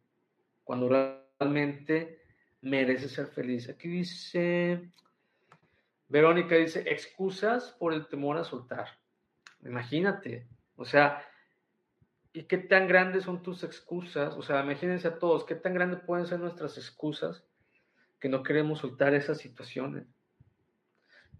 cuando 0.62 0.88
realmente 0.88 2.22
mereces 2.60 3.10
ser 3.10 3.26
feliz. 3.26 3.68
Aquí 3.68 3.88
dice, 3.88 4.92
Verónica 6.06 6.54
dice, 6.54 6.84
excusas 6.86 7.72
por 7.72 7.92
el 7.92 8.06
temor 8.06 8.36
a 8.38 8.44
soltar. 8.44 8.86
Imagínate, 9.64 10.46
o 10.76 10.84
sea, 10.84 11.24
¿y 12.32 12.44
qué 12.44 12.58
tan 12.58 12.86
grandes 12.86 13.24
son 13.24 13.42
tus 13.42 13.64
excusas? 13.64 14.36
O 14.36 14.42
sea, 14.42 14.62
imagínense 14.62 15.08
a 15.08 15.18
todos, 15.18 15.44
¿qué 15.44 15.56
tan 15.56 15.74
grandes 15.74 15.98
pueden 16.06 16.26
ser 16.26 16.38
nuestras 16.38 16.78
excusas 16.78 17.44
que 18.20 18.28
no 18.28 18.44
queremos 18.44 18.78
soltar 18.78 19.14
esas 19.14 19.38
situaciones? 19.38 20.06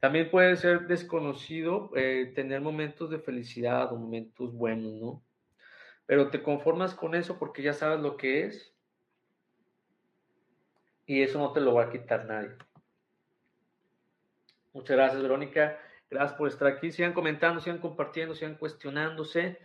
También 0.00 0.32
puede 0.32 0.56
ser 0.56 0.88
desconocido 0.88 1.92
eh, 1.94 2.32
tener 2.34 2.60
momentos 2.60 3.08
de 3.10 3.20
felicidad 3.20 3.92
o 3.92 3.96
momentos 3.96 4.52
buenos, 4.52 4.94
¿no? 4.94 5.23
Pero 6.06 6.30
te 6.30 6.42
conformas 6.42 6.94
con 6.94 7.14
eso 7.14 7.38
porque 7.38 7.62
ya 7.62 7.72
sabes 7.72 8.00
lo 8.00 8.16
que 8.16 8.46
es 8.46 8.74
y 11.06 11.22
eso 11.22 11.38
no 11.38 11.52
te 11.52 11.60
lo 11.60 11.74
va 11.74 11.84
a 11.84 11.90
quitar 11.90 12.24
nadie. 12.26 12.50
Muchas 14.72 14.96
gracias, 14.96 15.22
Verónica. 15.22 15.78
Gracias 16.10 16.36
por 16.36 16.48
estar 16.48 16.68
aquí. 16.68 16.90
Sigan 16.90 17.12
comentando, 17.12 17.60
sigan 17.60 17.78
compartiendo, 17.78 18.34
sigan 18.34 18.56
cuestionándose. 18.56 19.58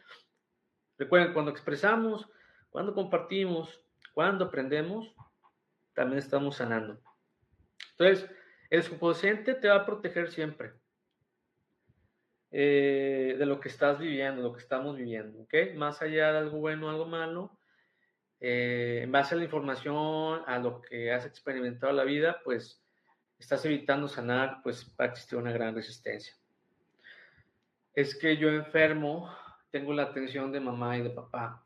Recuerden, 0.97 1.33
cuando 1.33 1.51
expresamos, 1.51 2.29
cuando 2.69 2.93
compartimos, 2.93 3.83
cuando 4.13 4.45
aprendemos, 4.45 5.13
también 5.93 6.19
estamos 6.19 6.57
sanando. 6.57 6.99
Entonces, 7.91 8.29
el 8.69 8.83
subconsciente 8.83 9.55
te 9.55 9.67
va 9.67 9.75
a 9.75 9.85
proteger 9.85 10.31
siempre 10.31 10.73
eh, 12.52 13.36
de 13.38 13.45
lo 13.45 13.60
que 13.60 13.70
estás 13.70 14.00
viviendo, 14.00 14.41
lo 14.41 14.54
que 14.54 14.62
estamos 14.62 14.97
viviendo, 14.97 15.41
¿ok? 15.41 15.54
Más 15.76 16.02
allá 16.02 16.32
de 16.32 16.39
algo 16.39 16.58
bueno 16.60 16.89
algo 16.89 17.06
malo, 17.06 17.60
eh, 18.39 19.02
en 19.04 19.12
base 19.12 19.36
a 19.36 19.38
la 19.38 19.43
información, 19.43 20.41
a 20.47 20.58
lo 20.60 20.82
que 20.82 21.12
has 21.12 21.26
experimentado 21.26 21.91
en 21.91 21.97
la 21.97 22.04
vida, 22.06 22.41
pues 22.43 22.82
estás 23.38 23.64
evitando 23.66 24.08
sanar, 24.08 24.62
pues 24.64 24.95
va 25.00 25.06
existir 25.06 25.38
una 25.38 25.52
gran 25.52 25.76
resistencia. 25.76 26.34
Es 27.93 28.18
que 28.18 28.38
yo 28.38 28.50
enfermo, 28.50 29.30
tengo 29.72 29.93
la 29.93 30.04
atención 30.04 30.52
de 30.52 30.60
mamá 30.60 30.97
y 30.97 31.04
de 31.04 31.10
papá. 31.10 31.66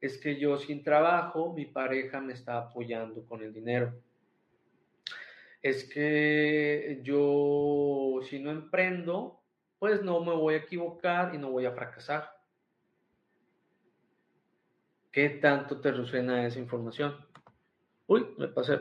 es 0.00 0.18
que 0.18 0.36
yo 0.36 0.58
sin 0.58 0.82
trabajo, 0.82 1.52
mi 1.54 1.66
pareja 1.66 2.20
me 2.20 2.32
está 2.32 2.58
apoyando 2.58 3.24
con 3.24 3.42
el 3.42 3.52
dinero. 3.52 3.94
Es 5.62 5.84
que 5.84 7.00
yo 7.04 8.18
si 8.28 8.40
no 8.40 8.50
emprendo, 8.50 9.41
pues 9.82 10.00
no 10.00 10.20
me 10.20 10.32
voy 10.32 10.54
a 10.54 10.58
equivocar 10.58 11.34
y 11.34 11.38
no 11.38 11.50
voy 11.50 11.66
a 11.66 11.72
fracasar. 11.72 12.32
¿Qué 15.10 15.28
tanto 15.28 15.80
te 15.80 15.90
resuena 15.90 16.46
esa 16.46 16.60
información? 16.60 17.16
Uy, 18.06 18.28
me 18.38 18.46
pasé. 18.46 18.78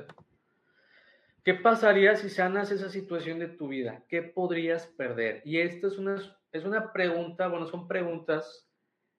¿Qué 1.43 1.55
pasaría 1.55 2.15
si 2.17 2.29
sanas 2.29 2.69
esa 2.69 2.87
situación 2.87 3.39
de 3.39 3.47
tu 3.47 3.69
vida? 3.69 4.03
¿Qué 4.09 4.21
podrías 4.21 4.85
perder? 4.85 5.41
Y 5.43 5.57
esta 5.57 5.87
es 5.87 5.97
una, 5.97 6.21
es 6.51 6.65
una 6.65 6.93
pregunta, 6.93 7.47
bueno, 7.47 7.65
son 7.65 7.87
preguntas 7.87 8.69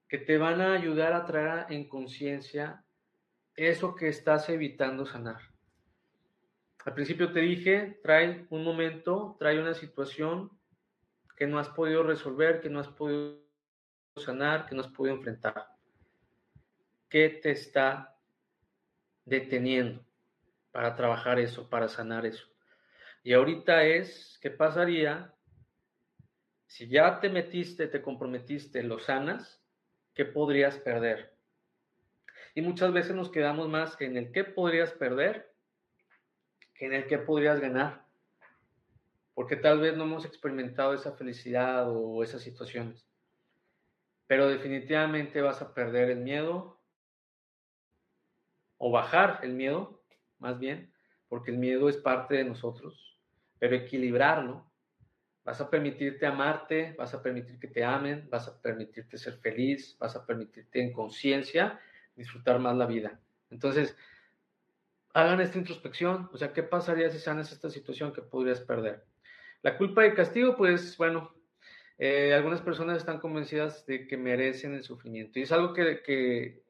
que 0.06 0.18
te 0.18 0.38
van 0.38 0.60
a 0.60 0.74
ayudar 0.74 1.14
a 1.14 1.26
traer 1.26 1.66
en 1.72 1.88
conciencia 1.88 2.84
eso 3.56 3.96
que 3.96 4.06
estás 4.06 4.48
evitando 4.48 5.04
sanar. 5.04 5.40
Al 6.84 6.94
principio 6.94 7.32
te 7.32 7.40
dije, 7.40 7.98
trae 8.04 8.46
un 8.50 8.62
momento, 8.62 9.34
trae 9.40 9.60
una 9.60 9.74
situación 9.74 10.61
que 11.42 11.48
no 11.48 11.58
has 11.58 11.70
podido 11.70 12.04
resolver, 12.04 12.60
que 12.60 12.70
no 12.70 12.78
has 12.78 12.86
podido 12.86 13.42
sanar, 14.14 14.64
que 14.64 14.76
no 14.76 14.82
has 14.82 14.86
podido 14.86 15.16
enfrentar. 15.16 15.76
¿Qué 17.08 17.30
te 17.30 17.50
está 17.50 18.16
deteniendo 19.24 20.06
para 20.70 20.94
trabajar 20.94 21.40
eso, 21.40 21.68
para 21.68 21.88
sanar 21.88 22.26
eso? 22.26 22.46
Y 23.24 23.32
ahorita 23.32 23.82
es, 23.82 24.38
¿qué 24.40 24.50
pasaría 24.50 25.34
si 26.68 26.86
ya 26.86 27.18
te 27.18 27.28
metiste, 27.28 27.88
te 27.88 28.00
comprometiste, 28.00 28.80
lo 28.84 29.00
sanas? 29.00 29.60
¿Qué 30.14 30.24
podrías 30.24 30.78
perder? 30.78 31.36
Y 32.54 32.62
muchas 32.62 32.92
veces 32.92 33.16
nos 33.16 33.30
quedamos 33.30 33.68
más 33.68 34.00
en 34.00 34.16
el 34.16 34.30
qué 34.30 34.44
podrías 34.44 34.92
perder 34.92 35.52
que 36.72 36.86
en 36.86 36.92
el 36.92 37.08
qué 37.08 37.18
podrías 37.18 37.58
ganar. 37.58 38.01
Porque 39.34 39.56
tal 39.56 39.80
vez 39.80 39.96
no 39.96 40.04
hemos 40.04 40.24
experimentado 40.24 40.94
esa 40.94 41.12
felicidad 41.12 41.90
o 41.90 42.22
esas 42.22 42.42
situaciones. 42.42 43.08
Pero 44.26 44.48
definitivamente 44.48 45.40
vas 45.40 45.62
a 45.62 45.74
perder 45.74 46.10
el 46.10 46.20
miedo, 46.20 46.82
o 48.84 48.90
bajar 48.90 49.38
el 49.44 49.54
miedo, 49.54 50.02
más 50.40 50.58
bien, 50.58 50.92
porque 51.28 51.52
el 51.52 51.58
miedo 51.58 51.88
es 51.88 51.96
parte 51.96 52.34
de 52.34 52.44
nosotros, 52.44 53.16
pero 53.60 53.76
equilibrarlo. 53.76 54.68
Vas 55.44 55.60
a 55.60 55.70
permitirte 55.70 56.26
amarte, 56.26 56.94
vas 56.98 57.14
a 57.14 57.22
permitir 57.22 57.60
que 57.60 57.68
te 57.68 57.84
amen, 57.84 58.28
vas 58.28 58.48
a 58.48 58.60
permitirte 58.60 59.18
ser 59.18 59.34
feliz, 59.34 59.96
vas 59.98 60.16
a 60.16 60.26
permitirte 60.26 60.82
en 60.82 60.92
conciencia 60.92 61.78
disfrutar 62.16 62.58
más 62.58 62.76
la 62.76 62.86
vida. 62.86 63.20
Entonces, 63.50 63.96
hagan 65.14 65.40
esta 65.40 65.58
introspección, 65.58 66.28
o 66.32 66.36
sea, 66.36 66.52
¿qué 66.52 66.64
pasaría 66.64 67.08
si 67.08 67.20
sanas 67.20 67.52
esta 67.52 67.70
situación 67.70 68.12
que 68.12 68.22
podrías 68.22 68.60
perder? 68.60 69.04
La 69.62 69.78
culpa 69.78 70.06
y 70.06 70.14
castigo, 70.14 70.56
pues 70.56 70.96
bueno, 70.96 71.34
eh, 71.98 72.34
algunas 72.34 72.60
personas 72.60 72.98
están 72.98 73.20
convencidas 73.20 73.86
de 73.86 74.06
que 74.06 74.16
merecen 74.16 74.74
el 74.74 74.82
sufrimiento 74.82 75.38
y 75.38 75.42
es 75.42 75.52
algo 75.52 75.72
que, 75.72 76.02
que 76.02 76.62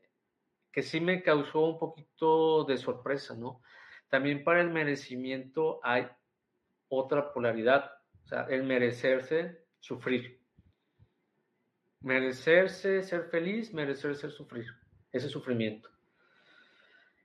que 0.73 0.83
sí 0.83 1.01
me 1.01 1.23
causó 1.23 1.61
un 1.61 1.79
poquito 1.79 2.65
de 2.65 2.79
sorpresa, 2.79 3.37
¿no? 3.37 3.61
También 4.09 4.43
para 4.43 4.63
el 4.63 4.71
merecimiento 4.71 5.81
hay 5.83 6.09
otra 6.89 7.33
polaridad, 7.33 7.93
o 8.25 8.27
sea, 8.27 8.47
el 8.49 8.65
merecerse 8.65 9.67
sufrir. 9.81 10.41
Merecerse 12.01 13.03
ser 13.03 13.29
feliz, 13.31 13.73
merecerse 13.73 14.31
sufrir, 14.31 14.67
ese 15.13 15.29
sufrimiento. 15.29 15.91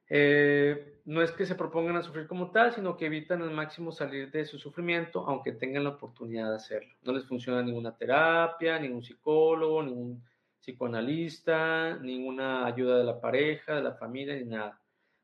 Eh, 0.09 1.01
no 1.05 1.21
es 1.21 1.31
que 1.31 1.45
se 1.45 1.55
propongan 1.55 1.95
a 1.97 2.01
sufrir 2.01 2.27
como 2.27 2.51
tal, 2.51 2.73
sino 2.73 2.97
que 2.97 3.05
evitan 3.05 3.41
al 3.41 3.51
máximo 3.51 3.91
salir 3.91 4.31
de 4.31 4.45
su 4.45 4.57
sufrimiento, 4.57 5.25
aunque 5.27 5.53
tengan 5.53 5.83
la 5.83 5.91
oportunidad 5.91 6.49
de 6.49 6.55
hacerlo. 6.55 6.93
No 7.01 7.13
les 7.13 7.25
funciona 7.25 7.61
ninguna 7.61 7.95
terapia, 7.95 8.79
ningún 8.79 9.03
psicólogo, 9.03 9.83
ningún 9.83 10.23
psicoanalista, 10.59 11.97
ninguna 11.97 12.65
ayuda 12.65 12.97
de 12.97 13.03
la 13.03 13.21
pareja, 13.21 13.75
de 13.75 13.83
la 13.83 13.93
familia, 13.93 14.35
ni 14.35 14.45
nada. 14.45 14.81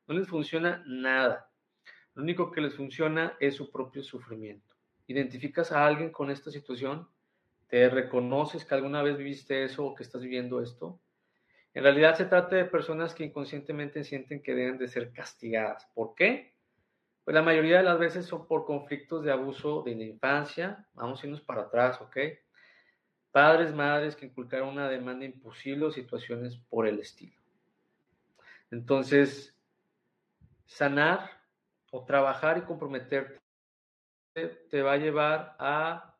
No 0.08 0.16
les 0.16 0.28
funciona 0.28 0.84
nada. 0.86 1.50
Lo 2.14 2.24
único 2.24 2.52
que 2.52 2.62
les 2.62 2.76
funciona 2.76 3.36
es 3.40 3.56
su 3.56 3.72
propio 3.72 4.04
sufrimiento. 4.04 4.76
Identificas 5.08 5.72
a 5.72 5.86
alguien 5.86 6.12
con 6.12 6.30
esta 6.30 6.52
situación, 6.52 7.10
te 7.68 7.90
reconoces 7.90 8.64
que 8.64 8.76
alguna 8.76 9.02
vez 9.02 9.18
viviste 9.18 9.64
eso 9.64 9.86
o 9.86 9.96
que 9.96 10.04
estás 10.04 10.22
viviendo 10.22 10.62
esto. 10.62 11.02
En 11.74 11.84
realidad 11.84 12.16
se 12.16 12.26
trata 12.26 12.56
de 12.56 12.66
personas 12.66 13.14
que 13.14 13.26
inconscientemente 13.26 14.04
sienten 14.04 14.44
que 14.44 14.54
deben 14.54 14.78
de 14.78 14.88
ser 14.88 15.12
castigadas. 15.12 15.88
¿Por 15.94 16.14
qué? 16.16 16.54
Pues 17.24 17.34
la 17.34 17.42
mayoría 17.42 17.78
de 17.78 17.84
las 17.84 17.98
veces 17.98 18.26
son 18.26 18.48
por 18.48 18.66
conflictos 18.66 19.24
de 19.24 19.32
abuso 19.32 19.82
de 19.84 19.96
la 19.96 20.04
infancia. 20.04 20.88
Vamos 20.94 21.24
a 21.24 21.26
irnos 21.26 21.42
para 21.42 21.64
atrás, 21.64 22.00
¿ok? 22.02 22.18
padres, 23.34 23.74
madres 23.74 24.16
que 24.16 24.28
inculcaron 24.28 24.70
una 24.70 24.88
demanda 24.88 25.26
imposible 25.26 25.86
o 25.86 25.92
situaciones 25.92 26.56
por 26.70 26.88
el 26.88 27.00
estilo. 27.00 27.36
Entonces, 28.70 29.60
sanar 30.68 31.32
o 31.92 32.06
trabajar 32.06 32.60
y 32.60 32.62
comprometerte 32.62 33.42
te 34.70 34.82
va 34.84 34.94
a 34.94 34.98
llevar 34.98 35.56
a 35.58 36.16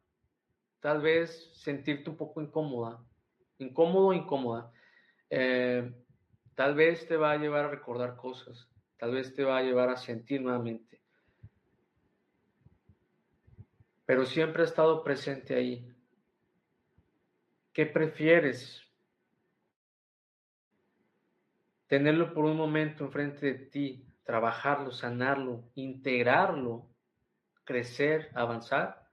tal 0.80 1.02
vez 1.02 1.52
sentirte 1.54 2.10
un 2.10 2.18
poco 2.18 2.42
incómoda, 2.42 3.00
incómodo 3.60 4.08
o 4.08 4.14
incómoda. 4.14 4.72
Eh, 5.30 5.94
tal 6.56 6.76
vez 6.76 7.08
te 7.08 7.18
va 7.18 7.32
a 7.32 7.38
llevar 7.38 7.66
a 7.66 7.70
recordar 7.70 8.16
cosas, 8.16 8.70
tal 8.98 9.12
vez 9.12 9.34
te 9.34 9.44
va 9.44 9.58
a 9.58 9.64
llevar 9.64 9.90
a 9.90 9.98
sentir 9.98 10.42
nuevamente. 10.42 11.02
Pero 14.06 14.26
siempre 14.26 14.64
ha 14.64 14.66
estado 14.66 15.04
presente 15.04 15.56
ahí, 15.56 15.94
¿Qué 17.74 17.88
prefieres? 17.88 18.84
Tenerlo 21.88 22.32
por 22.32 22.46
un 22.46 22.56
momento 22.56 23.04
enfrente 23.04 23.48
de 23.48 23.66
ti, 23.66 24.06
trabajarlo, 24.24 24.92
sanarlo, 24.92 25.72
integrarlo, 25.74 26.88
crecer, 27.64 28.30
avanzar, 28.36 29.10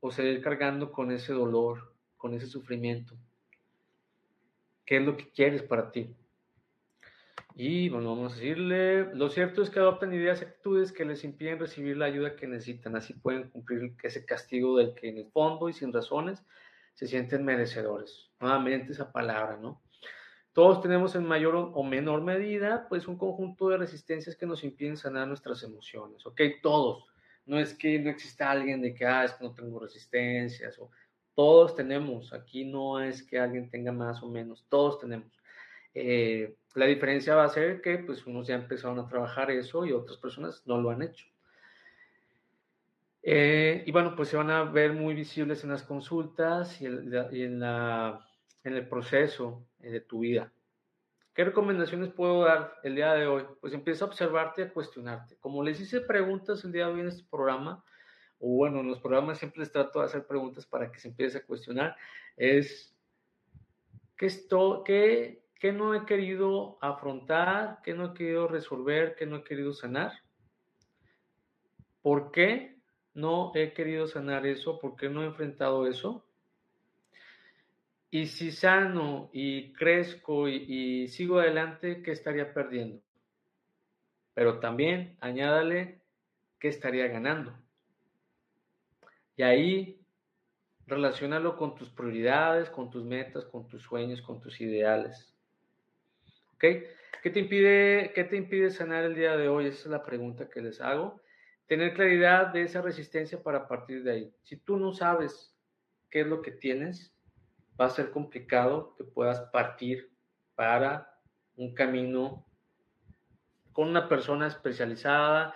o 0.00 0.10
seguir 0.10 0.42
cargando 0.42 0.92
con 0.92 1.12
ese 1.12 1.32
dolor, 1.32 1.94
con 2.18 2.34
ese 2.34 2.46
sufrimiento. 2.46 3.16
¿Qué 4.84 4.98
es 4.98 5.02
lo 5.02 5.16
que 5.16 5.30
quieres 5.30 5.62
para 5.62 5.90
ti? 5.90 6.14
Y 7.56 7.88
bueno, 7.88 8.16
vamos 8.16 8.32
a 8.32 8.36
decirle, 8.36 9.14
lo 9.14 9.30
cierto 9.30 9.62
es 9.62 9.70
que 9.70 9.78
adoptan 9.78 10.12
ideas 10.12 10.40
y 10.40 10.44
actitudes 10.44 10.90
que 10.90 11.04
les 11.04 11.22
impiden 11.22 11.60
recibir 11.60 11.96
la 11.96 12.06
ayuda 12.06 12.34
que 12.34 12.48
necesitan, 12.48 12.96
así 12.96 13.14
pueden 13.14 13.48
cumplir 13.50 13.94
ese 14.02 14.24
castigo 14.26 14.76
del 14.76 14.94
que 14.94 15.08
en 15.08 15.18
el 15.18 15.30
fondo 15.30 15.68
y 15.68 15.72
sin 15.72 15.92
razones 15.92 16.44
se 16.94 17.06
sienten 17.06 17.44
merecedores. 17.44 18.30
Nuevamente 18.40 18.92
esa 18.92 19.12
palabra, 19.12 19.56
¿no? 19.56 19.80
Todos 20.52 20.80
tenemos 20.80 21.14
en 21.14 21.26
mayor 21.26 21.54
o 21.56 21.82
menor 21.84 22.22
medida, 22.22 22.86
pues 22.88 23.06
un 23.06 23.18
conjunto 23.18 23.68
de 23.68 23.78
resistencias 23.78 24.36
que 24.36 24.46
nos 24.46 24.64
impiden 24.64 24.96
sanar 24.96 25.28
nuestras 25.28 25.62
emociones, 25.62 26.26
¿ok? 26.26 26.40
Todos. 26.60 27.06
No 27.46 27.58
es 27.58 27.74
que 27.74 27.98
no 27.98 28.10
exista 28.10 28.50
alguien 28.50 28.80
de 28.80 28.94
que, 28.94 29.04
ah, 29.04 29.24
es 29.24 29.32
que 29.34 29.44
no 29.44 29.54
tengo 29.54 29.78
resistencias, 29.78 30.78
o 30.78 30.90
todos 31.34 31.74
tenemos. 31.74 32.32
Aquí 32.32 32.64
no 32.64 33.00
es 33.00 33.22
que 33.22 33.38
alguien 33.38 33.70
tenga 33.70 33.92
más 33.92 34.22
o 34.22 34.28
menos, 34.28 34.66
todos 34.68 34.98
tenemos. 34.98 35.32
Eh, 35.94 36.56
la 36.74 36.86
diferencia 36.86 37.36
va 37.36 37.44
a 37.44 37.48
ser 37.48 37.80
que, 37.80 37.98
pues, 37.98 38.26
unos 38.26 38.46
ya 38.46 38.56
empezaron 38.56 38.98
a 38.98 39.08
trabajar 39.08 39.50
eso 39.50 39.86
y 39.86 39.92
otras 39.92 40.18
personas 40.18 40.62
no 40.66 40.80
lo 40.80 40.90
han 40.90 41.02
hecho. 41.02 41.26
Eh, 43.26 43.84
y 43.86 43.92
bueno, 43.92 44.14
pues 44.14 44.28
se 44.28 44.36
van 44.36 44.50
a 44.50 44.64
ver 44.64 44.92
muy 44.92 45.14
visibles 45.14 45.64
en 45.64 45.70
las 45.70 45.82
consultas 45.82 46.80
y, 46.82 46.86
en, 46.86 47.10
la, 47.58 48.28
en, 48.64 48.74
el 48.74 48.86
proceso 48.86 49.66
eh, 49.80 49.90
de 49.90 50.00
tu 50.00 50.20
vida. 50.20 50.52
¿Qué 51.32 51.42
recomendaciones 51.42 52.12
puedo 52.12 52.44
dar 52.44 52.74
el 52.82 52.96
día 52.96 53.14
de 53.14 53.26
hoy? 53.26 53.44
Pues 53.60 53.72
empieza 53.72 54.04
a 54.04 54.08
observarte 54.08 54.60
y 54.60 54.64
a 54.66 54.72
cuestionarte. 54.72 55.36
Como 55.38 55.62
les 55.62 55.80
hice 55.80 56.02
preguntas 56.02 56.64
el 56.64 56.72
día 56.72 56.86
de 56.86 56.92
hoy 56.92 57.00
en 57.00 57.08
este 57.08 57.24
programa, 57.30 57.82
o 58.44 58.48
bueno, 58.48 58.80
en 58.80 58.88
los 58.88 59.00
programas 59.00 59.38
siempre 59.38 59.60
les 59.60 59.72
trato 59.72 60.00
de 60.00 60.06
hacer 60.06 60.26
preguntas 60.26 60.66
para 60.66 60.92
que 60.92 60.98
se 60.98 61.08
empiece 61.08 61.38
a 61.38 61.46
cuestionar, 61.46 61.96
es 62.36 62.94
¿qué, 64.18 64.26
esto, 64.26 64.82
qué, 64.84 65.44
qué 65.58 65.72
no 65.72 65.94
he 65.94 66.04
querido 66.04 66.76
afrontar? 66.82 67.80
¿Qué 67.82 67.94
no 67.94 68.06
he 68.06 68.14
querido 68.14 68.46
resolver? 68.46 69.14
¿Qué 69.14 69.24
no 69.24 69.36
he 69.36 69.44
querido 69.44 69.72
sanar? 69.72 70.12
¿Por 72.02 72.30
qué? 72.30 72.74
no 73.14 73.52
he 73.54 73.72
querido 73.72 74.06
sanar 74.08 74.44
eso, 74.44 74.78
porque 74.80 75.08
no 75.08 75.22
he 75.22 75.26
enfrentado 75.26 75.86
eso. 75.86 76.26
Y 78.10 78.26
si 78.26 78.50
sano 78.50 79.30
y 79.32 79.72
crezco 79.72 80.48
y, 80.48 81.08
sigo 81.08 81.38
adelante, 81.38 82.02
¿qué 82.02 82.10
estaría 82.10 82.52
perdiendo? 82.52 83.00
Pero 84.34 84.58
también 84.58 85.16
añádale 85.20 86.02
qué 86.58 86.68
estaría 86.68 87.06
ganando. 87.06 87.56
Y 89.36 89.42
ahí 89.42 90.00
relacionalo 90.86 91.56
con 91.56 91.74
tus 91.74 91.90
prioridades, 91.90 92.70
con 92.70 92.90
tus 92.90 93.04
metas, 93.04 93.44
con 93.46 93.66
tus 93.68 93.82
sueños, 93.82 94.22
con 94.22 94.40
tus 94.40 94.60
ideales. 94.60 95.34
¿Ok? 96.54 96.64
¿Qué 97.22 97.30
te 97.30 97.40
impide, 97.40 98.12
qué 98.14 98.24
te 98.24 98.36
impide 98.36 98.70
sanar 98.70 99.04
el 99.04 99.14
día 99.14 99.36
de 99.36 99.48
hoy? 99.48 99.66
Esa 99.66 99.80
es 99.80 99.86
la 99.86 100.04
pregunta 100.04 100.48
que 100.48 100.60
les 100.60 100.80
hago. 100.80 101.20
Tener 101.66 101.94
claridad 101.94 102.48
de 102.48 102.62
esa 102.62 102.82
resistencia 102.82 103.42
para 103.42 103.66
partir 103.66 104.04
de 104.04 104.12
ahí. 104.12 104.34
Si 104.42 104.58
tú 104.58 104.76
no 104.76 104.92
sabes 104.92 105.56
qué 106.10 106.20
es 106.20 106.26
lo 106.26 106.42
que 106.42 106.50
tienes, 106.50 107.14
va 107.80 107.86
a 107.86 107.90
ser 107.90 108.10
complicado 108.10 108.94
que 108.96 109.04
puedas 109.04 109.40
partir 109.50 110.12
para 110.54 111.18
un 111.56 111.74
camino 111.74 112.46
con 113.72 113.88
una 113.88 114.08
persona 114.08 114.46
especializada, 114.46 115.54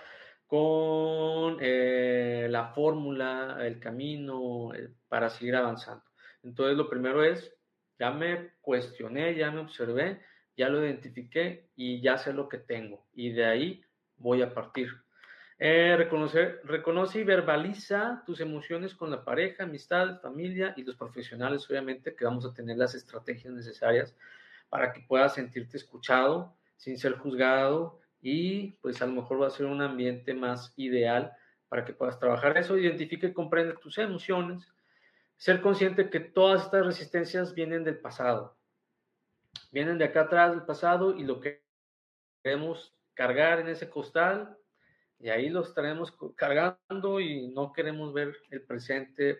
con 0.48 1.58
eh, 1.60 2.48
la 2.50 2.68
fórmula, 2.68 3.58
el 3.60 3.78
camino 3.78 4.74
eh, 4.74 4.88
para 5.06 5.28
seguir 5.28 5.54
avanzando. 5.54 6.02
Entonces, 6.42 6.76
lo 6.76 6.88
primero 6.88 7.22
es, 7.22 7.54
ya 7.98 8.10
me 8.10 8.52
cuestioné, 8.62 9.34
ya 9.36 9.50
me 9.50 9.60
observé, 9.60 10.22
ya 10.56 10.70
lo 10.70 10.82
identifiqué 10.82 11.68
y 11.76 12.00
ya 12.00 12.16
sé 12.16 12.32
lo 12.32 12.48
que 12.48 12.58
tengo. 12.58 13.06
Y 13.12 13.32
de 13.32 13.44
ahí 13.44 13.84
voy 14.16 14.40
a 14.40 14.54
partir. 14.54 14.88
Eh, 15.58 15.96
reconocer, 15.98 16.62
reconoce 16.64 17.20
y 17.20 17.24
verbaliza 17.24 18.22
tus 18.24 18.40
emociones 18.40 18.94
con 18.94 19.10
la 19.10 19.24
pareja, 19.24 19.64
amistad, 19.64 20.18
familia 20.22 20.72
y 20.76 20.82
los 20.82 20.96
profesionales, 20.96 21.68
obviamente, 21.68 22.14
que 22.14 22.24
vamos 22.24 22.46
a 22.46 22.54
tener 22.54 22.78
las 22.78 22.94
estrategias 22.94 23.52
necesarias 23.52 24.14
para 24.70 24.92
que 24.94 25.00
puedas 25.02 25.34
sentirte 25.34 25.76
escuchado 25.76 26.54
sin 26.76 26.96
ser 26.96 27.18
juzgado 27.18 28.00
y 28.20 28.72
pues 28.80 29.00
a 29.02 29.06
lo 29.06 29.12
mejor 29.12 29.42
va 29.42 29.46
a 29.46 29.50
ser 29.50 29.66
un 29.66 29.80
ambiente 29.80 30.34
más 30.34 30.72
ideal 30.76 31.32
para 31.68 31.84
que 31.84 31.92
puedas 31.92 32.18
trabajar 32.18 32.56
eso, 32.56 32.78
identifique 32.78 33.28
y 33.28 33.32
comprende 33.32 33.74
tus 33.74 33.98
emociones, 33.98 34.66
ser 35.36 35.60
consciente 35.60 36.10
que 36.10 36.20
todas 36.20 36.64
estas 36.64 36.84
resistencias 36.84 37.54
vienen 37.54 37.84
del 37.84 37.98
pasado, 37.98 38.56
vienen 39.70 39.98
de 39.98 40.06
acá 40.06 40.22
atrás 40.22 40.50
del 40.50 40.64
pasado 40.64 41.14
y 41.14 41.24
lo 41.24 41.40
que 41.40 41.62
queremos 42.42 42.94
cargar 43.14 43.60
en 43.60 43.68
ese 43.68 43.90
costal, 43.90 44.56
y 45.20 45.30
ahí 45.30 45.48
lo 45.50 45.62
estaremos 45.62 46.16
cargando 46.36 47.20
y 47.20 47.48
no 47.48 47.72
queremos 47.72 48.12
ver 48.12 48.36
el 48.50 48.62
presente 48.62 49.38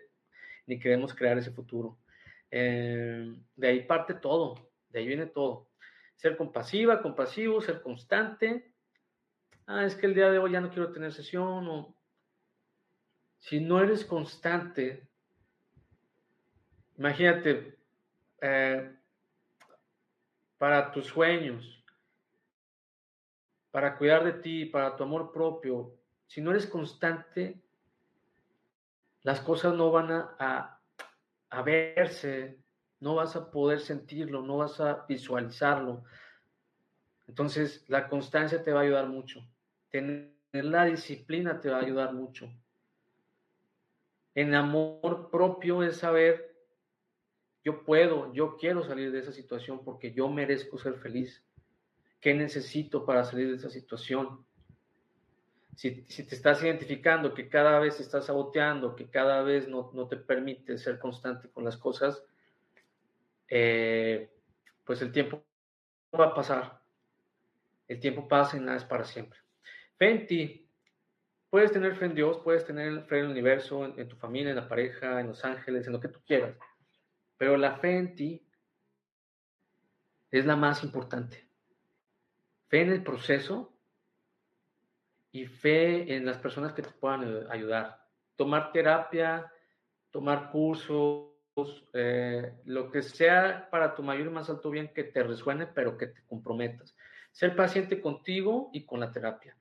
ni 0.66 0.79
queremos 0.79 1.14
crear 1.14 1.39
ese 1.39 1.53
futuro. 1.53 1.99
Eh, 2.51 3.37
de 3.55 3.68
ahí 3.68 3.85
parte 3.85 4.14
todo, 4.14 4.70
de 4.89 4.99
ahí 4.99 5.07
viene 5.07 5.26
todo. 5.26 5.68
Ser 6.19 6.37
compasiva, 6.37 7.01
compasivo, 7.01 7.61
ser 7.61 7.81
constante. 7.81 8.73
Ah, 9.66 9.85
es 9.85 9.95
que 9.95 10.07
el 10.07 10.14
día 10.14 10.33
de 10.33 10.41
hoy 10.41 10.51
ya 10.51 10.61
no 10.61 10.69
quiero 10.69 10.91
tener 10.91 11.12
sesión. 11.12 11.95
Si 13.39 13.61
no 13.61 13.81
eres 13.81 14.05
constante, 14.05 15.09
imagínate, 16.97 17.79
eh, 18.41 18.97
para 20.59 20.91
tus 20.91 21.07
sueños, 21.07 21.85
para 23.71 23.97
cuidar 23.97 24.25
de 24.25 24.33
ti, 24.33 24.64
para 24.64 24.97
tu 24.97 25.05
amor 25.05 25.31
propio, 25.31 26.01
si 26.27 26.41
no 26.41 26.51
eres 26.51 26.66
constante, 26.66 27.62
las 29.23 29.41
cosas 29.41 29.73
no 29.75 29.93
van 29.93 30.11
a, 30.11 30.81
a 31.51 31.62
verse, 31.62 32.59
no 33.01 33.15
vas 33.15 33.37
a 33.37 33.51
poder 33.51 33.81
sentirlo, 33.81 34.43
no 34.43 34.59
vas 34.59 34.81
a 34.81 35.05
visualizarlo. 35.09 36.05
Entonces, 37.27 37.85
la 37.89 38.09
constancia 38.09 38.63
te 38.63 38.73
va 38.73 38.81
a 38.81 38.83
ayudar 38.85 39.09
mucho. 39.09 39.47
Tener 39.91 40.33
la 40.53 40.87
disciplina 40.87 41.61
te 41.61 41.71
va 41.71 41.79
a 41.79 41.83
ayudar 41.83 42.15
mucho. 42.15 42.51
En 44.35 44.55
amor 44.55 45.31
propio 45.31 45.83
es 45.83 45.99
saber, 45.99 46.57
yo 47.65 47.85
puedo, 47.85 48.33
yo 48.33 48.57
quiero 48.57 48.85
salir 48.85 49.13
de 49.13 49.19
esa 49.19 49.33
situación 49.33 49.85
porque 49.85 50.13
yo 50.13 50.29
merezco 50.29 50.79
ser 50.79 50.95
feliz. 50.95 51.45
¿Qué 52.21 52.35
necesito 52.35 53.05
para 53.05 53.25
salir 53.25 53.49
de 53.49 53.57
esa 53.57 53.71
situación? 53.71 54.45
Si, 55.77 56.03
te 56.03 56.35
estás 56.35 56.63
identificando 56.65 57.35
que 57.35 57.49
cada 57.49 57.79
vez 57.79 58.01
estás 58.01 58.27
saboteando, 58.27 58.97
que 58.97 59.09
cada 59.09 59.43
vez 59.43 59.69
no, 59.69 59.93
no 59.95 60.09
te 60.09 60.17
permite 60.17 60.77
ser 60.79 60.99
constante 60.99 61.49
con 61.51 61.65
las 61.65 61.77
cosas, 61.77 62.25
eh, 63.49 64.31
pues 64.85 65.03
el 65.03 65.13
tiempo 65.13 65.45
va 66.19 66.27
a 66.27 66.35
pasar. 66.35 66.81
El 67.87 68.01
tiempo 68.01 68.29
pasa 68.29 68.57
y 68.57 68.61
nada 68.61 68.77
es 68.77 68.85
para 68.85 69.05
siempre. 69.05 69.39
Fe 69.97 70.11
en 70.11 70.27
ti. 70.27 70.65
Puedes 71.51 71.73
tener 71.73 71.97
fe 71.97 72.05
en 72.05 72.15
Dios, 72.15 72.41
puedes 72.45 72.67
tener 72.67 73.05
fe 73.05 73.19
en 73.19 73.25
el 73.25 73.31
universo, 73.31 73.85
en, 73.87 74.07
tu 74.07 74.17
familia, 74.17 74.51
en 74.51 74.57
la 74.57 74.69
pareja, 74.69 75.19
en 75.21 75.29
los 75.29 75.43
ángeles, 75.47 75.87
en 75.87 75.95
lo 75.95 76.01
que 76.01 76.09
tú 76.09 76.21
quieras. 76.27 76.55
Pero 77.39 77.57
la 77.57 77.79
fe 77.79 77.97
en 77.97 78.15
ti 78.15 78.47
es 80.31 80.45
la 80.45 80.57
más 80.57 80.85
importante. 80.85 81.49
Fe 82.69 82.83
en 82.83 82.93
el 82.93 83.03
proceso 83.03 83.73
y 85.33 85.47
fe 85.47 86.15
en 86.15 86.27
las 86.27 86.37
personas 86.37 86.75
que 86.75 86.83
te 86.83 86.91
puedan 86.91 87.51
ayudar. 87.51 88.07
Tomar 88.37 88.71
terapia, 88.71 89.51
tomar 90.11 90.51
cursos, 90.51 91.29
eh, 91.93 92.53
lo 92.65 92.91
que 92.91 93.03
sea 93.03 93.69
para 93.71 93.95
tu 93.95 94.03
mayor 94.03 94.27
y 94.27 94.31
más 94.31 94.51
alto 94.51 94.71
bien 94.71 94.93
que 94.93 95.05
te 95.05 95.23
resuene, 95.23 95.67
pero 95.67 95.97
que 95.97 96.09
te 96.09 96.23
comprometas. 96.27 96.95
Ser 97.33 97.57
paciente 97.57 98.01
contigo 98.01 98.71
y 98.73 98.85
con 98.85 99.01
la 99.01 99.13
terapia. 99.13 99.57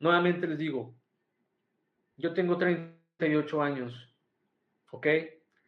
Nuevamente 0.00 0.46
les 0.46 0.58
digo, 0.58 0.94
yo 2.16 2.34
tengo 2.34 2.56
38 2.58 3.62
años, 3.62 4.14
¿ok? 4.90 5.06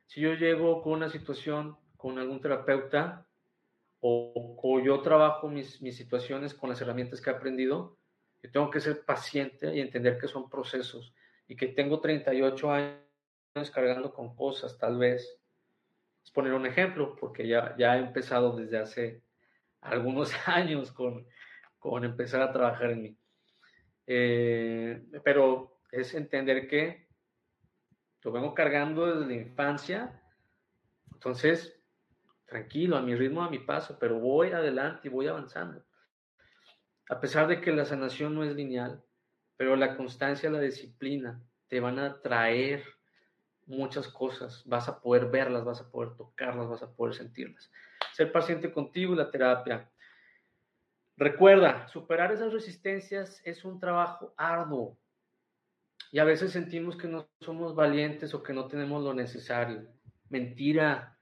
Si 0.07 0.21
yo 0.21 0.35
llego 0.35 0.83
con 0.83 0.95
una 0.95 1.09
situación 1.09 1.77
con 1.97 2.19
algún 2.19 2.41
terapeuta 2.41 3.27
o, 4.01 4.81
yo 4.85 5.01
trabajo 5.03 5.49
mis, 5.49 5.81
mis 5.83 5.97
situaciones 5.97 6.55
con 6.55 6.71
las 6.71 6.81
herramientas 6.81 7.21
que 7.21 7.31
he 7.31 7.35
aprendido, 7.35 7.99
yo 8.43 8.51
tengo 8.51 8.71
que 8.71 8.81
ser 8.81 9.05
paciente 9.05 9.75
y 9.75 9.81
entender 9.81 10.19
que 10.19 10.27
son 10.27 10.49
procesos 10.49 11.15
y 11.47 11.57
que 11.57 11.69
tengo 11.69 12.01
38 12.01 12.71
años 12.71 13.71
cargando 13.73 14.13
con 14.15 14.35
cosas, 14.35 14.79
tal 14.79 14.99
vez, 14.99 15.40
es 16.23 16.31
poner 16.31 16.53
un 16.53 16.67
ejemplo, 16.67 17.17
porque 17.17 17.47
ya, 17.47 17.75
ya 17.77 17.97
he 17.97 18.01
empezado 18.01 18.57
desde 18.57 18.79
hace 18.79 19.23
algunos 19.81 20.33
años 20.49 20.93
con, 20.93 21.27
con 21.79 22.05
empezar 22.05 22.43
a 22.43 22.53
trabajar 22.53 22.91
en 22.91 23.03
mí. 23.03 23.19
Eh, 24.07 25.03
pero 25.25 25.81
es 25.91 26.15
entender 26.15 26.69
que 26.69 27.09
lo 28.23 28.33
vengo 28.33 28.55
cargando 28.55 29.07
desde 29.07 29.27
la 29.27 29.41
infancia, 29.41 30.23
entonces, 31.13 31.81
tranquilo, 32.47 32.97
a 32.97 33.03
mi 33.03 33.15
ritmo, 33.15 33.43
a 33.43 33.51
mi 33.51 33.59
paso, 33.59 33.99
pero 33.99 34.19
voy 34.19 34.51
adelante 34.51 35.09
y 35.09 35.11
voy 35.11 35.27
avanzando. 35.27 35.85
A 37.09 37.21
pesar 37.21 37.47
de 37.47 37.61
que 37.61 37.73
la 37.73 37.85
sanación 37.85 38.35
no 38.35 38.45
es 38.45 38.55
lineal, 38.55 39.03
pero 39.57 39.77
la 39.77 39.97
constancia, 39.97 40.51
la 40.51 40.61
disciplina 40.61 41.43
te 41.69 41.81
van 41.81 41.99
a 41.99 42.21
traer 42.21 42.85
muchas 43.71 44.09
cosas, 44.09 44.63
vas 44.67 44.89
a 44.89 45.01
poder 45.01 45.31
verlas, 45.31 45.65
vas 45.65 45.81
a 45.81 45.91
poder 45.91 46.17
tocarlas, 46.17 46.69
vas 46.69 46.83
a 46.83 46.93
poder 46.93 47.15
sentirlas. 47.15 47.71
Ser 48.13 48.33
paciente 48.33 48.73
contigo 48.73 49.15
y 49.15 49.17
la 49.17 49.31
terapia. 49.31 49.89
Recuerda, 51.17 51.87
superar 51.89 52.33
esas 52.33 52.53
resistencias 52.53 53.41
es 53.45 53.65
un 53.65 53.79
trabajo 53.79 54.35
arduo 54.37 54.99
y 56.11 56.19
a 56.19 56.25
veces 56.25 56.51
sentimos 56.51 56.97
que 56.97 57.07
no 57.07 57.29
somos 57.41 57.75
valientes 57.75 58.35
o 58.35 58.43
que 58.43 58.53
no 58.53 58.67
tenemos 58.67 59.03
lo 59.05 59.15
necesario. 59.15 59.87
Mentira. 60.29 61.17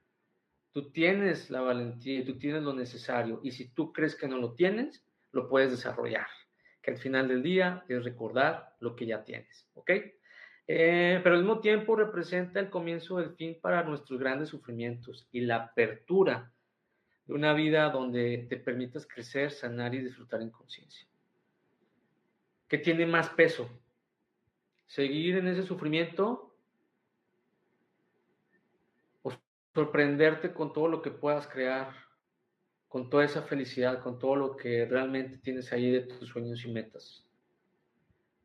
Tú 0.73 0.91
tienes 0.93 1.51
la 1.51 1.61
valentía 1.61 2.21
y 2.21 2.25
tú 2.25 2.39
tienes 2.39 2.63
lo 2.63 2.73
necesario 2.73 3.41
y 3.43 3.51
si 3.51 3.71
tú 3.71 3.93
crees 3.93 4.15
que 4.15 4.29
no 4.29 4.39
lo 4.39 4.55
tienes, 4.55 5.05
lo 5.33 5.49
puedes 5.49 5.71
desarrollar. 5.71 6.27
Que 6.81 6.93
al 6.93 6.99
final 6.99 7.29
del 7.29 7.43
día 7.43 7.85
es 7.89 8.05
recordar 8.05 8.77
lo 8.81 8.95
que 8.95 9.07
ya 9.07 9.25
tienes. 9.25 9.69
¿Ok? 9.75 9.91
Eh, 10.71 11.21
pero 11.23 11.35
al 11.35 11.45
mismo 11.45 11.61
tiempo 11.61 11.97
representa 11.97 12.61
el 12.61 12.69
comienzo 12.69 13.17
del 13.17 13.31
fin 13.31 13.59
para 13.59 13.83
nuestros 13.85 14.21
grandes 14.21 14.51
sufrimientos 14.51 15.27
y 15.33 15.41
la 15.41 15.57
apertura 15.57 16.53
de 17.25 17.33
una 17.33 17.55
vida 17.55 17.89
donde 17.89 18.47
te 18.51 18.59
permitas 18.59 19.07
crecer, 19.07 19.51
sanar 19.51 19.95
y 19.95 20.01
disfrutar 20.01 20.43
en 20.43 20.51
conciencia. 20.51 21.09
¿Qué 22.69 22.77
tiene 22.77 23.07
más 23.07 23.31
peso? 23.31 23.67
¿Seguir 24.87 25.37
en 25.37 25.49
ese 25.49 25.63
sufrimiento 25.63 26.55
o 29.23 29.33
sorprenderte 29.73 30.53
con 30.53 30.75
todo 30.75 30.89
lo 30.89 31.01
que 31.01 31.11
puedas 31.11 31.47
crear, 31.47 31.95
con 32.89 33.09
toda 33.09 33.25
esa 33.25 33.41
felicidad, 33.41 34.03
con 34.03 34.19
todo 34.19 34.37
lo 34.37 34.55
que 34.55 34.85
realmente 34.85 35.39
tienes 35.39 35.73
ahí 35.73 35.91
de 35.91 36.01
tus 36.01 36.29
sueños 36.29 36.63
y 36.67 36.71
metas? 36.71 37.27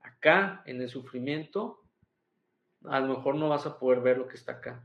Acá, 0.01 0.63
en 0.65 0.81
el 0.81 0.87
sufrimiento, 0.87 1.82
a 2.85 2.99
lo 2.99 3.15
mejor 3.15 3.35
no 3.35 3.49
vas 3.49 3.65
a 3.65 3.77
poder 3.77 4.01
ver 4.01 4.17
lo 4.17 4.27
que 4.27 4.35
está 4.35 4.53
acá. 4.53 4.83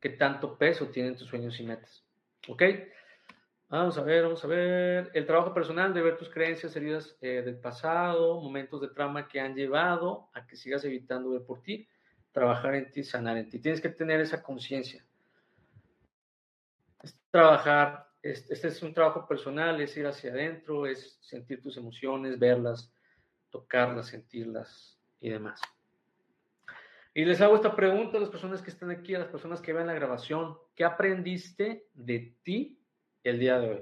¿Qué 0.00 0.10
tanto 0.10 0.56
peso 0.56 0.88
tienen 0.88 1.16
tus 1.16 1.28
sueños 1.28 1.58
y 1.60 1.64
metas? 1.64 2.04
¿Ok? 2.48 2.62
Vamos 3.68 3.98
a 3.98 4.02
ver, 4.02 4.24
vamos 4.24 4.44
a 4.44 4.48
ver. 4.48 5.10
El 5.14 5.26
trabajo 5.26 5.54
personal 5.54 5.94
de 5.94 6.02
ver 6.02 6.16
tus 6.16 6.30
creencias, 6.30 6.74
heridas 6.74 7.16
eh, 7.20 7.42
del 7.42 7.60
pasado, 7.60 8.40
momentos 8.40 8.80
de 8.80 8.88
trauma 8.88 9.28
que 9.28 9.40
han 9.40 9.54
llevado 9.54 10.28
a 10.32 10.46
que 10.46 10.56
sigas 10.56 10.84
evitando 10.84 11.30
ver 11.30 11.44
por 11.44 11.62
ti, 11.62 11.86
trabajar 12.32 12.74
en 12.74 12.90
ti, 12.90 13.04
sanar 13.04 13.36
en 13.36 13.48
ti. 13.48 13.60
Tienes 13.60 13.80
que 13.80 13.90
tener 13.90 14.20
esa 14.20 14.42
conciencia. 14.42 15.04
Es 17.02 17.16
trabajar 17.30 18.10
este 18.22 18.68
es 18.68 18.82
un 18.82 18.92
trabajo 18.92 19.26
personal, 19.26 19.80
es 19.80 19.96
ir 19.96 20.06
hacia 20.06 20.30
adentro, 20.30 20.86
es 20.86 21.18
sentir 21.22 21.62
tus 21.62 21.76
emociones, 21.76 22.38
verlas, 22.38 22.92
tocarlas, 23.50 24.08
sentirlas 24.08 24.98
y 25.20 25.30
demás. 25.30 25.60
Y 27.12 27.24
les 27.24 27.40
hago 27.40 27.56
esta 27.56 27.74
pregunta 27.74 28.18
a 28.18 28.20
las 28.20 28.30
personas 28.30 28.62
que 28.62 28.70
están 28.70 28.90
aquí, 28.90 29.14
a 29.14 29.18
las 29.18 29.28
personas 29.28 29.60
que 29.60 29.72
ven 29.72 29.86
la 29.86 29.94
grabación. 29.94 30.56
¿Qué 30.76 30.84
aprendiste 30.84 31.88
de 31.94 32.36
ti 32.44 32.78
el 33.24 33.40
día 33.40 33.58
de 33.58 33.68
hoy? 33.68 33.80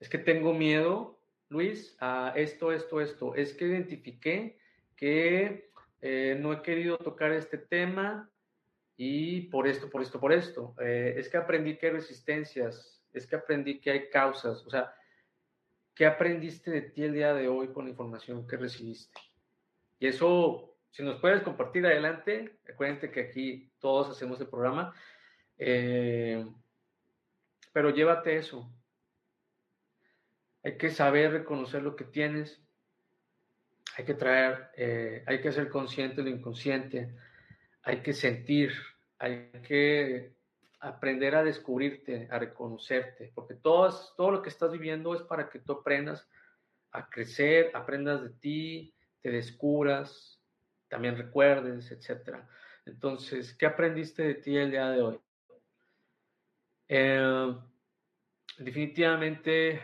Es 0.00 0.08
que 0.08 0.16
tengo 0.16 0.54
miedo, 0.54 1.20
Luis, 1.50 1.96
a 2.00 2.32
esto, 2.34 2.72
esto, 2.72 3.00
esto. 3.02 3.34
Es 3.34 3.52
que 3.52 3.66
identifiqué 3.66 4.58
que 4.96 5.70
eh, 6.00 6.38
no 6.40 6.52
he 6.52 6.62
querido 6.62 6.96
tocar 6.96 7.32
este 7.32 7.58
tema 7.58 8.30
y 8.96 9.42
por 9.42 9.68
esto, 9.68 9.90
por 9.90 10.00
esto, 10.00 10.18
por 10.18 10.32
esto. 10.32 10.74
Eh, 10.80 11.14
es 11.18 11.28
que 11.28 11.36
aprendí 11.36 11.76
que 11.76 11.86
hay 11.86 11.92
resistencias, 11.92 13.02
es 13.12 13.26
que 13.26 13.36
aprendí 13.36 13.80
que 13.80 13.90
hay 13.90 14.08
causas. 14.08 14.64
O 14.66 14.70
sea, 14.70 14.94
¿qué 15.94 16.06
aprendiste 16.06 16.70
de 16.70 16.82
ti 16.82 17.02
el 17.02 17.12
día 17.12 17.34
de 17.34 17.48
hoy 17.48 17.68
con 17.68 17.84
la 17.84 17.90
información 17.90 18.46
que 18.46 18.56
recibiste? 18.56 19.20
Y 19.98 20.06
eso, 20.06 20.69
si 20.90 21.02
nos 21.02 21.20
puedes 21.20 21.42
compartir 21.42 21.86
adelante, 21.86 22.58
recuerden 22.64 23.12
que 23.12 23.20
aquí 23.20 23.70
todos 23.78 24.10
hacemos 24.10 24.40
el 24.40 24.48
programa, 24.48 24.94
eh, 25.56 26.44
pero 27.72 27.90
llévate 27.90 28.36
eso. 28.36 28.68
Hay 30.62 30.76
que 30.76 30.90
saber 30.90 31.32
reconocer 31.32 31.82
lo 31.82 31.96
que 31.96 32.04
tienes, 32.04 32.60
hay 33.96 34.04
que 34.04 34.14
traer, 34.14 34.70
eh, 34.76 35.24
hay 35.26 35.40
que 35.40 35.52
ser 35.52 35.68
consciente 35.68 36.22
de 36.22 36.30
lo 36.30 36.36
inconsciente, 36.36 37.14
hay 37.82 38.02
que 38.02 38.12
sentir, 38.12 38.72
hay 39.18 39.50
que 39.62 40.34
aprender 40.80 41.36
a 41.36 41.44
descubrirte, 41.44 42.26
a 42.30 42.38
reconocerte, 42.38 43.30
porque 43.34 43.54
todo, 43.54 43.90
todo 44.16 44.30
lo 44.30 44.42
que 44.42 44.48
estás 44.48 44.72
viviendo 44.72 45.14
es 45.14 45.22
para 45.22 45.48
que 45.48 45.60
tú 45.60 45.72
aprendas 45.72 46.28
a 46.92 47.08
crecer, 47.08 47.70
aprendas 47.74 48.22
de 48.22 48.30
ti, 48.30 48.94
te 49.20 49.30
descubras, 49.30 50.39
también 50.90 51.16
recuerdes, 51.16 51.90
etc. 51.92 52.40
Entonces, 52.84 53.54
¿qué 53.54 53.64
aprendiste 53.64 54.24
de 54.24 54.34
ti 54.34 54.56
el 54.56 54.72
día 54.72 54.90
de 54.90 55.00
hoy? 55.00 55.20
Eh, 56.88 57.56
definitivamente 58.58 59.80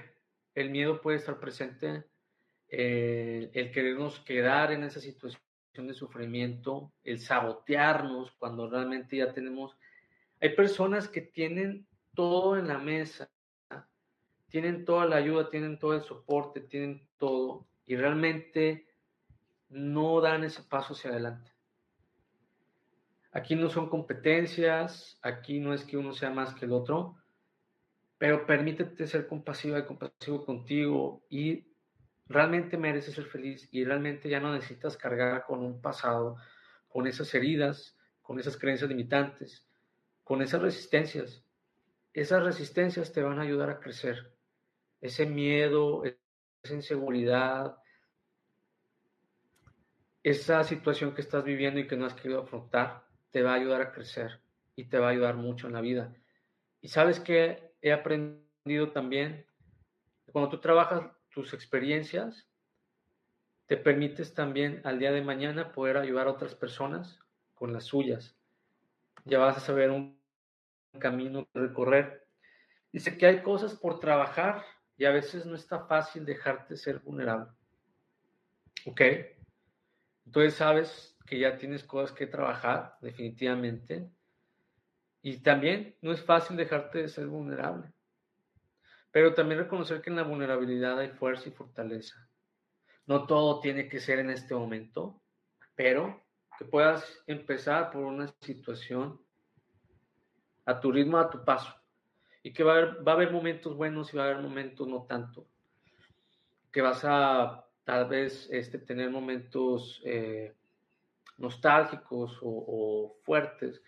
el 0.54 0.70
miedo 0.70 1.00
puede 1.00 1.18
estar 1.18 1.38
presente, 1.38 2.04
eh, 2.68 3.50
el 3.54 3.70
querernos 3.70 4.18
quedar 4.20 4.72
en 4.72 4.82
esa 4.82 5.00
situación 5.00 5.40
de 5.76 5.94
sufrimiento, 5.94 6.92
el 7.04 7.20
sabotearnos 7.20 8.32
cuando 8.32 8.68
realmente 8.68 9.18
ya 9.18 9.32
tenemos... 9.32 9.76
Hay 10.40 10.54
personas 10.56 11.08
que 11.08 11.20
tienen 11.20 11.86
todo 12.14 12.58
en 12.58 12.66
la 12.66 12.78
mesa, 12.78 13.30
tienen 14.48 14.84
toda 14.84 15.06
la 15.06 15.16
ayuda, 15.16 15.50
tienen 15.50 15.78
todo 15.78 15.94
el 15.94 16.02
soporte, 16.02 16.60
tienen 16.60 17.06
todo, 17.18 17.68
y 17.84 17.94
realmente 17.94 18.85
no 19.68 20.20
dan 20.20 20.44
ese 20.44 20.62
paso 20.62 20.94
hacia 20.94 21.10
adelante. 21.10 21.52
Aquí 23.32 23.54
no 23.54 23.68
son 23.68 23.88
competencias, 23.88 25.18
aquí 25.22 25.60
no 25.60 25.74
es 25.74 25.84
que 25.84 25.96
uno 25.96 26.12
sea 26.12 26.30
más 26.30 26.54
que 26.54 26.64
el 26.64 26.72
otro, 26.72 27.16
pero 28.18 28.46
permítete 28.46 29.06
ser 29.06 29.26
compasiva 29.26 29.78
y 29.78 29.84
compasivo 29.84 30.44
contigo 30.44 31.22
y 31.28 31.66
realmente 32.28 32.76
mereces 32.78 33.14
ser 33.14 33.26
feliz 33.26 33.68
y 33.70 33.84
realmente 33.84 34.28
ya 34.28 34.40
no 34.40 34.52
necesitas 34.52 34.96
cargar 34.96 35.44
con 35.44 35.60
un 35.60 35.80
pasado, 35.80 36.36
con 36.88 37.06
esas 37.06 37.34
heridas, 37.34 37.96
con 38.22 38.40
esas 38.40 38.56
creencias 38.56 38.88
limitantes, 38.88 39.68
con 40.24 40.42
esas 40.42 40.62
resistencias. 40.62 41.44
Esas 42.12 42.42
resistencias 42.42 43.12
te 43.12 43.22
van 43.22 43.38
a 43.38 43.42
ayudar 43.42 43.68
a 43.68 43.78
crecer. 43.80 44.32
Ese 45.00 45.26
miedo, 45.26 46.02
esa 46.04 46.74
inseguridad, 46.74 47.76
esa 50.26 50.64
situación 50.64 51.14
que 51.14 51.20
estás 51.20 51.44
viviendo 51.44 51.78
y 51.78 51.86
que 51.86 51.96
no 51.96 52.04
has 52.04 52.14
querido 52.14 52.42
afrontar, 52.42 53.04
te 53.30 53.42
va 53.42 53.52
a 53.52 53.54
ayudar 53.54 53.80
a 53.80 53.92
crecer 53.92 54.40
y 54.74 54.86
te 54.86 54.98
va 54.98 55.06
a 55.06 55.10
ayudar 55.10 55.36
mucho 55.36 55.68
en 55.68 55.74
la 55.74 55.80
vida. 55.80 56.12
Y 56.80 56.88
sabes 56.88 57.20
que 57.20 57.76
he 57.80 57.92
aprendido 57.92 58.90
también, 58.90 59.46
cuando 60.32 60.50
tú 60.50 60.58
trabajas 60.58 61.04
tus 61.30 61.54
experiencias, 61.54 62.50
te 63.66 63.76
permites 63.76 64.34
también 64.34 64.80
al 64.82 64.98
día 64.98 65.12
de 65.12 65.22
mañana 65.22 65.70
poder 65.70 65.96
ayudar 65.96 66.26
a 66.26 66.32
otras 66.32 66.56
personas 66.56 67.20
con 67.54 67.72
las 67.72 67.84
suyas. 67.84 68.36
Ya 69.26 69.38
vas 69.38 69.56
a 69.58 69.60
saber 69.60 69.92
un 69.92 70.20
camino 70.98 71.46
que 71.52 71.60
recorrer. 71.60 72.26
Dice 72.90 73.16
que 73.16 73.26
hay 73.26 73.42
cosas 73.42 73.76
por 73.76 74.00
trabajar 74.00 74.64
y 74.96 75.04
a 75.04 75.12
veces 75.12 75.46
no 75.46 75.54
está 75.54 75.86
fácil 75.86 76.24
dejarte 76.24 76.76
ser 76.76 76.98
vulnerable. 76.98 77.52
¿Ok? 78.86 79.02
Entonces 80.26 80.54
sabes 80.54 81.16
que 81.24 81.38
ya 81.38 81.56
tienes 81.56 81.84
cosas 81.84 82.14
que 82.14 82.26
trabajar, 82.26 82.96
definitivamente. 83.00 84.10
Y 85.22 85.38
también 85.38 85.96
no 86.02 86.12
es 86.12 86.22
fácil 86.22 86.56
dejarte 86.56 86.98
de 86.98 87.08
ser 87.08 87.26
vulnerable. 87.26 87.92
Pero 89.10 89.34
también 89.34 89.60
reconocer 89.60 90.02
que 90.02 90.10
en 90.10 90.16
la 90.16 90.24
vulnerabilidad 90.24 90.98
hay 90.98 91.08
fuerza 91.10 91.48
y 91.48 91.52
fortaleza. 91.52 92.28
No 93.06 93.26
todo 93.26 93.60
tiene 93.60 93.88
que 93.88 94.00
ser 94.00 94.18
en 94.18 94.30
este 94.30 94.54
momento, 94.54 95.22
pero 95.74 96.24
que 96.58 96.64
puedas 96.64 97.22
empezar 97.26 97.90
por 97.90 98.04
una 98.04 98.28
situación 98.40 99.20
a 100.64 100.80
tu 100.80 100.90
ritmo, 100.90 101.18
a 101.18 101.30
tu 101.30 101.44
paso. 101.44 101.72
Y 102.42 102.52
que 102.52 102.64
va 102.64 102.74
a 102.74 102.76
haber, 102.78 103.06
va 103.06 103.12
a 103.12 103.14
haber 103.14 103.32
momentos 103.32 103.76
buenos 103.76 104.12
y 104.12 104.16
va 104.16 104.24
a 104.24 104.26
haber 104.30 104.42
momentos 104.42 104.86
no 104.86 105.04
tanto. 105.04 105.48
Que 106.72 106.80
vas 106.80 107.02
a 107.04 107.65
tal 107.86 108.08
vez 108.08 108.48
este, 108.50 108.78
tener 108.78 109.10
momentos 109.10 110.02
eh, 110.04 110.52
nostálgicos 111.38 112.36
o, 112.42 113.16
fuertes, 113.22 113.80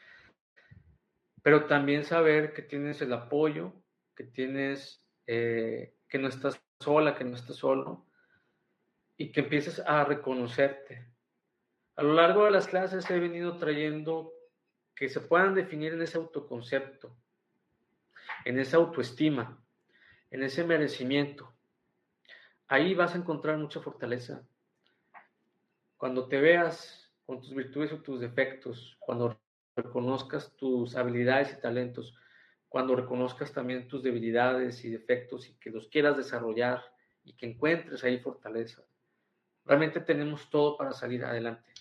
pero 1.43 1.67
también 1.67 2.05
saber 2.05 2.53
que 2.53 2.63
tienes 2.63 3.03
el 3.03 3.13
apoyo, 3.13 3.73
que 4.15 4.23
tienes, 4.23 5.05
eh, 5.27 5.97
que 6.09 6.19
no 6.19 6.29
estás 6.29 6.63
sola, 6.79 7.17
que 7.17 7.25
no 7.25 7.35
estás 7.35 7.57
solo, 7.57 8.07
y 9.17 9.33
que 9.33 9.41
empieces 9.41 9.81
a 9.81 10.05
reconocerte. 10.05 11.05
A 11.97 12.05
lo 12.05 12.15
largo 12.15 12.45
de 12.45 12.53
las 12.53 12.69
clases 12.69 13.11
he 13.11 13.19
venido 13.19 13.59
trayendo 13.59 14.33
que 14.95 15.09
se 15.09 15.21
puedan 15.21 15.57
definir 15.57 15.95
en 15.95 16.03
ese 16.03 16.19
autoconcepto, 16.19 17.17
en 18.45 18.61
esa 18.61 18.77
autoestima, 18.77 19.61
en 20.31 20.45
ese 20.45 20.63
merecimiento 20.63 21.58
ahí 22.69 22.95
vas 22.95 23.15
a 23.15 23.19
encontrar 23.19 23.57
mucha 23.59 23.81
fortaleza. 23.81 24.47
Cuando 25.97 26.29
te 26.29 26.41
veas 26.41 27.11
con 27.27 27.41
tus 27.41 27.55
virtudes 27.55 27.93
o 27.93 28.03
tus 28.03 28.21
defectos, 28.21 28.97
cuando 29.01 29.39
reconozcas 29.75 30.55
tus 30.57 30.95
habilidades 30.95 31.53
y 31.53 31.61
talentos, 31.61 32.15
cuando 32.69 32.95
reconozcas 32.95 33.53
también 33.53 33.89
tus 33.89 34.03
debilidades 34.03 34.85
y 34.85 34.91
defectos 34.91 35.49
y 35.49 35.55
que 35.55 35.71
los 35.71 35.89
quieras 35.89 36.17
desarrollar 36.17 36.83
y 37.25 37.33
que 37.33 37.47
encuentres 37.47 38.05
ahí 38.05 38.19
fortaleza. 38.21 38.83
Realmente 39.65 40.01
tenemos 40.01 40.49
todo 40.51 40.77
para 40.77 40.93
salir 40.93 41.25
adelante. 41.25 41.73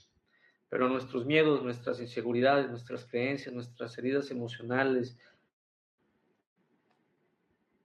Pero 0.69 0.89
nuestros 0.89 1.25
miedos, 1.25 1.63
nuestras 1.63 1.99
inseguridades, 1.99 2.69
nuestras 2.69 3.05
creencias, 3.05 3.53
nuestras 3.53 3.97
heridas 3.97 4.31
emocionales, 4.31 5.17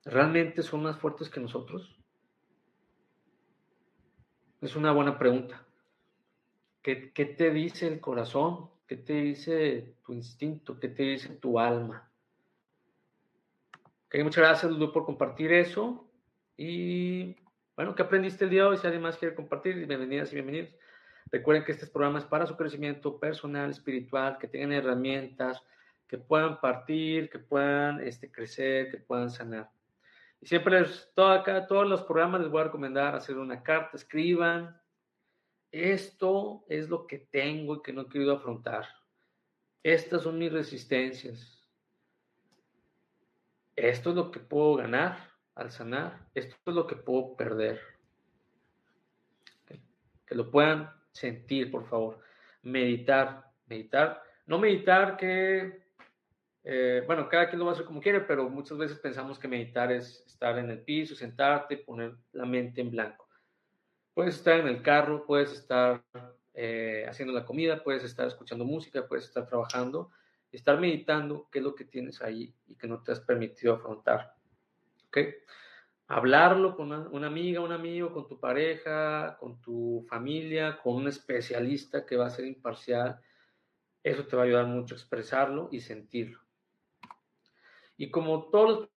¿realmente 0.05 0.63
son 0.63 0.83
más 0.83 0.99
fuertes 0.99 1.29
que 1.29 1.41
nosotros? 1.41 2.02
Es 4.63 4.77
una 4.77 4.93
buena 4.93 5.19
pregunta. 5.19 5.61
¿Qué, 6.83 6.95
te 7.37 7.51
dice 7.51 7.89
el 7.89 7.99
corazón? 7.99 8.71
¿Qué 8.87 8.97
te 8.97 9.15
dice 9.15 9.97
tu 10.07 10.13
instinto? 10.13 10.79
¿Qué 10.79 10.87
te 10.87 11.03
dice 11.03 11.31
tu 11.31 11.59
alma? 11.59 12.09
muchas 14.23 14.45
gracias, 14.45 14.71
Lulu, 14.71 14.93
por 14.93 15.05
compartir 15.05 15.53
eso. 15.53 16.09
Y 16.57 17.35
bueno, 17.75 17.97
¿qué 17.97 18.03
aprendiste 18.03 18.45
el 18.45 18.51
día 18.51 18.63
de 18.63 18.69
hoy? 18.69 18.77
Si 18.77 18.87
alguien 18.87 19.03
más 19.03 19.17
quiere 19.17 19.35
compartir, 19.35 19.75
bienvenidas 19.85 20.31
y 20.31 20.37
bienvenidos. 20.37 20.71
Recuerden 21.33 21.65
que 21.65 21.73
este 21.73 21.89
programa 21.89 22.21
es 22.21 22.25
para 22.25 22.47
su 22.47 22.57
crecimiento 22.57 23.19
personal, 23.19 23.69
espiritual, 23.69 24.39
que 24.39 24.47
tengan 24.47 24.75
herramientas, 24.75 25.61
que 26.07 26.19
puedan 26.19 26.61
partir, 26.61 27.31
que 27.31 27.41
puedan 27.41 28.01
este, 28.01 28.31
crecer, 28.31 28.93
que 28.93 28.99
puedan 28.99 29.29
sanar. 29.29 29.71
Y 30.43 30.47
siempre 30.47 30.81
les, 30.81 31.09
todo 31.15 31.29
acá, 31.29 31.69
todos 31.69 31.89
los 31.89 32.03
programas 32.03 32.41
les 32.41 32.51
voy 32.51 32.63
a 32.63 32.65
recomendar 32.65 33.15
hacer 33.15 33.39
una 33.39 33.63
carta, 33.63 33.97
escriban, 33.97 34.77
esto 35.71 36.65
es 36.69 36.89
lo 36.89 37.07
que 37.07 37.19
tengo 37.19 37.77
y 37.77 37.83
que 37.83 37.93
no 37.93 38.03
he 38.03 38.09
querido 38.09 38.35
afrontar. 38.35 38.89
Estas 39.85 40.23
son 40.23 40.39
mis 40.39 40.53
resistencias. 40.53 41.65
Esto 43.77 44.11
es 44.11 44.17
lo 44.17 44.33
que 44.33 44.41
puedo 44.41 44.75
ganar 44.75 45.31
al 45.55 45.71
sanar. 45.71 46.29
Esto 46.35 46.57
es 46.67 46.75
lo 46.75 46.89
que 46.89 46.97
puedo 46.97 47.37
perder. 47.37 47.81
Que 50.27 50.35
lo 50.35 50.51
puedan 50.51 50.93
sentir, 51.13 51.71
por 51.71 51.89
favor. 51.89 52.19
Meditar, 52.63 53.49
meditar. 53.67 54.21
No 54.47 54.59
meditar 54.59 55.17
que 55.17 55.92
Eh, 56.65 57.03
bueno, 57.07 57.29
cada 57.29 57.49
quien 57.49 57.59
lo 57.59 57.65
va 57.65 57.73
a 57.73 57.75
hacer 57.75 57.87
como 57.87 58.01
quiere, 58.01 58.21
pero 58.21 58.49
muchas 58.49 58.79
veces 58.79 58.99
pensamos 58.99 59.39
que 59.39 59.49
meditar 59.49 59.91
es 59.91 60.25
estar 60.27 60.59
en 60.59 60.71
el 60.71 60.81
piso, 60.83 61.15
sentarte, 61.15 61.77
poner 61.77 62.15
la 62.33 62.47
mente 62.47 62.81
en 62.81 62.91
blanco. 62.91 63.29
Puedes 64.15 64.37
estar 64.37 64.61
en 64.61 64.69
el 64.69 64.83
carro, 64.83 65.25
puedes 65.27 65.53
estar 65.53 66.05
eh, 66.55 67.05
haciendo 67.09 67.33
la 67.33 67.45
comida, 67.45 67.83
puedes 67.83 68.05
estar 68.05 68.29
escuchando 68.29 68.65
música, 68.65 69.07
puedes 69.09 69.25
estar 69.25 69.47
trabajando, 69.47 70.11
estar 70.53 70.79
meditando 70.79 71.49
qué 71.51 71.59
es 71.59 71.65
lo 71.65 71.75
que 71.75 71.85
tienes 71.85 72.21
ahí 72.23 72.55
y 72.69 72.77
que 72.77 72.87
no 72.87 73.03
te 73.03 73.13
has 73.13 73.21
permitido 73.21 73.75
afrontar. 73.75 74.35
Hablarlo 76.07 76.77
con 76.77 76.93
una, 76.93 77.09
una 77.09 77.27
amiga, 77.27 77.61
un 77.61 77.73
amigo, 77.73 78.13
con 78.13 78.29
tu 78.29 78.39
pareja, 78.39 79.37
con 79.41 79.61
tu 79.63 80.05
familia, 80.09 80.79
con 80.83 80.95
un 80.97 81.09
especialista 81.09 82.05
que 82.05 82.17
va 82.17 82.27
a 82.27 82.31
ser 82.31 82.45
imparcial. 82.45 83.19
Eso 84.03 84.27
te 84.27 84.37
va 84.37 84.43
a 84.43 84.45
ayudar 84.45 84.67
mucho 84.67 84.95
a 84.95 84.99
expresarlo 84.99 85.69
y 85.73 85.81
sentirlo. 85.81 86.42
Y 88.03 88.11
como 88.11 88.51
todos 88.51 88.81
los 88.81 88.89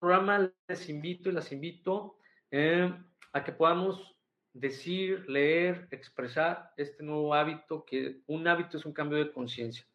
programas, 0.00 0.50
les 0.66 0.88
invito 0.88 1.28
y 1.28 1.32
las 1.32 1.52
invito 1.52 2.18
eh, 2.50 2.92
a 3.32 3.44
que 3.44 3.52
podamos 3.52 4.18
decir, 4.52 5.24
leer, 5.30 5.86
expresar 5.92 6.72
este 6.76 7.04
nuevo 7.04 7.32
hábito, 7.32 7.84
que 7.84 8.22
un 8.26 8.48
hábito 8.48 8.76
es 8.76 8.84
un 8.84 8.92
cambio 8.92 9.18
de 9.18 9.30
conciencia. 9.30 9.86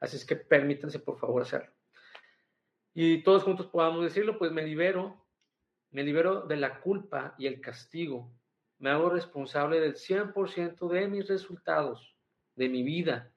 Así 0.00 0.16
es 0.16 0.24
que 0.24 0.34
permítanse, 0.34 0.98
por 0.98 1.16
favor, 1.20 1.42
hacerlo. 1.42 1.72
Y 2.92 3.22
todos 3.22 3.44
juntos 3.44 3.68
podamos 3.68 4.02
decirlo, 4.02 4.36
pues 4.36 4.50
me 4.50 4.64
libero, 4.64 5.24
me 5.92 6.02
libero 6.02 6.40
de 6.40 6.56
la 6.56 6.80
culpa 6.80 7.36
y 7.38 7.46
el 7.46 7.60
castigo. 7.60 8.34
Me 8.78 8.90
hago 8.90 9.10
responsable 9.10 9.78
del 9.78 9.94
100% 9.94 10.88
de 10.88 11.06
mis 11.06 11.28
resultados, 11.28 12.16
de 12.56 12.68
mi 12.68 12.82
vida, 12.82 13.32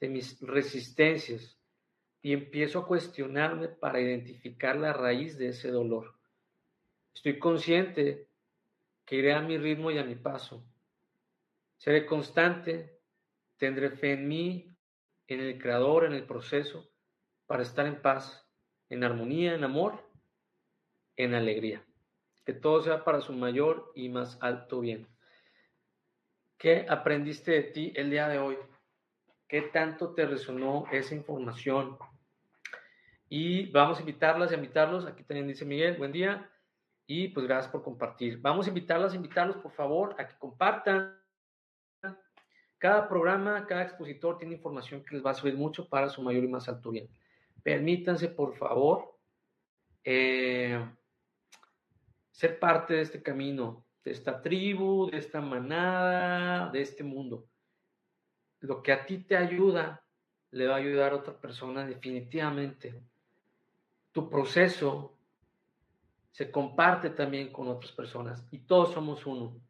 de 0.00 0.10
mis 0.10 0.38
resistencias. 0.42 1.55
Y 2.26 2.32
empiezo 2.32 2.80
a 2.80 2.86
cuestionarme 2.88 3.68
para 3.68 4.00
identificar 4.00 4.74
la 4.74 4.92
raíz 4.92 5.38
de 5.38 5.50
ese 5.50 5.70
dolor. 5.70 6.16
Estoy 7.14 7.38
consciente 7.38 8.26
que 9.04 9.14
iré 9.14 9.32
a 9.32 9.40
mi 9.40 9.56
ritmo 9.58 9.92
y 9.92 9.98
a 9.98 10.02
mi 10.02 10.16
paso. 10.16 10.66
Seré 11.76 12.04
constante, 12.04 12.98
tendré 13.58 13.90
fe 13.90 14.14
en 14.14 14.26
mí, 14.26 14.76
en 15.28 15.38
el 15.38 15.56
Creador, 15.62 16.04
en 16.04 16.14
el 16.14 16.24
proceso, 16.24 16.90
para 17.46 17.62
estar 17.62 17.86
en 17.86 18.02
paz, 18.02 18.44
en 18.88 19.04
armonía, 19.04 19.54
en 19.54 19.62
amor, 19.62 20.04
en 21.14 21.32
alegría. 21.32 21.86
Que 22.44 22.54
todo 22.54 22.82
sea 22.82 23.04
para 23.04 23.20
su 23.20 23.34
mayor 23.34 23.92
y 23.94 24.08
más 24.08 24.36
alto 24.42 24.80
bien. 24.80 25.06
¿Qué 26.58 26.86
aprendiste 26.88 27.52
de 27.52 27.62
ti 27.62 27.92
el 27.94 28.10
día 28.10 28.26
de 28.26 28.40
hoy? 28.40 28.56
¿Qué 29.46 29.62
tanto 29.62 30.12
te 30.12 30.26
resonó 30.26 30.86
esa 30.90 31.14
información? 31.14 31.96
Y 33.28 33.66
vamos 33.70 33.98
a 33.98 34.00
invitarlas 34.00 34.50
y 34.50 34.54
a 34.54 34.58
invitarlos. 34.58 35.06
Aquí 35.06 35.22
también 35.24 35.48
dice 35.48 35.64
Miguel, 35.64 35.96
buen 35.96 36.12
día. 36.12 36.50
Y 37.06 37.28
pues 37.28 37.46
gracias 37.46 37.70
por 37.70 37.82
compartir. 37.82 38.40
Vamos 38.40 38.66
a 38.66 38.68
invitarlas, 38.70 39.14
invitarlos 39.14 39.56
por 39.56 39.72
favor 39.72 40.14
a 40.18 40.26
que 40.26 40.36
compartan. 40.38 41.16
Cada 42.78 43.08
programa, 43.08 43.66
cada 43.66 43.82
expositor 43.82 44.38
tiene 44.38 44.54
información 44.54 45.02
que 45.04 45.14
les 45.14 45.24
va 45.24 45.30
a 45.30 45.34
servir 45.34 45.56
mucho 45.56 45.88
para 45.88 46.08
su 46.08 46.22
mayor 46.22 46.44
y 46.44 46.48
más 46.48 46.68
alto 46.68 46.90
bien. 46.90 47.08
Permítanse, 47.62 48.28
por 48.28 48.56
favor, 48.56 49.18
eh, 50.04 50.78
ser 52.30 52.58
parte 52.58 52.94
de 52.94 53.00
este 53.00 53.22
camino, 53.22 53.84
de 54.04 54.12
esta 54.12 54.42
tribu, 54.42 55.10
de 55.10 55.18
esta 55.18 55.40
manada, 55.40 56.70
de 56.70 56.82
este 56.82 57.02
mundo. 57.02 57.48
Lo 58.60 58.82
que 58.82 58.92
a 58.92 59.06
ti 59.06 59.18
te 59.18 59.36
ayuda, 59.36 60.04
le 60.50 60.66
va 60.66 60.74
a 60.74 60.78
ayudar 60.78 61.12
a 61.12 61.16
otra 61.16 61.40
persona 61.40 61.86
definitivamente. 61.86 63.02
Tu 64.16 64.30
proceso 64.30 65.14
se 66.30 66.50
comparte 66.50 67.10
también 67.10 67.52
con 67.52 67.68
otras 67.68 67.92
personas 67.92 68.48
y 68.50 68.60
todos 68.60 68.94
somos 68.94 69.26
uno. 69.26 69.60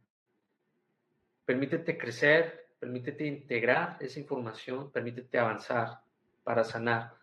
Permítete 1.45 1.99
crecer, 1.99 2.69
permítete 2.79 3.27
integrar 3.27 3.97
esa 3.99 4.21
información, 4.21 4.93
permítete 4.93 5.41
avanzar 5.41 6.01
para 6.45 6.63
sanar. 6.63 7.17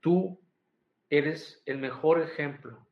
Tú 0.00 0.38
eres 1.08 1.62
el 1.64 1.78
mejor 1.78 2.20
ejemplo. 2.20 2.86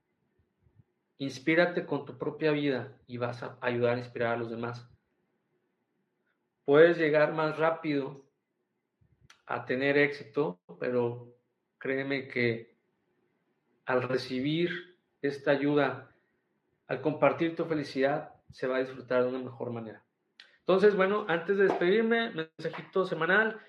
Inspírate 1.18 1.84
con 1.84 2.06
tu 2.06 2.16
propia 2.16 2.50
vida 2.52 2.98
y 3.06 3.18
vas 3.18 3.42
a 3.42 3.58
ayudar 3.60 3.96
a 3.96 3.98
inspirar 3.98 4.36
a 4.36 4.38
los 4.38 4.48
demás. 4.48 4.88
Puedes 6.64 6.96
llegar 6.96 7.34
más 7.34 7.58
rápido 7.58 8.24
a 9.44 9.66
tener 9.66 9.98
éxito, 9.98 10.58
pero 10.80 11.36
créeme 11.76 12.26
que 12.26 12.71
al 13.86 14.02
recibir 14.02 14.96
esta 15.20 15.50
ayuda 15.50 16.12
al 16.88 17.00
compartir 17.00 17.56
tu 17.56 17.64
felicidad 17.64 18.34
se 18.50 18.66
va 18.66 18.76
a 18.76 18.80
disfrutar 18.80 19.22
de 19.22 19.30
una 19.30 19.38
mejor 19.38 19.72
manera. 19.72 20.04
Entonces, 20.60 20.94
bueno, 20.94 21.24
antes 21.28 21.56
de 21.56 21.64
despedirme, 21.64 22.30
mensajito 22.30 23.06
semanal. 23.06 23.60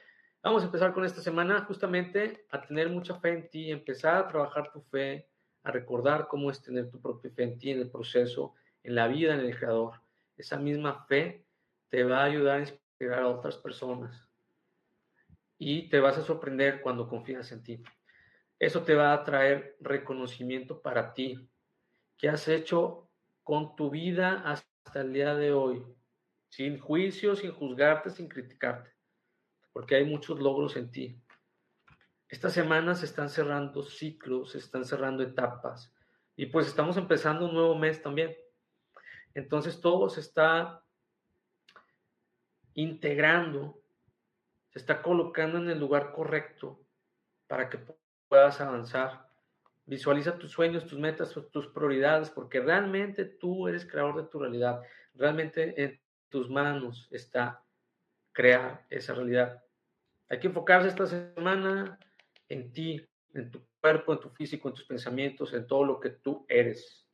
Vamos 0.43 0.61
a 0.61 0.65
empezar 0.65 0.93
con 0.93 1.05
esta 1.05 1.21
semana 1.21 1.63
justamente 1.65 2.45
a 2.51 2.61
tener 2.61 2.89
mucha 2.89 3.17
fe 3.19 3.29
en 3.29 3.49
ti, 3.49 3.71
empezar 3.71 4.17
a 4.17 4.27
trabajar 4.27 4.71
tu 4.73 4.81
fe, 4.81 5.29
a 5.63 5.71
recordar 5.71 6.27
cómo 6.27 6.51
es 6.51 6.61
tener 6.61 6.91
tu 6.91 6.99
propia 7.01 7.31
fe 7.31 7.43
en 7.43 7.57
ti, 7.57 7.71
en 7.71 7.79
el 7.79 7.89
proceso, 7.89 8.53
en 8.83 8.95
la 8.95 9.07
vida, 9.07 9.33
en 9.33 9.39
el 9.39 9.57
Creador. 9.57 10.01
Esa 10.35 10.57
misma 10.57 11.05
fe 11.05 11.45
te 11.89 12.03
va 12.03 12.21
a 12.21 12.25
ayudar 12.25 12.57
a 12.57 12.59
inspirar 12.59 13.19
a 13.19 13.29
otras 13.29 13.55
personas 13.55 14.27
y 15.57 15.89
te 15.89 16.01
vas 16.01 16.17
a 16.17 16.23
sorprender 16.23 16.81
cuando 16.81 17.07
confías 17.07 17.51
en 17.53 17.63
ti. 17.63 17.83
Eso 18.63 18.85
te 18.85 18.95
va 18.95 19.11
a 19.11 19.25
traer 19.25 19.75
reconocimiento 19.81 20.81
para 20.81 21.13
ti. 21.13 21.37
¿Qué 22.17 22.29
has 22.29 22.47
hecho 22.47 23.09
con 23.43 23.75
tu 23.75 23.89
vida 23.89 24.41
hasta 24.45 25.01
el 25.01 25.11
día 25.11 25.35
de 25.35 25.51
hoy? 25.51 25.83
Sin 26.47 26.79
juicio, 26.79 27.35
sin 27.35 27.51
juzgarte, 27.51 28.09
sin 28.09 28.29
criticarte. 28.29 28.89
Porque 29.73 29.95
hay 29.95 30.05
muchos 30.05 30.39
logros 30.39 30.77
en 30.77 30.89
ti. 30.91 31.21
Estas 32.29 32.53
semanas 32.53 33.01
se 33.01 33.05
están 33.05 33.29
cerrando 33.29 33.83
ciclos, 33.83 34.51
se 34.51 34.59
están 34.59 34.85
cerrando 34.85 35.23
etapas. 35.23 35.93
Y 36.37 36.45
pues 36.45 36.65
estamos 36.65 36.95
empezando 36.95 37.47
un 37.47 37.55
nuevo 37.55 37.75
mes 37.75 38.01
también. 38.01 38.33
Entonces 39.33 39.81
todo 39.81 40.07
se 40.07 40.21
está 40.21 40.81
integrando, 42.75 43.83
se 44.69 44.79
está 44.79 45.01
colocando 45.01 45.57
en 45.57 45.69
el 45.69 45.81
lugar 45.81 46.13
correcto 46.13 46.79
para 47.45 47.69
que 47.69 47.77
puedas 48.33 48.59
avanzar. 48.61 49.29
Visualiza 49.85 50.39
tus 50.39 50.49
sueños, 50.49 50.87
tus 50.87 50.97
metas, 50.97 51.37
tus 51.51 51.67
prioridades, 51.67 52.31
porque 52.31 52.59
realmente 52.61 53.25
tú 53.25 53.67
eres 53.67 53.85
creador 53.85 54.23
de 54.23 54.27
tu 54.27 54.39
realidad. 54.39 54.81
Realmente 55.13 55.79
en 55.79 56.01
tus 56.29 56.49
manos 56.49 57.07
está 57.11 57.63
crear 58.31 58.87
esa 58.89 59.13
realidad. 59.13 59.63
Hay 60.29 60.39
que 60.39 60.47
enfocarse 60.47 60.87
esta 60.87 61.05
semana 61.05 61.99
en 62.49 62.73
ti, 62.73 63.07
en 63.35 63.51
tu 63.51 63.63
cuerpo, 63.79 64.13
en 64.13 64.19
tu 64.19 64.29
físico, 64.31 64.67
en 64.67 64.73
tus 64.73 64.85
pensamientos, 64.85 65.53
en 65.53 65.67
todo 65.67 65.83
lo 65.83 65.99
que 65.99 66.09
tú 66.09 66.43
eres. 66.49 67.05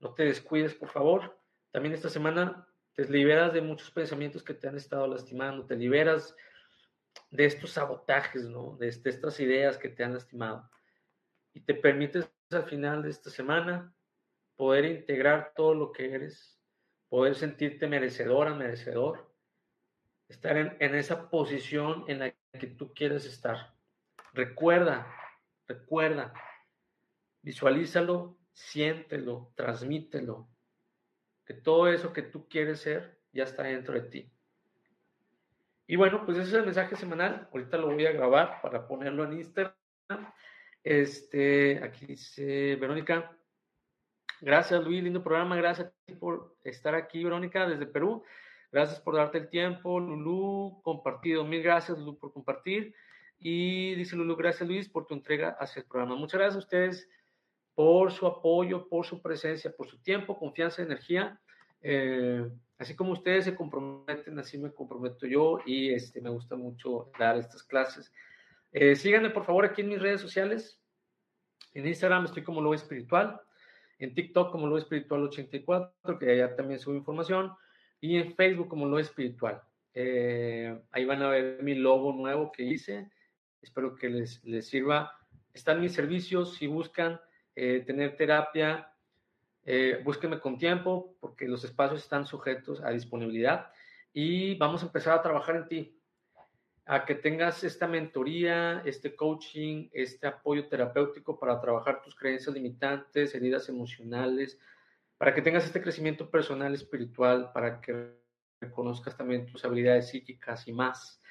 No 0.00 0.12
te 0.12 0.24
descuides, 0.24 0.74
por 0.74 0.90
favor. 0.90 1.34
También 1.70 1.94
esta 1.94 2.10
semana 2.10 2.68
te 2.92 3.08
liberas 3.08 3.54
de 3.54 3.62
muchos 3.62 3.90
pensamientos 3.90 4.42
que 4.42 4.52
te 4.52 4.68
han 4.68 4.76
estado 4.76 5.06
lastimando, 5.06 5.64
te 5.64 5.76
liberas 5.76 6.36
de 7.30 7.46
estos 7.46 7.70
sabotajes, 7.70 8.44
¿no? 8.44 8.76
De, 8.76 8.88
estas 8.88 9.40
ideas 9.40 9.78
que 9.78 9.88
te 9.88 10.04
han 10.04 10.14
lastimado. 10.14 10.70
Y 11.54 11.60
te 11.60 11.74
permites 11.74 12.30
al 12.50 12.64
final 12.64 13.02
de 13.02 13.10
esta 13.10 13.30
semana 13.30 13.94
poder 14.56 14.84
integrar 14.84 15.52
todo 15.56 15.74
lo 15.74 15.92
que 15.92 16.12
eres, 16.12 16.60
poder 17.08 17.34
sentirte 17.34 17.86
merecedora, 17.86 18.54
merecedor, 18.54 19.34
estar 20.28 20.56
en, 20.56 20.76
en 20.80 20.94
esa 20.94 21.30
posición 21.30 22.04
en 22.08 22.18
la 22.20 22.34
que 22.58 22.66
tú 22.66 22.92
quieres 22.94 23.24
estar. 23.24 23.74
Recuerda, 24.32 25.06
recuerda, 25.66 26.32
visualízalo, 27.42 28.38
siéntelo, 28.52 29.52
transmítelo, 29.56 30.48
que 31.44 31.54
todo 31.54 31.88
eso 31.88 32.12
que 32.12 32.22
tú 32.22 32.48
quieres 32.48 32.80
ser 32.80 33.20
ya 33.32 33.44
está 33.44 33.64
dentro 33.64 33.94
de 33.94 34.02
ti. 34.02 34.31
Y 35.92 35.96
bueno, 35.96 36.24
pues 36.24 36.38
ese 36.38 36.48
es 36.48 36.54
el 36.54 36.64
mensaje 36.64 36.96
semanal. 36.96 37.50
Ahorita 37.52 37.76
lo 37.76 37.92
voy 37.92 38.06
a 38.06 38.12
grabar 38.12 38.62
para 38.62 38.88
ponerlo 38.88 39.24
en 39.24 39.34
Instagram. 39.34 39.74
Este, 40.82 41.84
aquí 41.84 42.06
dice 42.06 42.76
Verónica. 42.76 43.36
Gracias, 44.40 44.82
Luis, 44.82 45.02
lindo 45.02 45.22
programa. 45.22 45.54
Gracias 45.54 45.88
a 45.88 45.92
ti 46.06 46.14
por 46.14 46.56
estar 46.64 46.94
aquí, 46.94 47.22
Verónica, 47.22 47.68
desde 47.68 47.84
Perú. 47.84 48.24
Gracias 48.70 49.00
por 49.00 49.16
darte 49.16 49.36
el 49.36 49.50
tiempo, 49.50 50.00
Lulú, 50.00 50.80
compartido. 50.82 51.44
Mil 51.44 51.62
gracias, 51.62 51.98
Lulú, 51.98 52.18
por 52.18 52.32
compartir. 52.32 52.94
Y 53.38 53.94
dice 53.94 54.16
Lulú, 54.16 54.34
gracias, 54.34 54.66
Luis, 54.66 54.88
por 54.88 55.04
tu 55.04 55.12
entrega 55.12 55.58
hacia 55.60 55.80
el 55.80 55.86
programa. 55.86 56.16
Muchas 56.16 56.40
gracias 56.40 56.56
a 56.56 56.64
ustedes 56.64 57.10
por 57.74 58.12
su 58.12 58.26
apoyo, 58.26 58.88
por 58.88 59.04
su 59.04 59.20
presencia, 59.20 59.70
por 59.76 59.88
su 59.88 59.98
tiempo, 59.98 60.38
confianza, 60.38 60.80
energía. 60.80 61.38
Eh, 61.82 62.48
así 62.82 62.96
como 62.96 63.12
ustedes 63.12 63.44
se 63.44 63.54
comprometen, 63.54 64.38
así 64.38 64.58
me 64.58 64.72
comprometo 64.72 65.26
yo 65.26 65.60
y 65.64 65.92
este, 65.92 66.20
me 66.20 66.30
gusta 66.30 66.56
mucho 66.56 67.10
dar 67.16 67.38
estas 67.38 67.62
clases. 67.62 68.12
Eh, 68.72 68.96
síganme 68.96 69.30
por 69.30 69.44
favor 69.44 69.64
aquí 69.64 69.82
en 69.82 69.90
mis 69.90 70.02
redes 70.02 70.20
sociales. 70.20 70.80
En 71.74 71.86
Instagram 71.86 72.24
estoy 72.24 72.42
como 72.42 72.60
Lo 72.60 72.74
Espiritual. 72.74 73.40
En 73.98 74.14
TikTok 74.14 74.50
como 74.50 74.66
Lo 74.66 74.78
Espiritual 74.78 75.22
84, 75.22 76.18
que 76.18 76.30
allá 76.32 76.56
también 76.56 76.80
subo 76.80 76.96
información. 76.96 77.52
Y 78.00 78.16
en 78.16 78.34
Facebook 78.34 78.68
como 78.68 78.86
Lo 78.86 78.98
Espiritual. 78.98 79.62
Eh, 79.94 80.76
ahí 80.90 81.04
van 81.04 81.22
a 81.22 81.28
ver 81.28 81.62
mi 81.62 81.76
logo 81.76 82.12
nuevo 82.12 82.50
que 82.50 82.64
hice. 82.64 83.08
Espero 83.60 83.94
que 83.94 84.08
les, 84.08 84.42
les 84.42 84.66
sirva. 84.66 85.12
Están 85.54 85.80
mis 85.80 85.92
servicios. 85.92 86.56
Si 86.56 86.66
buscan 86.66 87.20
eh, 87.54 87.84
tener 87.86 88.16
terapia, 88.16 88.91
eh, 89.64 90.04
con 90.40 90.58
tiempo 90.58 91.16
porque 91.20 91.46
los 91.46 91.64
espacios 91.64 92.02
están 92.02 92.26
sujetos 92.26 92.82
a 92.82 92.90
disponibilidad. 92.90 93.70
Y 94.12 94.56
vamos 94.56 94.82
a 94.82 94.86
empezar 94.86 95.18
a 95.18 95.22
trabajar 95.22 95.56
en 95.56 95.68
ti 95.68 95.98
a 96.84 97.04
que 97.04 97.14
tengas 97.14 97.62
esta 97.62 97.86
mentoría, 97.86 98.82
este 98.84 99.14
coaching, 99.14 99.88
este 99.92 100.26
apoyo 100.26 100.66
terapéutico 100.68 101.38
para 101.38 101.60
trabajar 101.60 102.02
tus 102.02 102.14
creencias 102.14 102.54
limitantes, 102.54 103.34
heridas 103.34 103.68
emocionales, 103.68 104.58
para 105.16 105.32
que 105.32 105.42
tengas 105.42 105.64
este 105.64 105.80
crecimiento 105.80 106.28
personal, 106.28 106.74
espiritual, 106.74 107.52
para 107.52 107.80
que 107.80 108.18
reconozcas 108.60 109.16
también 109.16 109.46
tus 109.46 109.64
habilidades 109.64 110.08
psíquicas 110.08 110.66
y 110.66 110.72
más, 110.72 111.22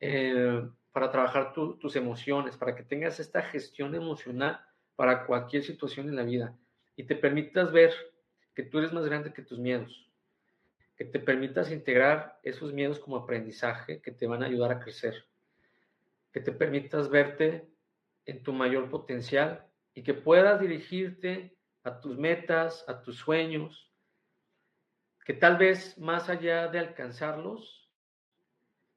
eh, 0.00 0.62
para 0.92 1.10
trabajar 1.10 1.52
tus 1.54 1.96
emociones, 1.96 2.56
para 2.56 2.74
que 2.74 2.82
tengas 2.82 3.18
esta 3.18 3.42
gestión 3.42 3.94
emocional 3.94 4.60
para 4.94 5.24
cualquier 5.26 5.62
situación 5.62 6.08
en 6.08 6.16
la 6.16 6.24
vida 6.24 6.54
y 6.98 7.04
te 7.04 7.16
permitas 7.16 7.72
ver 7.72 7.94
que 8.54 8.62
tú 8.62 8.78
eres 8.78 8.92
más 8.92 9.06
grande 9.06 9.32
que 9.32 9.40
tus 9.40 9.58
miedos 9.58 10.08
que 10.98 11.04
te 11.04 11.20
permitas 11.20 11.70
integrar 11.70 12.40
esos 12.42 12.72
miedos 12.72 12.98
como 12.98 13.16
aprendizaje 13.16 14.02
que 14.02 14.10
te 14.10 14.26
van 14.26 14.42
a 14.42 14.46
ayudar 14.46 14.72
a 14.72 14.80
crecer, 14.80 15.26
que 16.32 16.40
te 16.40 16.50
permitas 16.50 17.08
verte 17.08 17.68
en 18.26 18.42
tu 18.42 18.52
mayor 18.52 18.90
potencial 18.90 19.64
y 19.94 20.02
que 20.02 20.12
puedas 20.12 20.60
dirigirte 20.60 21.56
a 21.84 22.00
tus 22.00 22.18
metas, 22.18 22.84
a 22.88 23.00
tus 23.00 23.16
sueños, 23.16 23.92
que 25.24 25.34
tal 25.34 25.56
vez 25.56 25.96
más 25.98 26.28
allá 26.28 26.66
de 26.66 26.80
alcanzarlos, 26.80 27.88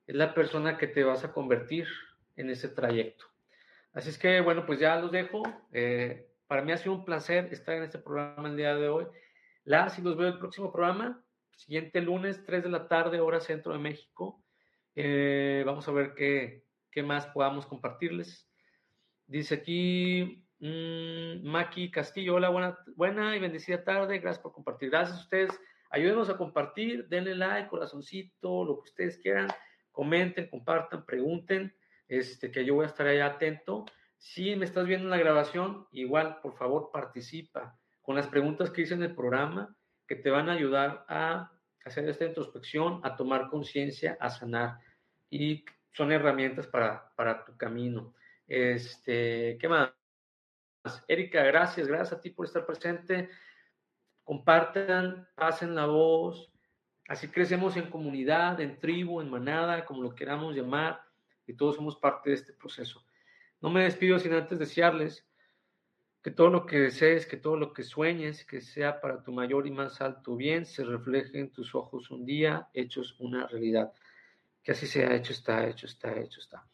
es 0.08 0.16
la 0.16 0.34
persona 0.34 0.80
que 0.80 0.88
te 0.88 1.04
vas 1.04 1.24
a 1.24 1.32
convertir 1.32 1.88
en 2.36 2.50
ese 2.50 2.68
trayecto. 2.68 3.26
Así 3.94 4.10
es 4.10 4.18
que, 4.18 4.42
bueno, 4.42 4.66
pues 4.66 4.80
ya 4.80 4.96
los 4.96 5.12
dejo. 5.12 5.44
Eh, 5.72 6.31
para 6.52 6.64
mí 6.64 6.74
ha 6.74 6.78
sido 6.78 6.96
un 6.96 7.06
placer 7.06 7.48
estar 7.54 7.78
en 7.78 7.84
este 7.84 7.98
programa 7.98 8.50
el 8.50 8.58
día 8.58 8.76
de 8.76 8.90
hoy. 8.90 9.08
Las 9.64 9.98
y 9.98 10.02
los 10.02 10.18
veo 10.18 10.28
el 10.28 10.38
próximo 10.38 10.70
programa. 10.70 11.24
Siguiente 11.56 12.02
lunes, 12.02 12.44
3 12.44 12.64
de 12.64 12.70
la 12.70 12.90
tarde, 12.90 13.22
hora 13.22 13.40
centro 13.40 13.72
de 13.72 13.80
México. 13.80 14.44
Eh, 14.94 15.64
vamos 15.66 15.88
a 15.88 15.94
ver 15.94 16.14
qué, 16.14 16.66
qué, 16.92 17.04
más 17.04 17.26
podamos 17.28 17.66
compartirles. 17.66 18.52
Dice 19.28 19.56
aquí 19.56 20.44
mmm, 20.60 21.42
Maki 21.50 21.90
Castillo, 21.90 22.36
hola, 22.36 22.50
buena, 22.50 22.78
buena 22.98 23.34
y 23.34 23.40
bendecida 23.40 23.86
tarde, 23.86 24.20
gracias 24.20 24.44
por 24.44 24.52
compartir. 24.52 24.90
Gracias 24.90 25.20
a 25.20 25.22
ustedes. 25.22 25.58
Ayúdenos 25.90 26.30
a 26.30 26.36
compartir, 26.36 27.08
denle 27.08 27.34
like, 27.34 27.70
corazoncito, 27.70 28.66
lo 28.66 28.82
que 28.82 28.90
ustedes 28.90 29.18
quieran, 29.20 29.48
comenten, 29.94 30.50
compartan, 30.50 31.06
pregunten, 31.06 31.74
este, 32.10 32.52
que 32.52 32.66
yo 32.66 32.76
voy 32.76 32.84
a 32.84 32.90
estar 32.90 33.08
ahí 33.08 33.22
atento. 33.22 33.86
Si 34.22 34.56
me 34.56 34.66
estás 34.66 34.86
viendo 34.86 35.08
en 35.08 35.10
la 35.10 35.18
grabación, 35.18 35.88
igual, 35.92 36.38
por 36.44 36.56
favor, 36.56 36.92
participa 36.94 37.76
con 38.04 38.16
las 38.16 38.28
preguntas 38.28 38.70
que 38.70 38.84
hice 38.84 38.94
en 38.94 39.02
el 39.02 39.16
programa 39.16 39.76
que 40.08 40.16
te 40.16 40.30
van 40.30 40.48
a 40.48 40.54
ayudar 40.54 41.06
a 41.10 41.52
hacer 41.84 42.08
esta 42.08 42.26
introspección, 42.26 43.02
a 43.04 43.16
tomar 43.16 43.50
conciencia, 43.50 44.18
a 44.20 44.30
sanar. 44.30 44.78
Y 45.32 45.66
son 45.92 46.12
herramientas 46.12 46.68
para, 46.68 47.12
para 47.16 47.44
tu 47.44 47.58
camino. 47.58 48.14
Este, 48.46 49.58
¿Qué 49.60 49.68
más? 49.68 49.92
Erika, 51.08 51.42
gracias, 51.42 51.88
gracias 51.88 52.14
a 52.14 52.22
ti 52.22 52.30
por 52.30 52.46
estar 52.46 52.64
presente. 52.64 53.28
Compartan, 54.24 55.28
pasen 55.34 55.74
la 55.74 55.88
voz. 55.88 56.54
Así 57.08 57.28
crecemos 57.28 57.76
en 57.76 57.90
comunidad, 57.90 58.62
en 58.62 58.78
tribu, 58.80 59.20
en 59.20 59.32
manada, 59.32 59.84
como 59.84 60.04
lo 60.04 60.14
queramos 60.14 60.56
llamar, 60.56 61.02
y 61.48 61.56
todos 61.56 61.76
somos 61.76 61.98
parte 61.98 62.30
de 62.30 62.36
este 62.36 62.54
proceso. 62.54 63.04
No 63.62 63.70
me 63.70 63.84
despido 63.84 64.20
sin 64.20 64.34
antes 64.34 64.58
desearles 64.60 65.26
que 66.22 66.32
todo 66.32 66.50
lo 66.50 66.66
que 66.66 66.80
desees, 66.80 67.26
que 67.26 67.38
todo 67.38 67.58
lo 67.58 67.74
que 67.74 67.84
sueñes, 67.84 68.46
que 68.46 68.62
sea 68.62 69.02
para 69.02 69.24
tu 69.24 69.32
mayor 69.32 69.66
y 69.66 69.72
más 69.72 70.02
alto 70.02 70.36
bien, 70.36 70.66
se 70.66 70.84
refleje 70.84 71.40
en 71.40 71.52
tus 71.52 71.74
ojos 71.74 72.12
un 72.12 72.26
día, 72.26 72.68
hechos 72.74 73.16
una 73.20 73.48
realidad. 73.48 73.92
Que 74.64 74.74
así 74.74 74.86
sea, 74.86 75.16
hecho 75.16 75.34
está, 75.34 75.68
hecho 75.68 75.88
está, 75.88 76.16
hecho 76.20 76.40
está. 76.40 76.68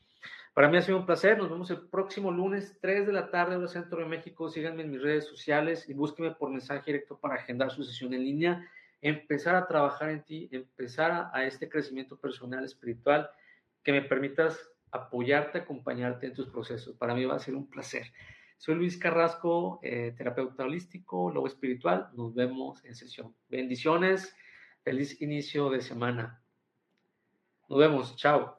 Para 0.54 0.70
mí 0.70 0.78
ha 0.78 0.82
sido 0.82 0.98
un 0.98 1.06
placer. 1.06 1.38
Nos 1.38 1.50
vemos 1.50 1.70
el 1.72 1.88
próximo 1.88 2.32
lunes, 2.32 2.78
3 2.82 3.06
de 3.06 3.14
la 3.14 3.30
tarde, 3.30 3.56
hora 3.56 3.68
centro 3.68 4.00
de 4.00 4.06
México. 4.06 4.50
Síganme 4.50 4.84
en 4.84 4.92
mis 4.92 5.02
redes 5.02 5.26
sociales 5.26 5.88
y 5.88 5.94
búsquenme 5.94 6.32
por 6.32 6.50
mensaje 6.50 6.92
directo 6.92 7.18
para 7.18 7.36
agendar 7.36 7.72
su 7.72 7.84
sesión 7.84 8.14
en 8.14 8.24
línea. 8.24 8.68
Empezar 9.00 9.56
a 9.56 9.68
trabajar 9.68 10.10
en 10.10 10.24
ti, 10.24 10.50
empezar 10.52 11.30
a 11.32 11.46
este 11.46 11.70
crecimiento 11.70 12.18
personal, 12.18 12.66
espiritual, 12.66 13.30
que 13.84 13.92
me 13.92 14.02
permitas 14.02 14.60
apoyarte, 14.92 15.60
acompañarte 15.60 16.28
en 16.28 16.34
tus 16.34 16.48
procesos. 16.50 16.96
Para 16.98 17.16
mí 17.16 17.26
va 17.26 17.36
a 17.36 17.40
ser 17.40 17.56
un 17.56 17.70
placer. 17.70 18.12
Soy 18.58 18.76
Luis 18.76 18.98
Carrasco, 18.98 19.80
eh, 19.84 20.14
terapeuta 20.18 20.64
holístico, 20.64 21.32
lobo 21.32 21.48
espiritual. 21.48 22.10
Nos 22.14 22.34
vemos 22.34 22.84
en 22.86 22.96
sesión. 22.96 23.36
Bendiciones. 23.50 24.36
Feliz 24.84 25.22
inicio 25.22 25.70
de 25.70 25.82
semana. 25.82 26.42
Nos 27.70 27.80
vemos. 27.80 28.16
Chao. 28.16 28.58